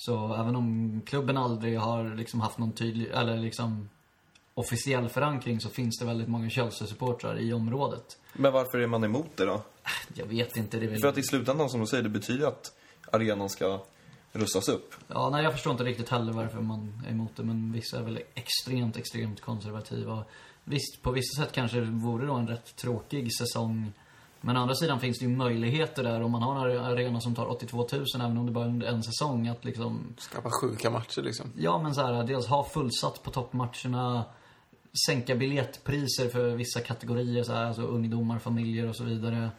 Så 0.00 0.34
även 0.34 0.56
om 0.56 1.00
klubben 1.06 1.36
aldrig 1.36 1.78
har 1.78 2.16
liksom 2.16 2.40
haft 2.40 2.58
någon 2.58 2.72
tydlig, 2.72 3.06
eller 3.06 3.36
liksom 3.36 3.88
officiell 4.54 5.08
förankring 5.08 5.60
så 5.60 5.68
finns 5.68 5.98
det 5.98 6.04
väldigt 6.04 6.28
många 6.28 6.50
Chelsea-supportrar 6.50 7.38
i 7.38 7.52
området. 7.52 8.18
Men 8.32 8.52
varför 8.52 8.78
är 8.78 8.86
man 8.86 9.04
emot 9.04 9.36
det 9.36 9.44
då? 9.44 9.62
Jag 10.14 10.26
vet 10.26 10.56
inte, 10.56 10.78
det 10.78 10.86
väl... 10.86 11.00
För 11.00 11.08
att 11.08 11.18
i 11.18 11.22
slutändan, 11.22 11.70
som 11.70 11.80
du 11.80 11.86
säger, 11.86 12.02
det 12.02 12.08
betyder 12.08 12.46
att 12.46 12.72
arenan 13.12 13.48
ska 13.48 13.80
rustas 14.32 14.68
upp. 14.68 14.94
Ja, 15.08 15.30
nej 15.30 15.44
jag 15.44 15.52
förstår 15.52 15.70
inte 15.70 15.84
riktigt 15.84 16.08
heller 16.08 16.32
varför 16.32 16.60
man 16.60 17.02
är 17.06 17.10
emot 17.10 17.36
det. 17.36 17.42
Men 17.42 17.72
vissa 17.72 17.98
är 17.98 18.02
väl 18.02 18.20
extremt, 18.34 18.96
extremt 18.96 19.40
konservativa. 19.40 20.24
Visst, 20.64 21.02
på 21.02 21.10
vissa 21.10 21.42
sätt 21.42 21.52
kanske 21.52 21.80
det 21.80 21.86
vore 21.86 22.26
då 22.26 22.34
en 22.34 22.48
rätt 22.48 22.76
tråkig 22.76 23.36
säsong. 23.36 23.92
Men 24.40 24.56
å 24.56 24.60
andra 24.60 24.74
sidan 24.74 25.00
finns 25.00 25.18
det 25.18 25.24
ju 25.24 25.36
möjligheter 25.36 26.02
där 26.02 26.22
om 26.22 26.30
man 26.32 26.42
har 26.42 26.68
en 26.68 26.84
arena 26.84 27.20
som 27.20 27.34
tar 27.34 27.46
82 27.46 27.86
000, 27.92 28.04
även 28.14 28.38
om 28.38 28.46
det 28.46 28.52
bara 28.52 28.64
är 28.64 28.82
en 28.82 29.02
säsong, 29.02 29.48
att 29.48 29.64
liksom 29.64 30.14
Skapa 30.18 30.50
sjuka 30.50 30.90
matcher 30.90 31.22
liksom. 31.22 31.52
Ja, 31.56 31.82
men 31.82 31.94
så 31.94 32.02
här, 32.02 32.24
dels 32.24 32.46
ha 32.46 32.64
fullsatt 32.64 33.22
på 33.22 33.30
toppmatcherna, 33.30 34.24
sänka 35.06 35.34
biljettpriser 35.34 36.28
för 36.28 36.50
vissa 36.50 36.80
kategorier, 36.80 37.42
så 37.42 37.52
här, 37.52 37.64
alltså 37.64 37.82
ungdomar, 37.82 38.38
familjer 38.38 38.88
och 38.88 38.96
så 38.96 39.04
vidare. 39.04 39.50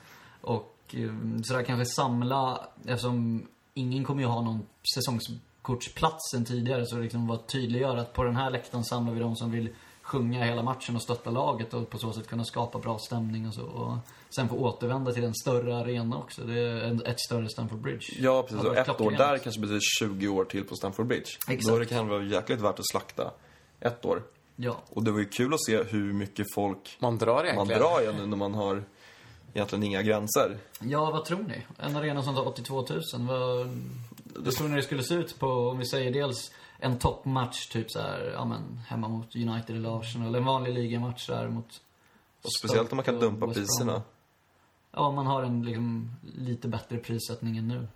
Och 0.42 0.76
eh, 0.92 1.42
så 1.44 1.54
där 1.54 1.64
kanske 1.64 1.86
samla, 1.86 2.68
eftersom 2.86 3.48
ingen 3.74 4.04
kommer 4.04 4.22
ju 4.22 4.28
ha 4.28 4.42
någon 4.42 4.66
säsongskortsplats 4.96 6.32
sen 6.32 6.46
tidigare, 6.46 6.86
så 6.86 6.98
liksom 6.98 7.28
vara 7.28 7.40
tydliggöra 7.40 8.02
att 8.02 8.14
på 8.14 8.24
den 8.24 8.36
här 8.36 8.50
läktaren 8.50 8.84
samlar 8.84 9.14
vi 9.14 9.20
de 9.20 9.36
som 9.36 9.52
vill 9.52 9.70
sjunga 10.02 10.44
hela 10.44 10.64
matchen 10.64 10.96
och 10.96 11.02
stötta 11.02 11.30
laget 11.30 11.74
och 11.74 11.90
på 11.90 11.98
så 11.98 12.14
sätt 12.14 12.28
kunna 12.28 12.46
skapa 12.46 12.80
bra 12.80 12.98
stämning 12.98 13.48
och 13.48 13.54
så. 13.54 14.00
Sen 14.30 14.50
få 14.50 14.56
återvända 14.56 15.12
till 15.12 15.24
en 15.24 15.34
större 15.36 15.78
arena 15.78 16.18
också. 16.18 16.42
Det 16.42 16.60
är 16.60 16.76
en, 16.84 17.06
ett 17.06 17.20
större 17.20 17.50
Stamford 17.50 17.80
Bridge. 17.80 18.06
Ja, 18.20 18.44
precis. 18.44 18.64
Ja, 18.64 18.70
Och 18.70 18.78
ett 18.78 19.02
år 19.02 19.12
där 19.12 19.38
kanske 19.38 19.62
betyder 19.62 19.80
20 20.00 20.28
år 20.28 20.46
till 20.46 20.64
på 20.64 20.76
Stamford 20.76 21.08
Bridge. 21.08 21.30
Exakt. 21.48 21.68
Då 21.68 21.76
är 21.76 21.80
det 21.80 21.86
kan 21.86 22.08
vara 22.08 22.24
jäkligt 22.24 22.62
värt 22.62 22.80
att 22.80 22.88
slakta 22.90 23.32
ett 23.80 24.06
år. 24.06 24.24
Ja. 24.56 24.78
Och 24.90 25.04
det 25.04 25.12
var 25.12 25.20
ju 25.20 25.26
kul 25.26 25.54
att 25.54 25.66
se 25.66 25.84
hur 25.84 26.14
mycket 26.14 26.54
folk 26.56 26.98
Man 27.00 27.18
drar 27.18 27.36
man 27.36 27.46
egentligen. 27.46 27.82
drar 27.82 28.02
igen 28.02 28.16
nu 28.18 28.26
när 28.26 28.38
man 28.38 28.54
har 28.54 28.84
egentligen 29.54 29.84
inga 29.84 30.02
gränser. 30.02 30.58
Ja, 30.82 31.12
vad 31.12 31.26
tror 31.26 31.40
ni? 31.44 31.66
En 31.78 31.96
arena 31.96 32.24
som 32.24 32.36
tar 32.36 32.48
82 32.48 32.86
000, 32.90 33.02
vad, 33.28 33.70
vad 34.36 34.54
tror 34.54 34.68
ni 34.68 34.76
det 34.76 34.82
skulle 34.82 35.04
se 35.04 35.14
ut 35.14 35.40
på, 35.40 35.48
om 35.48 35.78
vi 35.78 35.86
säger 35.86 36.12
dels 36.14 36.52
en 36.80 37.00
toppmatch, 37.00 37.68
typ 37.68 37.92
så 37.92 38.00
här, 38.00 38.32
ja 38.34 38.46
men, 38.46 38.82
hemma 38.88 39.08
mot 39.08 39.36
United 39.36 39.76
eller 39.76 40.00
Arsenal, 40.00 40.28
eller 40.28 40.40
en 40.40 40.46
vanlig 40.46 40.74
ligamatch 40.74 41.28
där 41.28 41.48
mot... 41.48 41.82
Och 42.44 42.54
speciellt 42.60 42.92
om 42.92 42.96
man 42.96 43.06
kan 43.06 43.20
dumpa 43.20 43.48
priserna. 43.48 44.02
Ja, 44.92 45.12
man 45.12 45.26
har 45.28 45.44
en 45.44 45.64
liksom 45.66 46.12
lite 46.38 46.68
bättre 46.68 46.98
prissättning 46.98 47.58
än 47.58 47.68
nu. 47.68 47.88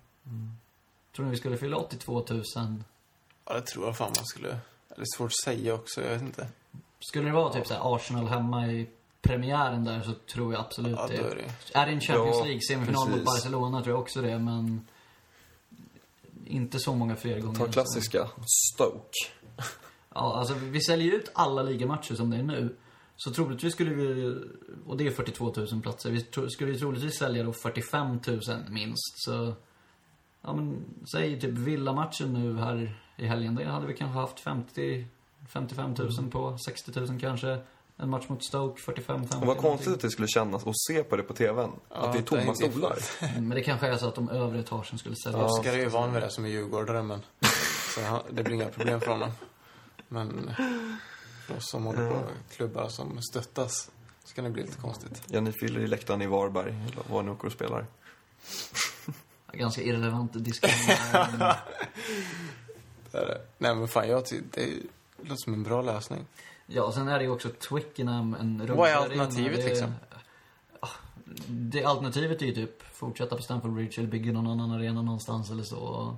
Tror 1.15 1.25
ni 1.25 1.31
vi 1.31 1.37
skulle 1.37 1.57
fylla 1.57 1.77
82 1.77 2.25
000 2.29 2.43
Ja, 3.45 3.53
det 3.53 3.61
tror 3.61 3.85
jag 3.85 3.97
fan 3.97 4.11
man 4.15 4.25
skulle... 4.25 4.57
Eller 4.95 5.05
svårt 5.17 5.27
att 5.31 5.43
säga 5.43 5.73
också, 5.73 6.01
jag 6.01 6.09
vet 6.09 6.21
inte. 6.21 6.47
Skulle 6.99 7.25
det 7.25 7.31
vara 7.33 7.53
typ 7.53 7.67
så 7.67 7.73
här 7.73 7.95
Arsenal 7.95 8.27
hemma 8.27 8.67
i 8.67 8.89
premiären 9.21 9.83
där 9.83 10.01
så 10.01 10.13
tror 10.13 10.53
jag 10.53 10.59
absolut 10.59 10.95
Ja, 10.97 11.07
det. 11.07 11.17
är 11.17 11.35
det. 11.35 11.79
Är 11.79 11.85
det 11.85 11.91
en 11.91 12.01
Champions 12.01 12.37
Ja, 12.37 12.45
League-semifinal 12.45 13.09
mot. 13.09 13.25
Barcelona 13.25 13.81
tror 13.83 13.95
jag 13.95 14.01
också 14.01 14.21
det, 14.21 14.39
men 14.39 14.87
inte 16.45 16.79
så 16.79 16.95
många 16.95 17.15
fler 17.15 17.39
gånger. 17.39 17.59
Ta 17.59 17.65
än 17.65 17.73
så. 17.73 17.73
klassiska 17.73 18.29
Stoke. 18.45 19.17
Ja, 20.13 20.35
alltså 20.39 20.53
vi 20.53 20.81
säljer 20.81 21.07
ju 21.07 21.13
ut 21.13 21.31
alla 21.33 21.63
ligamatcher 21.63 22.15
som 22.15 22.29
det 22.29 22.37
är 22.37 22.43
nu. 22.43 22.75
Så 23.15 23.31
troligtvis 23.31 23.73
skulle 23.73 23.89
vi, 23.93 24.35
och 24.85 24.97
det 24.97 25.07
är 25.07 25.11
42 25.11 25.53
000 25.57 25.81
platser, 25.81 26.11
vi 26.11 26.21
tro- 26.21 26.49
skulle 26.49 26.71
ju 26.71 26.77
troligtvis 26.79 27.17
sälja 27.17 27.43
då 27.43 27.53
45 27.53 28.19
000 28.27 28.39
minst. 28.69 29.23
Så, 29.25 29.53
ja 30.41 30.53
men, 30.53 30.83
säg 31.11 31.39
typ 31.39 31.51
villamatchen 31.57 32.33
nu 32.33 32.57
här 32.57 32.95
i 33.17 33.25
helgen, 33.25 33.55
det 33.55 33.65
hade 33.65 33.87
vi 33.87 33.93
kanske 33.93 34.19
haft 34.19 34.39
50, 34.39 35.05
55 35.49 35.93
000 36.19 36.29
på, 36.31 36.57
60 36.57 36.99
000 36.99 37.19
kanske. 37.19 37.57
En 37.97 38.09
match 38.09 38.25
mot 38.29 38.43
Stoke, 38.43 38.81
45 38.81 39.19
50 39.27 39.37
Och 39.37 39.47
vad 39.47 39.57
konstigt 39.57 39.93
att 39.93 39.99
det 40.01 40.09
skulle 40.09 40.27
kännas 40.27 40.67
att 40.67 40.79
se 40.87 41.03
på 41.03 41.15
det 41.15 41.23
på 41.23 41.33
TVn. 41.33 41.71
Ja, 41.89 41.95
att 41.95 42.13
det 42.13 42.19
är 42.19 42.23
tomma 42.23 42.55
stolar. 42.55 42.97
Men 43.41 43.49
det 43.49 43.61
kanske 43.63 43.87
är 43.87 43.97
så 43.97 44.07
att 44.07 44.15
de 44.15 44.29
övre 44.29 44.59
etagen 44.59 44.97
skulle 44.97 45.15
säljas. 45.15 45.51
Oskar 45.59 45.73
är 45.73 45.77
ju 45.77 45.89
van 45.89 46.13
vid 46.13 46.21
det 46.23 46.29
som 46.29 46.45
är 46.45 46.49
djurgårdare, 46.49 47.03
men 47.03 47.19
så 47.95 48.21
det 48.31 48.43
blir 48.43 48.53
inga 48.55 48.65
problem 48.69 49.01
för 49.01 49.11
honom. 49.11 49.29
Men 50.07 50.51
för 51.47 51.55
oss 51.57 51.69
som 51.69 51.83
håller 51.85 52.09
på 52.09 52.21
klubbar 52.55 52.87
som 52.89 53.21
stöttas 53.21 53.91
så 54.23 54.35
kan 54.35 54.43
det 54.43 54.49
bli 54.49 54.63
lite 54.63 54.77
konstigt. 54.77 55.21
Ja, 55.27 55.41
ni 55.41 55.51
fyller 55.51 55.79
i 55.79 55.87
läktaren 55.87 56.21
i 56.21 56.27
Varberg, 56.27 56.69
eller 56.69 57.13
var 57.13 57.23
ni 57.23 57.31
åker 57.31 57.45
och 57.45 57.51
spelar. 57.53 57.85
Ganska 59.53 59.81
irrelevant 59.81 60.31
diskussion. 60.33 60.95
Det 63.11 63.17
är 63.17 63.25
det. 63.25 63.41
Nej 63.57 63.75
men 63.75 63.87
fan, 63.87 64.09
jag 64.09 64.23
det 64.51 64.69
låter 65.21 65.35
som 65.35 65.53
en 65.53 65.63
bra 65.63 65.81
lösning. 65.81 66.25
Ja, 66.65 66.83
och 66.83 66.93
sen 66.93 67.07
är 67.07 67.17
det 67.19 67.23
ju 67.25 67.31
också 67.31 67.49
Twickenham, 67.49 68.35
en 68.39 68.75
Vad 68.75 68.89
är 68.89 68.95
alternativet, 68.95 69.55
det- 69.55 69.65
liksom? 69.69 69.93
Ja, 70.81 70.89
Det 71.47 71.83
alternativet 71.83 72.41
är 72.41 72.45
ju 72.45 72.53
typ 72.55 72.83
fortsätta 72.93 73.35
på 73.35 73.41
Stamford 73.41 73.73
Bridge 73.73 73.93
eller 74.01 74.09
bygga 74.09 74.31
någon 74.31 74.47
annan 74.47 74.71
arena 74.71 75.01
någonstans 75.01 75.51
eller 75.51 75.63
så. 75.63 76.17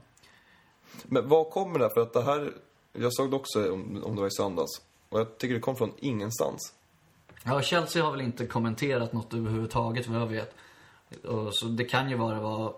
Men 1.04 1.30
vad 1.30 1.50
kommer 1.50 1.80
det 1.80 1.86
här? 1.86 1.94
För 1.94 2.02
att 2.02 2.14
det 2.14 2.24
här, 2.24 2.54
jag 2.94 3.14
såg 3.14 3.30
det 3.30 3.36
också 3.36 3.74
om, 3.74 4.04
om 4.04 4.16
det 4.16 4.22
var 4.22 4.28
i 4.28 4.32
söndags. 4.32 4.82
Och 5.16 5.22
jag 5.22 5.38
tycker 5.38 5.56
det 5.56 5.62
kom 5.62 5.76
från 5.76 5.94
ingenstans. 6.00 6.74
Ja, 7.44 7.62
Chelsea 7.62 8.04
har 8.04 8.12
väl 8.12 8.22
inte 8.22 8.46
kommenterat 8.46 9.14
något 9.14 9.34
överhuvudtaget 9.34 10.08
vad 10.08 10.22
jag 10.22 10.28
vet. 10.28 10.56
Och 11.24 11.56
så 11.56 11.66
det 11.66 11.86
kan 11.86 12.10
ju 12.10 12.18
bara 12.18 12.40
vara 12.40 12.74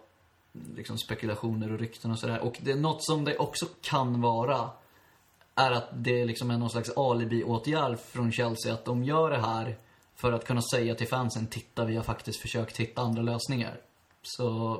liksom 0.75 0.97
spekulationer 0.97 1.73
och 1.73 1.79
rykten 1.79 2.11
och 2.11 2.19
sådär. 2.19 2.39
Och 2.39 2.57
det, 2.61 2.75
något 2.75 3.03
som 3.03 3.23
det 3.23 3.37
också 3.37 3.65
kan 3.81 4.21
vara 4.21 4.69
är 5.55 5.71
att 5.71 5.89
det 5.93 6.25
liksom 6.25 6.51
är 6.51 6.57
någon 6.57 6.69
slags 6.69 6.97
alibi-åtgärd 6.97 7.99
från 7.99 8.31
Chelsea. 8.31 8.73
Att 8.73 8.85
de 8.85 9.03
gör 9.03 9.29
det 9.29 9.41
här 9.41 9.77
för 10.15 10.31
att 10.31 10.47
kunna 10.47 10.61
säga 10.61 10.95
till 10.95 11.07
fansen, 11.07 11.47
titta 11.47 11.85
vi 11.85 11.95
har 11.95 12.03
faktiskt 12.03 12.41
försökt 12.41 12.77
hitta 12.77 13.01
andra 13.01 13.21
lösningar. 13.21 13.81
Så, 14.21 14.77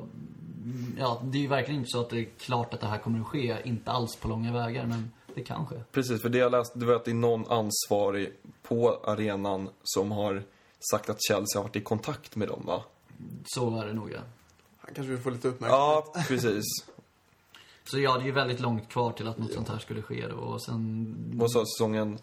mm, 0.64 0.96
ja, 1.00 1.22
det 1.24 1.38
är 1.38 1.42
ju 1.42 1.48
verkligen 1.48 1.80
inte 1.80 1.92
så 1.92 2.02
att 2.02 2.10
det 2.10 2.20
är 2.20 2.30
klart 2.40 2.74
att 2.74 2.82
det 2.82 2.88
här 2.88 2.98
kommer 2.98 3.20
att 3.20 3.28
ske. 3.28 3.58
Inte 3.64 3.92
alls 3.92 4.16
på 4.16 4.28
långa 4.28 4.54
vägar, 4.54 4.86
men 4.86 5.12
det 5.38 5.44
kan 5.44 5.68
ske. 5.68 5.76
Precis, 5.92 6.22
för 6.22 6.30
det 6.30 6.38
jag 6.38 6.52
läste 6.52 6.80
det 6.80 6.86
var 6.86 6.94
att 6.94 7.06
det 7.06 7.12
är 7.12 7.16
någon 7.16 7.48
ansvarig 7.48 8.34
på 8.64 9.02
arenan 9.04 9.70
som 9.84 10.12
har 10.12 10.44
sagt 10.92 11.10
att 11.10 11.18
Chelsea 11.28 11.60
har 11.60 11.64
varit 11.64 11.76
i 11.76 11.82
kontakt 11.82 12.36
med 12.36 12.48
dem, 12.48 12.64
va? 12.66 12.84
Så 13.46 13.82
är 13.82 13.86
det 13.86 13.94
nog, 13.94 14.12
ja. 14.12 14.20
Han 14.78 14.94
kanske 14.94 15.12
vill 15.12 15.22
få 15.22 15.30
lite 15.30 15.48
uppmärksamhet. 15.48 16.06
Ja, 16.14 16.24
precis. 16.28 16.64
Så 17.84 18.00
ja, 18.00 18.18
det 18.18 18.24
är 18.24 18.26
ju 18.26 18.32
väldigt 18.32 18.60
långt 18.60 18.90
kvar 18.90 19.12
till 19.12 19.28
att 19.28 19.38
något 19.38 19.54
sånt 19.54 19.70
här 19.70 19.80
skulle 19.80 20.02
ske 20.02 20.28
då. 20.28 20.36
Och 20.36 20.62
sen... 20.62 21.16
Vad 21.34 21.52
sa 21.52 21.66
säsongen 21.66 22.18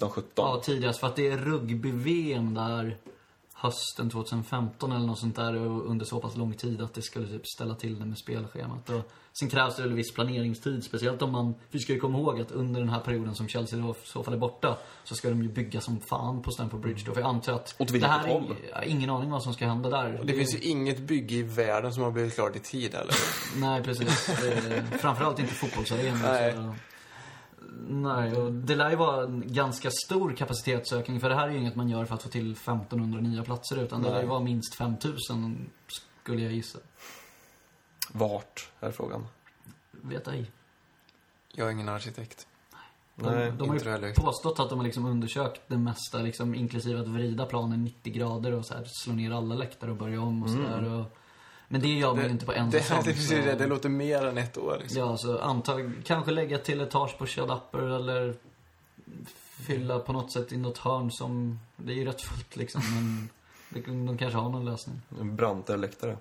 16-17? 0.00 0.22
Ja, 0.34 0.60
tidigast. 0.64 1.00
För 1.00 1.06
att 1.06 1.16
det 1.16 1.28
är 1.28 1.38
rugby-VM 1.38 2.54
där 2.54 2.98
hösten 3.62 4.10
2015 4.10 4.92
eller 4.92 5.06
något 5.06 5.18
sånt 5.18 5.36
där 5.36 5.54
och 5.54 5.90
under 5.90 6.04
så 6.04 6.20
pass 6.20 6.36
lång 6.36 6.54
tid 6.54 6.80
att 6.80 6.94
det 6.94 7.02
skulle 7.02 7.26
typ 7.26 7.46
ställa 7.46 7.74
till 7.74 7.98
det 7.98 8.04
med 8.04 8.18
spelschemat. 8.18 8.90
Och 8.90 9.10
sen 9.32 9.48
krävs 9.48 9.76
det 9.76 9.82
väl 9.82 9.92
viss 9.92 10.14
planeringstid, 10.14 10.84
speciellt 10.84 11.22
om 11.22 11.32
man... 11.32 11.54
Vi 11.70 11.78
ska 11.78 11.92
ju 11.92 12.00
komma 12.00 12.18
ihåg 12.18 12.40
att 12.40 12.50
under 12.50 12.80
den 12.80 12.88
här 12.88 13.00
perioden 13.00 13.34
som 13.34 13.48
Chelsea 13.48 13.78
då 13.78 13.90
i 13.90 13.94
så 14.04 14.22
fall 14.22 14.34
är 14.34 14.38
borta 14.38 14.78
så 15.04 15.14
ska 15.14 15.28
de 15.28 15.42
ju 15.42 15.48
bygga 15.48 15.80
som 15.80 16.00
fan 16.00 16.42
på 16.42 16.50
Stamford 16.50 16.80
Bridge 16.80 17.02
då. 17.06 17.12
För 17.12 17.20
jag 17.20 17.28
antar 17.28 17.52
att... 17.52 17.74
Åt 17.78 17.90
vilket 17.90 18.10
det 18.10 18.14
här 18.14 18.28
är, 18.28 18.32
håll? 18.32 18.56
har 18.72 18.82
ingen 18.82 19.10
aning 19.10 19.30
vad 19.30 19.42
som 19.42 19.52
ska 19.52 19.66
hända 19.66 19.90
där. 19.90 20.20
Och 20.20 20.26
det 20.26 20.32
finns 20.32 20.54
ju 20.54 20.58
inget 20.58 20.98
bygge 20.98 21.34
i 21.34 21.42
världen 21.42 21.92
som 21.92 22.02
har 22.02 22.10
blivit 22.10 22.34
klart 22.34 22.56
i 22.56 22.60
tid 22.60 22.94
eller? 22.94 23.14
Nej, 23.56 23.82
precis. 23.82 24.26
Det 24.26 24.52
är, 24.52 24.98
framförallt 24.98 25.38
inte 25.38 25.54
fotbollsarenor. 25.54 26.74
Nej. 27.88 28.36
Och 28.36 28.52
det 28.52 28.76
lär 28.76 28.90
ju 28.90 28.96
vara 28.96 29.24
en 29.24 29.42
ganska 29.46 29.90
stor 29.90 30.32
kapacitetsökning. 30.32 31.20
För 31.20 31.28
det 31.28 31.34
här 31.34 31.48
är 31.48 31.52
ju 31.52 31.58
inget 31.58 31.76
man 31.76 31.88
gör 31.88 32.04
för 32.04 32.14
att 32.14 32.22
få 32.22 32.28
till 32.28 32.52
1500 32.52 33.20
nya 33.20 33.44
platser. 33.44 33.76
Utan 33.82 34.02
det 34.02 34.10
lär 34.10 34.22
ju 34.22 34.28
vara 34.28 34.40
minst 34.40 34.74
5000, 34.74 35.70
skulle 36.22 36.42
jag 36.42 36.52
gissa. 36.52 36.78
Vart, 38.12 38.70
är 38.80 38.90
frågan. 38.90 39.26
Vet 39.90 40.28
ej. 40.28 40.50
Jag 41.52 41.68
är 41.68 41.72
ingen 41.72 41.88
arkitekt. 41.88 42.46
De, 43.14 43.26
Nej, 43.26 43.52
de 43.58 43.68
har 43.68 43.76
ju 43.76 43.90
heller. 43.90 44.14
påstått 44.14 44.60
att 44.60 44.68
de 44.68 44.78
har 44.78 44.86
liksom 44.86 45.06
undersökt 45.06 45.60
det 45.66 45.78
mesta, 45.78 46.18
liksom, 46.18 46.54
inklusive 46.54 47.00
att 47.00 47.08
vrida 47.08 47.46
planen 47.46 47.84
90 47.84 48.12
grader 48.12 48.52
och 48.52 48.66
så 48.66 48.74
här, 48.74 48.84
slå 48.86 49.12
ner 49.12 49.30
alla 49.30 49.54
läktare 49.54 49.90
och 49.90 49.96
börja 49.96 50.20
om 50.20 50.42
och 50.42 50.50
sådär. 50.50 51.04
Men 51.72 51.80
det 51.80 51.88
gör 51.88 52.14
man 52.14 52.24
ju 52.24 52.30
inte 52.30 52.46
på 52.46 52.52
en 52.52 52.70
det, 52.70 52.82
säsong. 52.82 53.02
det, 53.04 53.14
så- 53.14 53.34
det, 53.34 53.54
det 53.54 53.66
låter 53.66 53.88
mer 53.88 54.26
än 54.26 54.38
ett 54.38 54.58
år 54.58 54.78
liksom. 54.80 54.98
Ja, 54.98 55.16
så 55.16 55.38
antag, 55.38 55.92
kanske 56.04 56.30
lägga 56.30 56.58
till 56.58 56.80
etage 56.80 57.18
på 57.18 57.26
shut 57.26 57.50
upper 57.50 57.78
eller 57.78 58.34
fylla 59.66 59.98
på 59.98 60.12
något 60.12 60.32
sätt 60.32 60.52
i 60.52 60.56
något 60.56 60.78
hörn 60.78 61.10
som, 61.10 61.60
det 61.76 61.92
är 61.92 61.96
ju 61.96 62.04
rätt 62.04 62.20
fullt 62.22 62.56
liksom, 62.56 62.82
men 62.94 63.28
det, 63.68 63.80
de 64.06 64.18
kanske 64.18 64.38
har 64.38 64.48
någon 64.50 64.64
lösning. 64.64 65.00
En 65.20 65.36
brantare 65.36 65.76
läktare. 65.76 66.16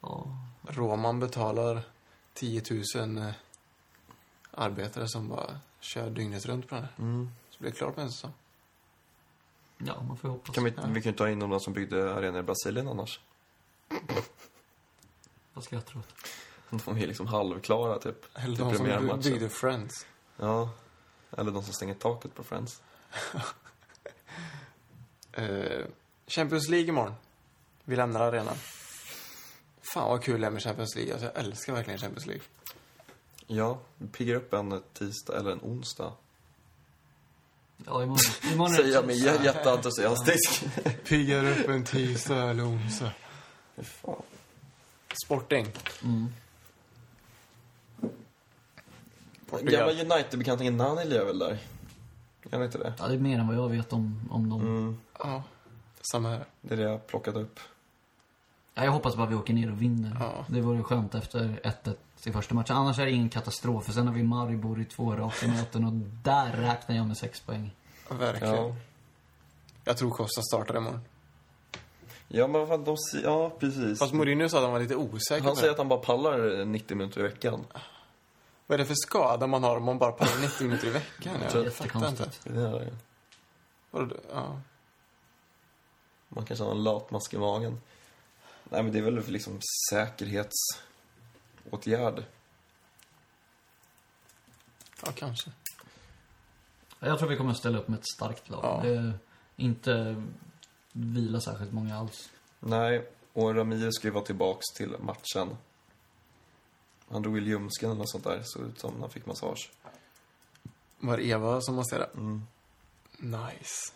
Ja, 0.00 0.26
Roman 0.62 1.20
betalar 1.20 1.82
10 2.34 2.62
000 2.94 3.18
eh, 3.18 3.30
arbetare 4.50 5.08
som 5.08 5.28
bara 5.28 5.58
kör 5.80 6.10
dygnet 6.10 6.46
runt 6.46 6.68
på 6.68 6.74
den 6.74 6.84
här. 6.84 6.92
Mm. 6.98 7.30
Så 7.50 7.58
blir 7.58 7.70
det 7.70 7.76
klart 7.76 7.94
på 7.94 8.00
en 8.00 8.10
säsong. 8.10 8.32
ja 9.78 10.02
man 10.08 10.16
får 10.16 10.28
hoppas. 10.28 10.54
Kan 10.54 10.64
vi, 10.64 10.70
vi 10.70 11.02
kan 11.02 11.12
ju 11.12 11.16
ta 11.18 11.28
in 11.30 11.38
de 11.38 11.60
som 11.60 11.72
byggde 11.72 12.14
arenor 12.14 12.40
i 12.40 12.42
Brasilien 12.42 12.88
annars. 12.88 13.20
Vad 15.58 15.64
ska 15.64 15.76
jag 15.76 15.86
tro? 15.86 16.00
De 16.70 16.98
är 16.98 17.06
liksom 17.06 17.26
halvklara, 17.26 17.98
typ. 17.98 18.24
Eller 18.34 18.56
de 18.56 18.74
som 18.76 19.20
byggde 19.22 19.48
Friends. 19.48 20.06
Ja. 20.36 20.70
Eller 21.36 21.50
de 21.50 21.62
som 21.64 21.72
stänger 21.74 21.94
taket 21.94 22.34
på 22.34 22.42
Friends. 22.44 22.82
Eh, 25.32 25.86
Champions 26.26 26.68
League 26.68 26.88
imorgon. 26.88 27.14
Vi 27.84 27.96
lämnar 27.96 28.20
arenan. 28.20 28.54
Fan 29.94 30.08
vad 30.08 30.22
kul 30.22 30.40
det 30.40 30.46
är 30.46 30.50
med 30.50 30.62
Champions 30.62 30.94
League. 30.96 31.12
Alltså, 31.12 31.26
jag 31.34 31.44
älskar 31.44 31.72
verkligen 31.72 31.98
Champions 31.98 32.26
League. 32.26 32.44
Ja, 33.46 33.78
vi 33.96 34.08
piggar 34.08 34.34
upp 34.34 34.52
en 34.52 34.82
tisdag 34.92 35.36
eller 35.38 35.50
en 35.50 35.60
onsdag. 35.62 36.12
Ja, 37.86 38.02
imorgon, 38.02 38.18
imorgon 38.52 38.72
är 38.72 38.76
Säger 38.76 38.94
jag 38.94 39.06
med 39.06 39.16
jä- 39.16 39.44
jätteentusiastisk. 39.44 40.64
Piggar 41.04 41.44
upp 41.44 41.68
en 41.68 41.84
tisdag 41.84 42.50
eller 42.50 42.66
onsdag. 42.66 43.12
Fan. 43.82 44.22
Sporting. 45.24 45.66
Mm. 46.04 46.28
Portugal. 49.50 49.72
Gamla 49.94 50.14
United-bekantingen 50.16 50.76
Nani 50.76 51.04
lirar 51.04 51.24
väl 51.24 51.38
där? 51.38 51.58
Kan 52.50 52.62
inte 52.62 52.78
det? 52.78 52.92
Ja, 52.98 53.06
det 53.08 53.14
är 53.14 53.18
mer 53.18 53.38
än 53.38 53.46
vad 53.46 53.56
jag 53.56 53.68
vet 53.68 53.92
om, 53.92 54.20
om 54.30 54.50
dem. 54.50 54.60
Mm, 54.60 54.98
Ja, 55.18 55.42
samma 56.12 56.28
här. 56.28 56.44
det 56.60 56.74
är 56.74 56.76
det 56.76 56.82
jag 56.82 56.90
har 56.90 56.98
plockat 56.98 57.34
upp. 57.36 57.60
Ja, 58.74 58.84
jag 58.84 58.92
hoppas 58.92 59.16
bara 59.16 59.26
vi 59.26 59.34
åker 59.34 59.54
ner 59.54 59.70
och 59.70 59.82
vinner. 59.82 60.16
Ja. 60.20 60.44
Det 60.48 60.60
vore 60.60 60.82
skönt 60.82 61.14
efter 61.14 61.60
1-1 61.84 61.94
i 62.24 62.32
första 62.32 62.54
matchen. 62.54 62.76
Annars 62.76 62.98
är 62.98 63.04
det 63.04 63.10
ingen 63.12 63.28
katastrof. 63.28 63.84
För 63.84 63.92
sen 63.92 64.06
har 64.06 64.14
vi 64.14 64.22
Maribor 64.22 64.80
i 64.80 64.84
två 64.84 65.16
raka 65.16 65.46
möten 65.48 65.84
och 65.84 65.92
där 66.24 66.52
räknar 66.52 66.96
jag 66.96 67.06
med 67.06 67.16
sex 67.16 67.40
poäng. 67.40 67.70
Verkligen. 68.10 68.54
Ja. 68.54 68.74
Jag 69.84 69.96
tror 69.96 70.10
Costa 70.10 70.42
startar 70.42 70.76
imorgon. 70.76 71.00
Ja, 72.28 72.46
men 72.46 72.60
vad 72.60 72.68
fan, 72.68 72.84
de 72.84 72.96
Ja, 73.22 73.50
precis. 73.50 73.98
Fast 73.98 74.12
Mourinho 74.12 74.48
sa 74.48 74.56
att 74.58 74.62
han 74.64 74.72
var 74.72 74.80
lite 74.80 74.96
osäker 74.96 75.44
Han 75.44 75.52
på 75.52 75.56
säger 75.56 75.68
det. 75.68 75.72
att 75.72 75.78
han 75.78 75.88
bara 75.88 76.00
pallar 76.00 76.64
90 76.64 76.96
minuter 76.96 77.20
i 77.20 77.22
veckan. 77.22 77.64
Vad 78.66 78.74
är 78.74 78.78
det 78.78 78.86
för 78.86 78.94
skada 78.94 79.46
man 79.46 79.62
har 79.62 79.76
om 79.76 79.84
man 79.84 79.98
bara 79.98 80.12
pallar 80.12 80.40
90 80.40 80.66
minuter 80.66 80.86
i 80.86 80.90
veckan? 80.90 81.34
Jag 81.42 81.42
fattar 81.42 81.58
inte. 81.58 81.68
Jättekonstigt. 82.22 82.40
Det 82.44 82.60
är, 82.60 82.92
Vadå? 83.90 84.16
Ja. 84.32 84.60
man 86.28 86.44
kanske 86.44 86.64
har 86.64 86.70
en 86.72 86.82
latmask 86.84 87.34
i 87.34 87.38
magen. 87.38 87.80
Nej, 88.64 88.82
men 88.82 88.92
det 88.92 88.98
är 88.98 89.02
väl 89.02 89.24
liksom 89.26 89.60
säkerhetsåtgärd. 89.90 92.24
ja, 95.04 95.12
kanske. 95.14 95.50
Jag 97.00 97.18
tror 97.18 97.28
vi 97.28 97.36
kommer 97.36 97.50
att 97.50 97.56
ställa 97.56 97.78
upp 97.78 97.88
med 97.88 97.98
ett 97.98 98.08
starkt 98.14 98.48
lag. 98.48 98.60
Ja. 98.64 98.80
Det 98.82 98.96
är 98.96 99.18
inte 99.56 100.22
vila 100.92 101.40
särskilt 101.40 101.72
många 101.72 101.96
alls. 101.98 102.30
Nej, 102.60 103.06
och 103.32 103.54
Ramirez 103.54 103.94
ska 103.94 104.08
ju 104.08 104.12
vara 104.12 104.24
tillbaks 104.24 104.66
till 104.76 104.96
matchen. 105.00 105.56
Han 107.10 107.22
drog 107.22 107.38
i 107.38 107.40
ljumsken 107.40 107.90
eller 107.90 107.98
något 107.98 108.10
sånt 108.10 108.24
där. 108.24 108.40
Såg 108.44 108.62
ut 108.62 108.80
som 108.80 108.94
när 108.94 109.00
han 109.00 109.10
fick 109.10 109.26
massage. 109.26 109.70
Var 110.98 111.16
det 111.16 111.26
Eva 111.26 111.60
som 111.60 111.74
masserade? 111.74 112.10
Mm. 112.14 112.42
Nice. 113.18 113.92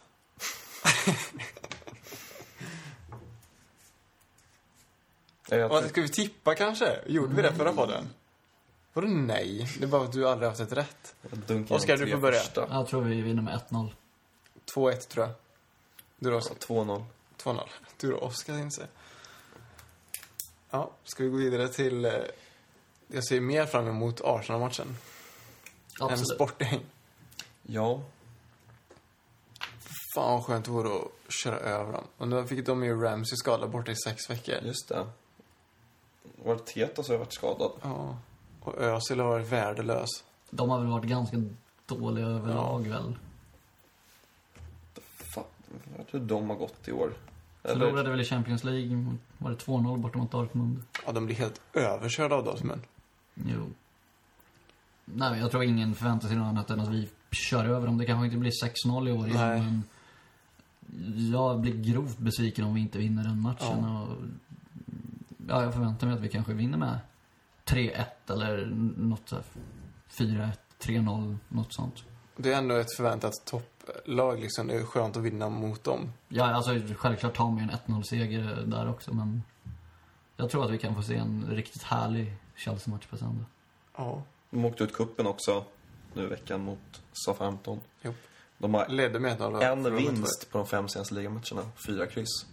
Ja, 5.49 5.57
Jag, 5.57 5.89
ska 5.91 6.03
vi 6.03 6.09
tippa 6.09 6.55
kanske? 6.55 6.99
Gjorde 7.07 7.35
vi 7.35 7.43
det 7.43 7.55
förra 7.55 7.73
podden? 7.73 8.09
Vadå 8.93 9.09
nej? 9.09 9.69
Det 9.79 9.85
är 9.85 9.89
bara 9.89 10.05
att 10.05 10.13
du 10.13 10.29
aldrig 10.29 10.49
haft 10.49 10.61
ett 10.61 10.73
rätt. 10.73 11.15
Oskar, 11.69 11.97
du 11.97 12.11
får 12.11 12.19
börja. 12.19 12.41
första. 12.41 12.69
Jag 12.71 12.87
tror 12.89 13.03
vi 13.03 13.23
vinner 13.23 13.43
med 13.43 13.61
1-0. 13.71 13.93
2-1 14.75 15.09
tror 15.09 15.27
jag. 15.27 15.35
Du 16.23 16.31
då, 16.31 16.37
Oskar? 16.37 16.55
2-0. 16.55 17.05
2-0. 17.43 17.61
Du 18.01 18.11
då, 18.11 18.17
Oskar 18.17 18.59
inser. 18.59 18.87
Ja, 20.71 20.91
ska 21.05 21.23
vi 21.25 21.29
gå 21.29 21.37
vidare 21.37 21.69
till... 21.69 22.05
Eh, 22.05 22.13
jag 23.09 23.25
ser 23.25 23.41
mer 23.41 23.67
fram 23.67 23.89
emot 23.89 24.21
Arsenal-matchen 24.25 24.87
än 26.01 26.07
Absolut. 26.07 26.35
Sporting. 26.35 26.81
Ja, 27.63 28.01
Fan 30.15 30.33
vad 30.33 30.45
skönt 30.45 30.65
det 30.65 30.71
vore 30.71 30.97
att 30.97 31.33
köra 31.33 31.57
över 31.57 31.93
dem. 31.93 32.05
Och 32.19 32.29
nu 32.29 32.47
fick 32.47 32.67
de 32.67 32.85
ju 32.85 33.03
Ramsey 33.03 33.37
skadad 33.37 33.71
borta 33.71 33.91
i 33.93 33.97
sex 33.97 34.31
veckor. 34.31 34.55
just 34.63 34.89
det. 34.89 35.07
Var 36.45 36.55
det 36.55 36.67
Teta 36.67 37.03
som 37.03 37.13
har 37.13 37.19
varit 37.19 37.33
skadad? 37.33 37.73
Ja. 37.83 38.17
Och 38.61 38.79
Özil 38.79 39.21
har 39.21 39.27
varit 39.27 39.49
värdelös. 39.49 40.09
De 40.51 40.71
har 40.71 40.79
väl 40.79 40.89
varit 40.89 41.05
ganska 41.05 41.37
dåliga 41.87 42.27
överlag 42.27 42.89
väl. 42.89 43.15
Jag 45.97 46.07
tror 46.09 46.21
de 46.21 46.51
har 46.51 46.57
gått 46.57 46.89
i 46.89 46.93
år. 46.93 47.13
Förlorade 47.63 48.11
väl 48.11 48.21
i 48.21 48.25
Champions 48.25 48.65
League, 48.65 49.17
var 49.39 49.51
det 49.51 49.57
2-0 49.57 49.99
borta 49.99 50.19
mot 50.19 50.31
Dortmund? 50.31 50.83
Ja, 51.07 51.13
de 51.13 51.27
blir 51.27 51.37
helt 51.37 51.61
överkörda 51.73 52.35
av 52.35 52.45
Dortmund. 52.45 52.83
Jo. 53.35 53.71
Nej, 55.05 55.41
jag 55.41 55.51
tror 55.51 55.65
ingen 55.65 55.95
förväntar 55.95 56.29
sig 56.29 56.37
något 56.37 56.47
annat 56.47 56.71
än 56.71 56.81
att 56.81 56.89
vi 56.89 57.09
kör 57.31 57.65
över 57.65 57.87
dem. 57.87 57.99
Det 57.99 58.07
kanske 58.07 58.25
inte 58.25 58.39
blir 58.39 58.53
6-0 58.87 59.09
i 59.09 59.13
år 59.13 59.29
igen, 59.29 59.39
Nej. 59.39 59.61
men 59.61 59.83
jag 61.33 61.61
blir 61.61 61.93
grovt 61.93 62.19
besviken 62.19 62.65
om 62.65 62.75
vi 62.75 62.81
inte 62.81 62.99
vinner 62.99 63.25
den 63.25 63.41
matchen. 63.41 63.83
Ja. 63.83 64.03
Och, 64.03 64.17
ja, 65.49 65.63
jag 65.63 65.75
förväntar 65.75 66.07
mig 66.07 66.17
att 66.17 66.23
vi 66.23 66.29
kanske 66.29 66.53
vinner 66.53 66.79
med 66.79 66.99
3-1 67.65 68.05
eller 68.29 68.67
något 68.97 69.29
så 69.29 69.37
här 69.37 69.45
4-1, 70.11 70.53
3-0, 70.81 71.37
något 71.49 71.75
sånt. 71.75 71.95
Det 72.37 72.53
är 72.53 72.59
ändå 72.59 72.75
ett 72.75 72.97
förväntat 72.97 73.35
topplag 73.87 74.41
liksom. 74.41 74.67
Det 74.67 74.75
är 74.75 74.85
skönt 74.85 75.17
att 75.17 75.23
vinna 75.23 75.49
mot 75.49 75.85
dem. 75.85 76.13
Ja, 76.29 76.45
alltså 76.55 76.71
självklart 76.97 77.37
tar 77.37 77.45
man 77.51 77.57
ju 77.59 77.63
en 77.63 77.71
1-0-seger 77.71 78.63
där 78.67 78.91
också, 78.91 79.15
men 79.15 79.43
jag 80.37 80.51
tror 80.51 80.65
att 80.65 80.71
vi 80.71 80.79
kan 80.79 80.95
få 80.95 81.03
se 81.03 81.17
en 81.17 81.47
riktigt 81.51 81.83
härlig 81.83 82.33
Chelsea-match 82.57 83.07
på 83.07 83.17
söndag. 83.17 83.45
Ja. 83.97 84.23
De 84.51 84.65
åkte 84.65 84.85
ut 84.85 84.93
kuppen 84.95 85.27
också 85.27 85.65
nu 86.15 86.23
i 86.23 86.27
veckan 86.27 86.61
mot 86.65 87.03
Southampton. 87.13 87.81
Jo. 88.03 88.15
De 88.59 88.75
har 88.75 88.89
Ledde 88.89 89.19
med 89.21 89.39
1-0. 89.41 89.63
en 89.63 89.97
vinst 89.97 90.49
på 90.53 90.59
de 90.59 90.67
fem 90.67 90.89
senaste 90.89 91.15
ligamatcherna. 91.15 91.63
Fyra 91.87 92.07
kryss. 92.07 92.47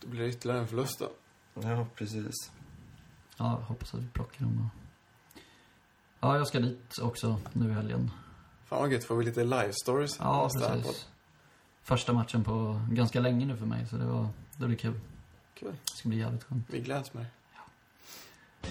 Då 0.00 0.08
blir 0.08 0.20
det 0.20 0.28
ytterligare 0.28 0.60
en 0.60 0.68
förlust 0.68 0.98
då. 0.98 1.08
Ja, 1.62 1.86
precis. 1.94 2.34
Ja, 3.36 3.44
jag 3.60 3.66
hoppas 3.66 3.94
att 3.94 4.00
vi 4.00 4.08
plockar 4.08 4.40
dem. 4.44 4.70
och- 4.70 4.80
Ja, 6.20 6.36
jag 6.36 6.46
ska 6.48 6.60
dit 6.60 6.98
också 7.02 7.40
nu 7.52 7.70
i 7.70 7.72
helgen. 7.72 8.10
Fan 8.74 8.82
vad 8.82 8.92
gött, 8.92 9.04
får 9.04 9.16
vi 9.16 9.24
lite 9.24 9.44
live 9.44 9.72
stories 9.72 10.18
Ja, 10.18 10.50
precis. 10.54 11.08
Första 11.82 12.12
matchen 12.12 12.44
på 12.44 12.80
ganska 12.90 13.20
länge 13.20 13.46
nu 13.46 13.56
för 13.56 13.66
mig, 13.66 13.86
så 13.90 13.96
det, 13.96 14.04
var, 14.04 14.28
det 14.56 14.66
blir 14.66 14.76
kul. 14.76 15.00
Kul. 15.54 15.72
Det 15.84 15.96
ska 15.96 16.08
bli 16.08 16.18
jävligt 16.18 16.44
skönt. 16.44 16.66
Vi 16.70 16.80
gläds 16.80 17.14
med 17.14 17.24
det. 17.24 18.68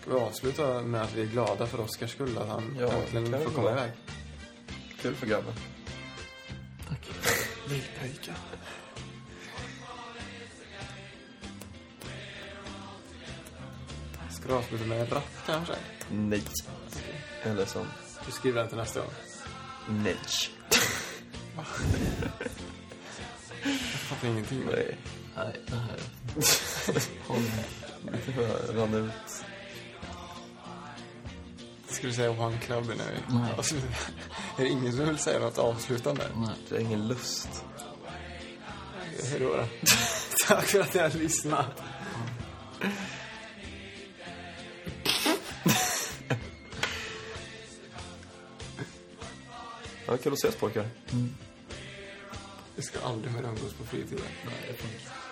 Ska 0.00 0.10
vi 0.10 0.20
avsluta 0.20 0.82
med 0.82 1.02
att 1.02 1.14
vi 1.14 1.22
är 1.22 1.26
glada 1.26 1.66
för 1.66 1.80
Oskars 1.80 2.10
skull, 2.10 2.38
att 2.38 2.48
han 2.48 2.76
Ja, 2.80 2.92
äntligen 2.92 3.44
får 3.44 3.50
komma 3.50 3.70
iväg. 3.70 3.92
Kul 5.00 5.14
för 5.14 5.26
grabben. 5.26 5.54
Tack. 6.88 7.10
Lillpöjka. 7.68 8.34
Ska 14.30 14.48
du 14.48 14.54
avsluta 14.54 14.84
med 14.84 15.00
en 15.00 15.06
rap 15.06 15.46
kanske? 15.46 15.74
Nej. 16.10 16.42
Eller 17.42 17.66
som 17.66 17.86
Du 18.26 18.32
skriver 18.32 18.60
den 18.60 18.68
till 18.68 18.78
nästa 18.78 19.00
gång. 19.00 19.10
nej. 19.88 20.16
Jag 23.62 24.00
fattar 24.00 24.28
ingenting. 24.28 24.62
Nej. 24.66 24.96
Nej, 25.36 25.60
det 25.66 25.76
här... 25.76 25.98
Det 28.66 28.80
rann 28.80 28.94
ut. 28.94 29.44
Ska 31.88 32.06
du 32.06 32.12
säga 32.12 32.30
one 32.30 32.58
club 32.58 32.84
innan 32.84 33.06
vi 33.28 33.34
Nej. 33.34 33.52
avslutar? 33.58 33.88
Är 34.58 34.62
det 34.62 34.68
ingen 34.68 34.92
som 34.92 35.06
vill 35.06 35.18
säga 35.18 35.38
något 35.38 35.58
avslutande? 35.58 36.24
Nej. 36.36 36.48
Det 36.68 36.76
är 36.76 36.80
ingen 36.80 37.08
lust. 37.08 37.64
Hej 39.30 39.40
då. 39.40 39.64
Tack 40.48 40.64
för 40.64 40.80
att 40.80 40.94
ni 40.94 41.00
har 41.00 41.10
lyssnat. 41.10 41.82
Ja, 50.10 50.16
kul 50.16 50.32
att 50.32 50.38
ses 50.38 50.56
pojkar. 50.56 50.88
Vi 52.76 52.82
ska 52.82 53.00
aldrig 53.00 53.32
mer 53.32 53.42
umgås 53.42 53.72
på 53.72 53.84
fritiden. 53.84 54.24
Nej, 54.44 54.54
jag. 54.68 55.29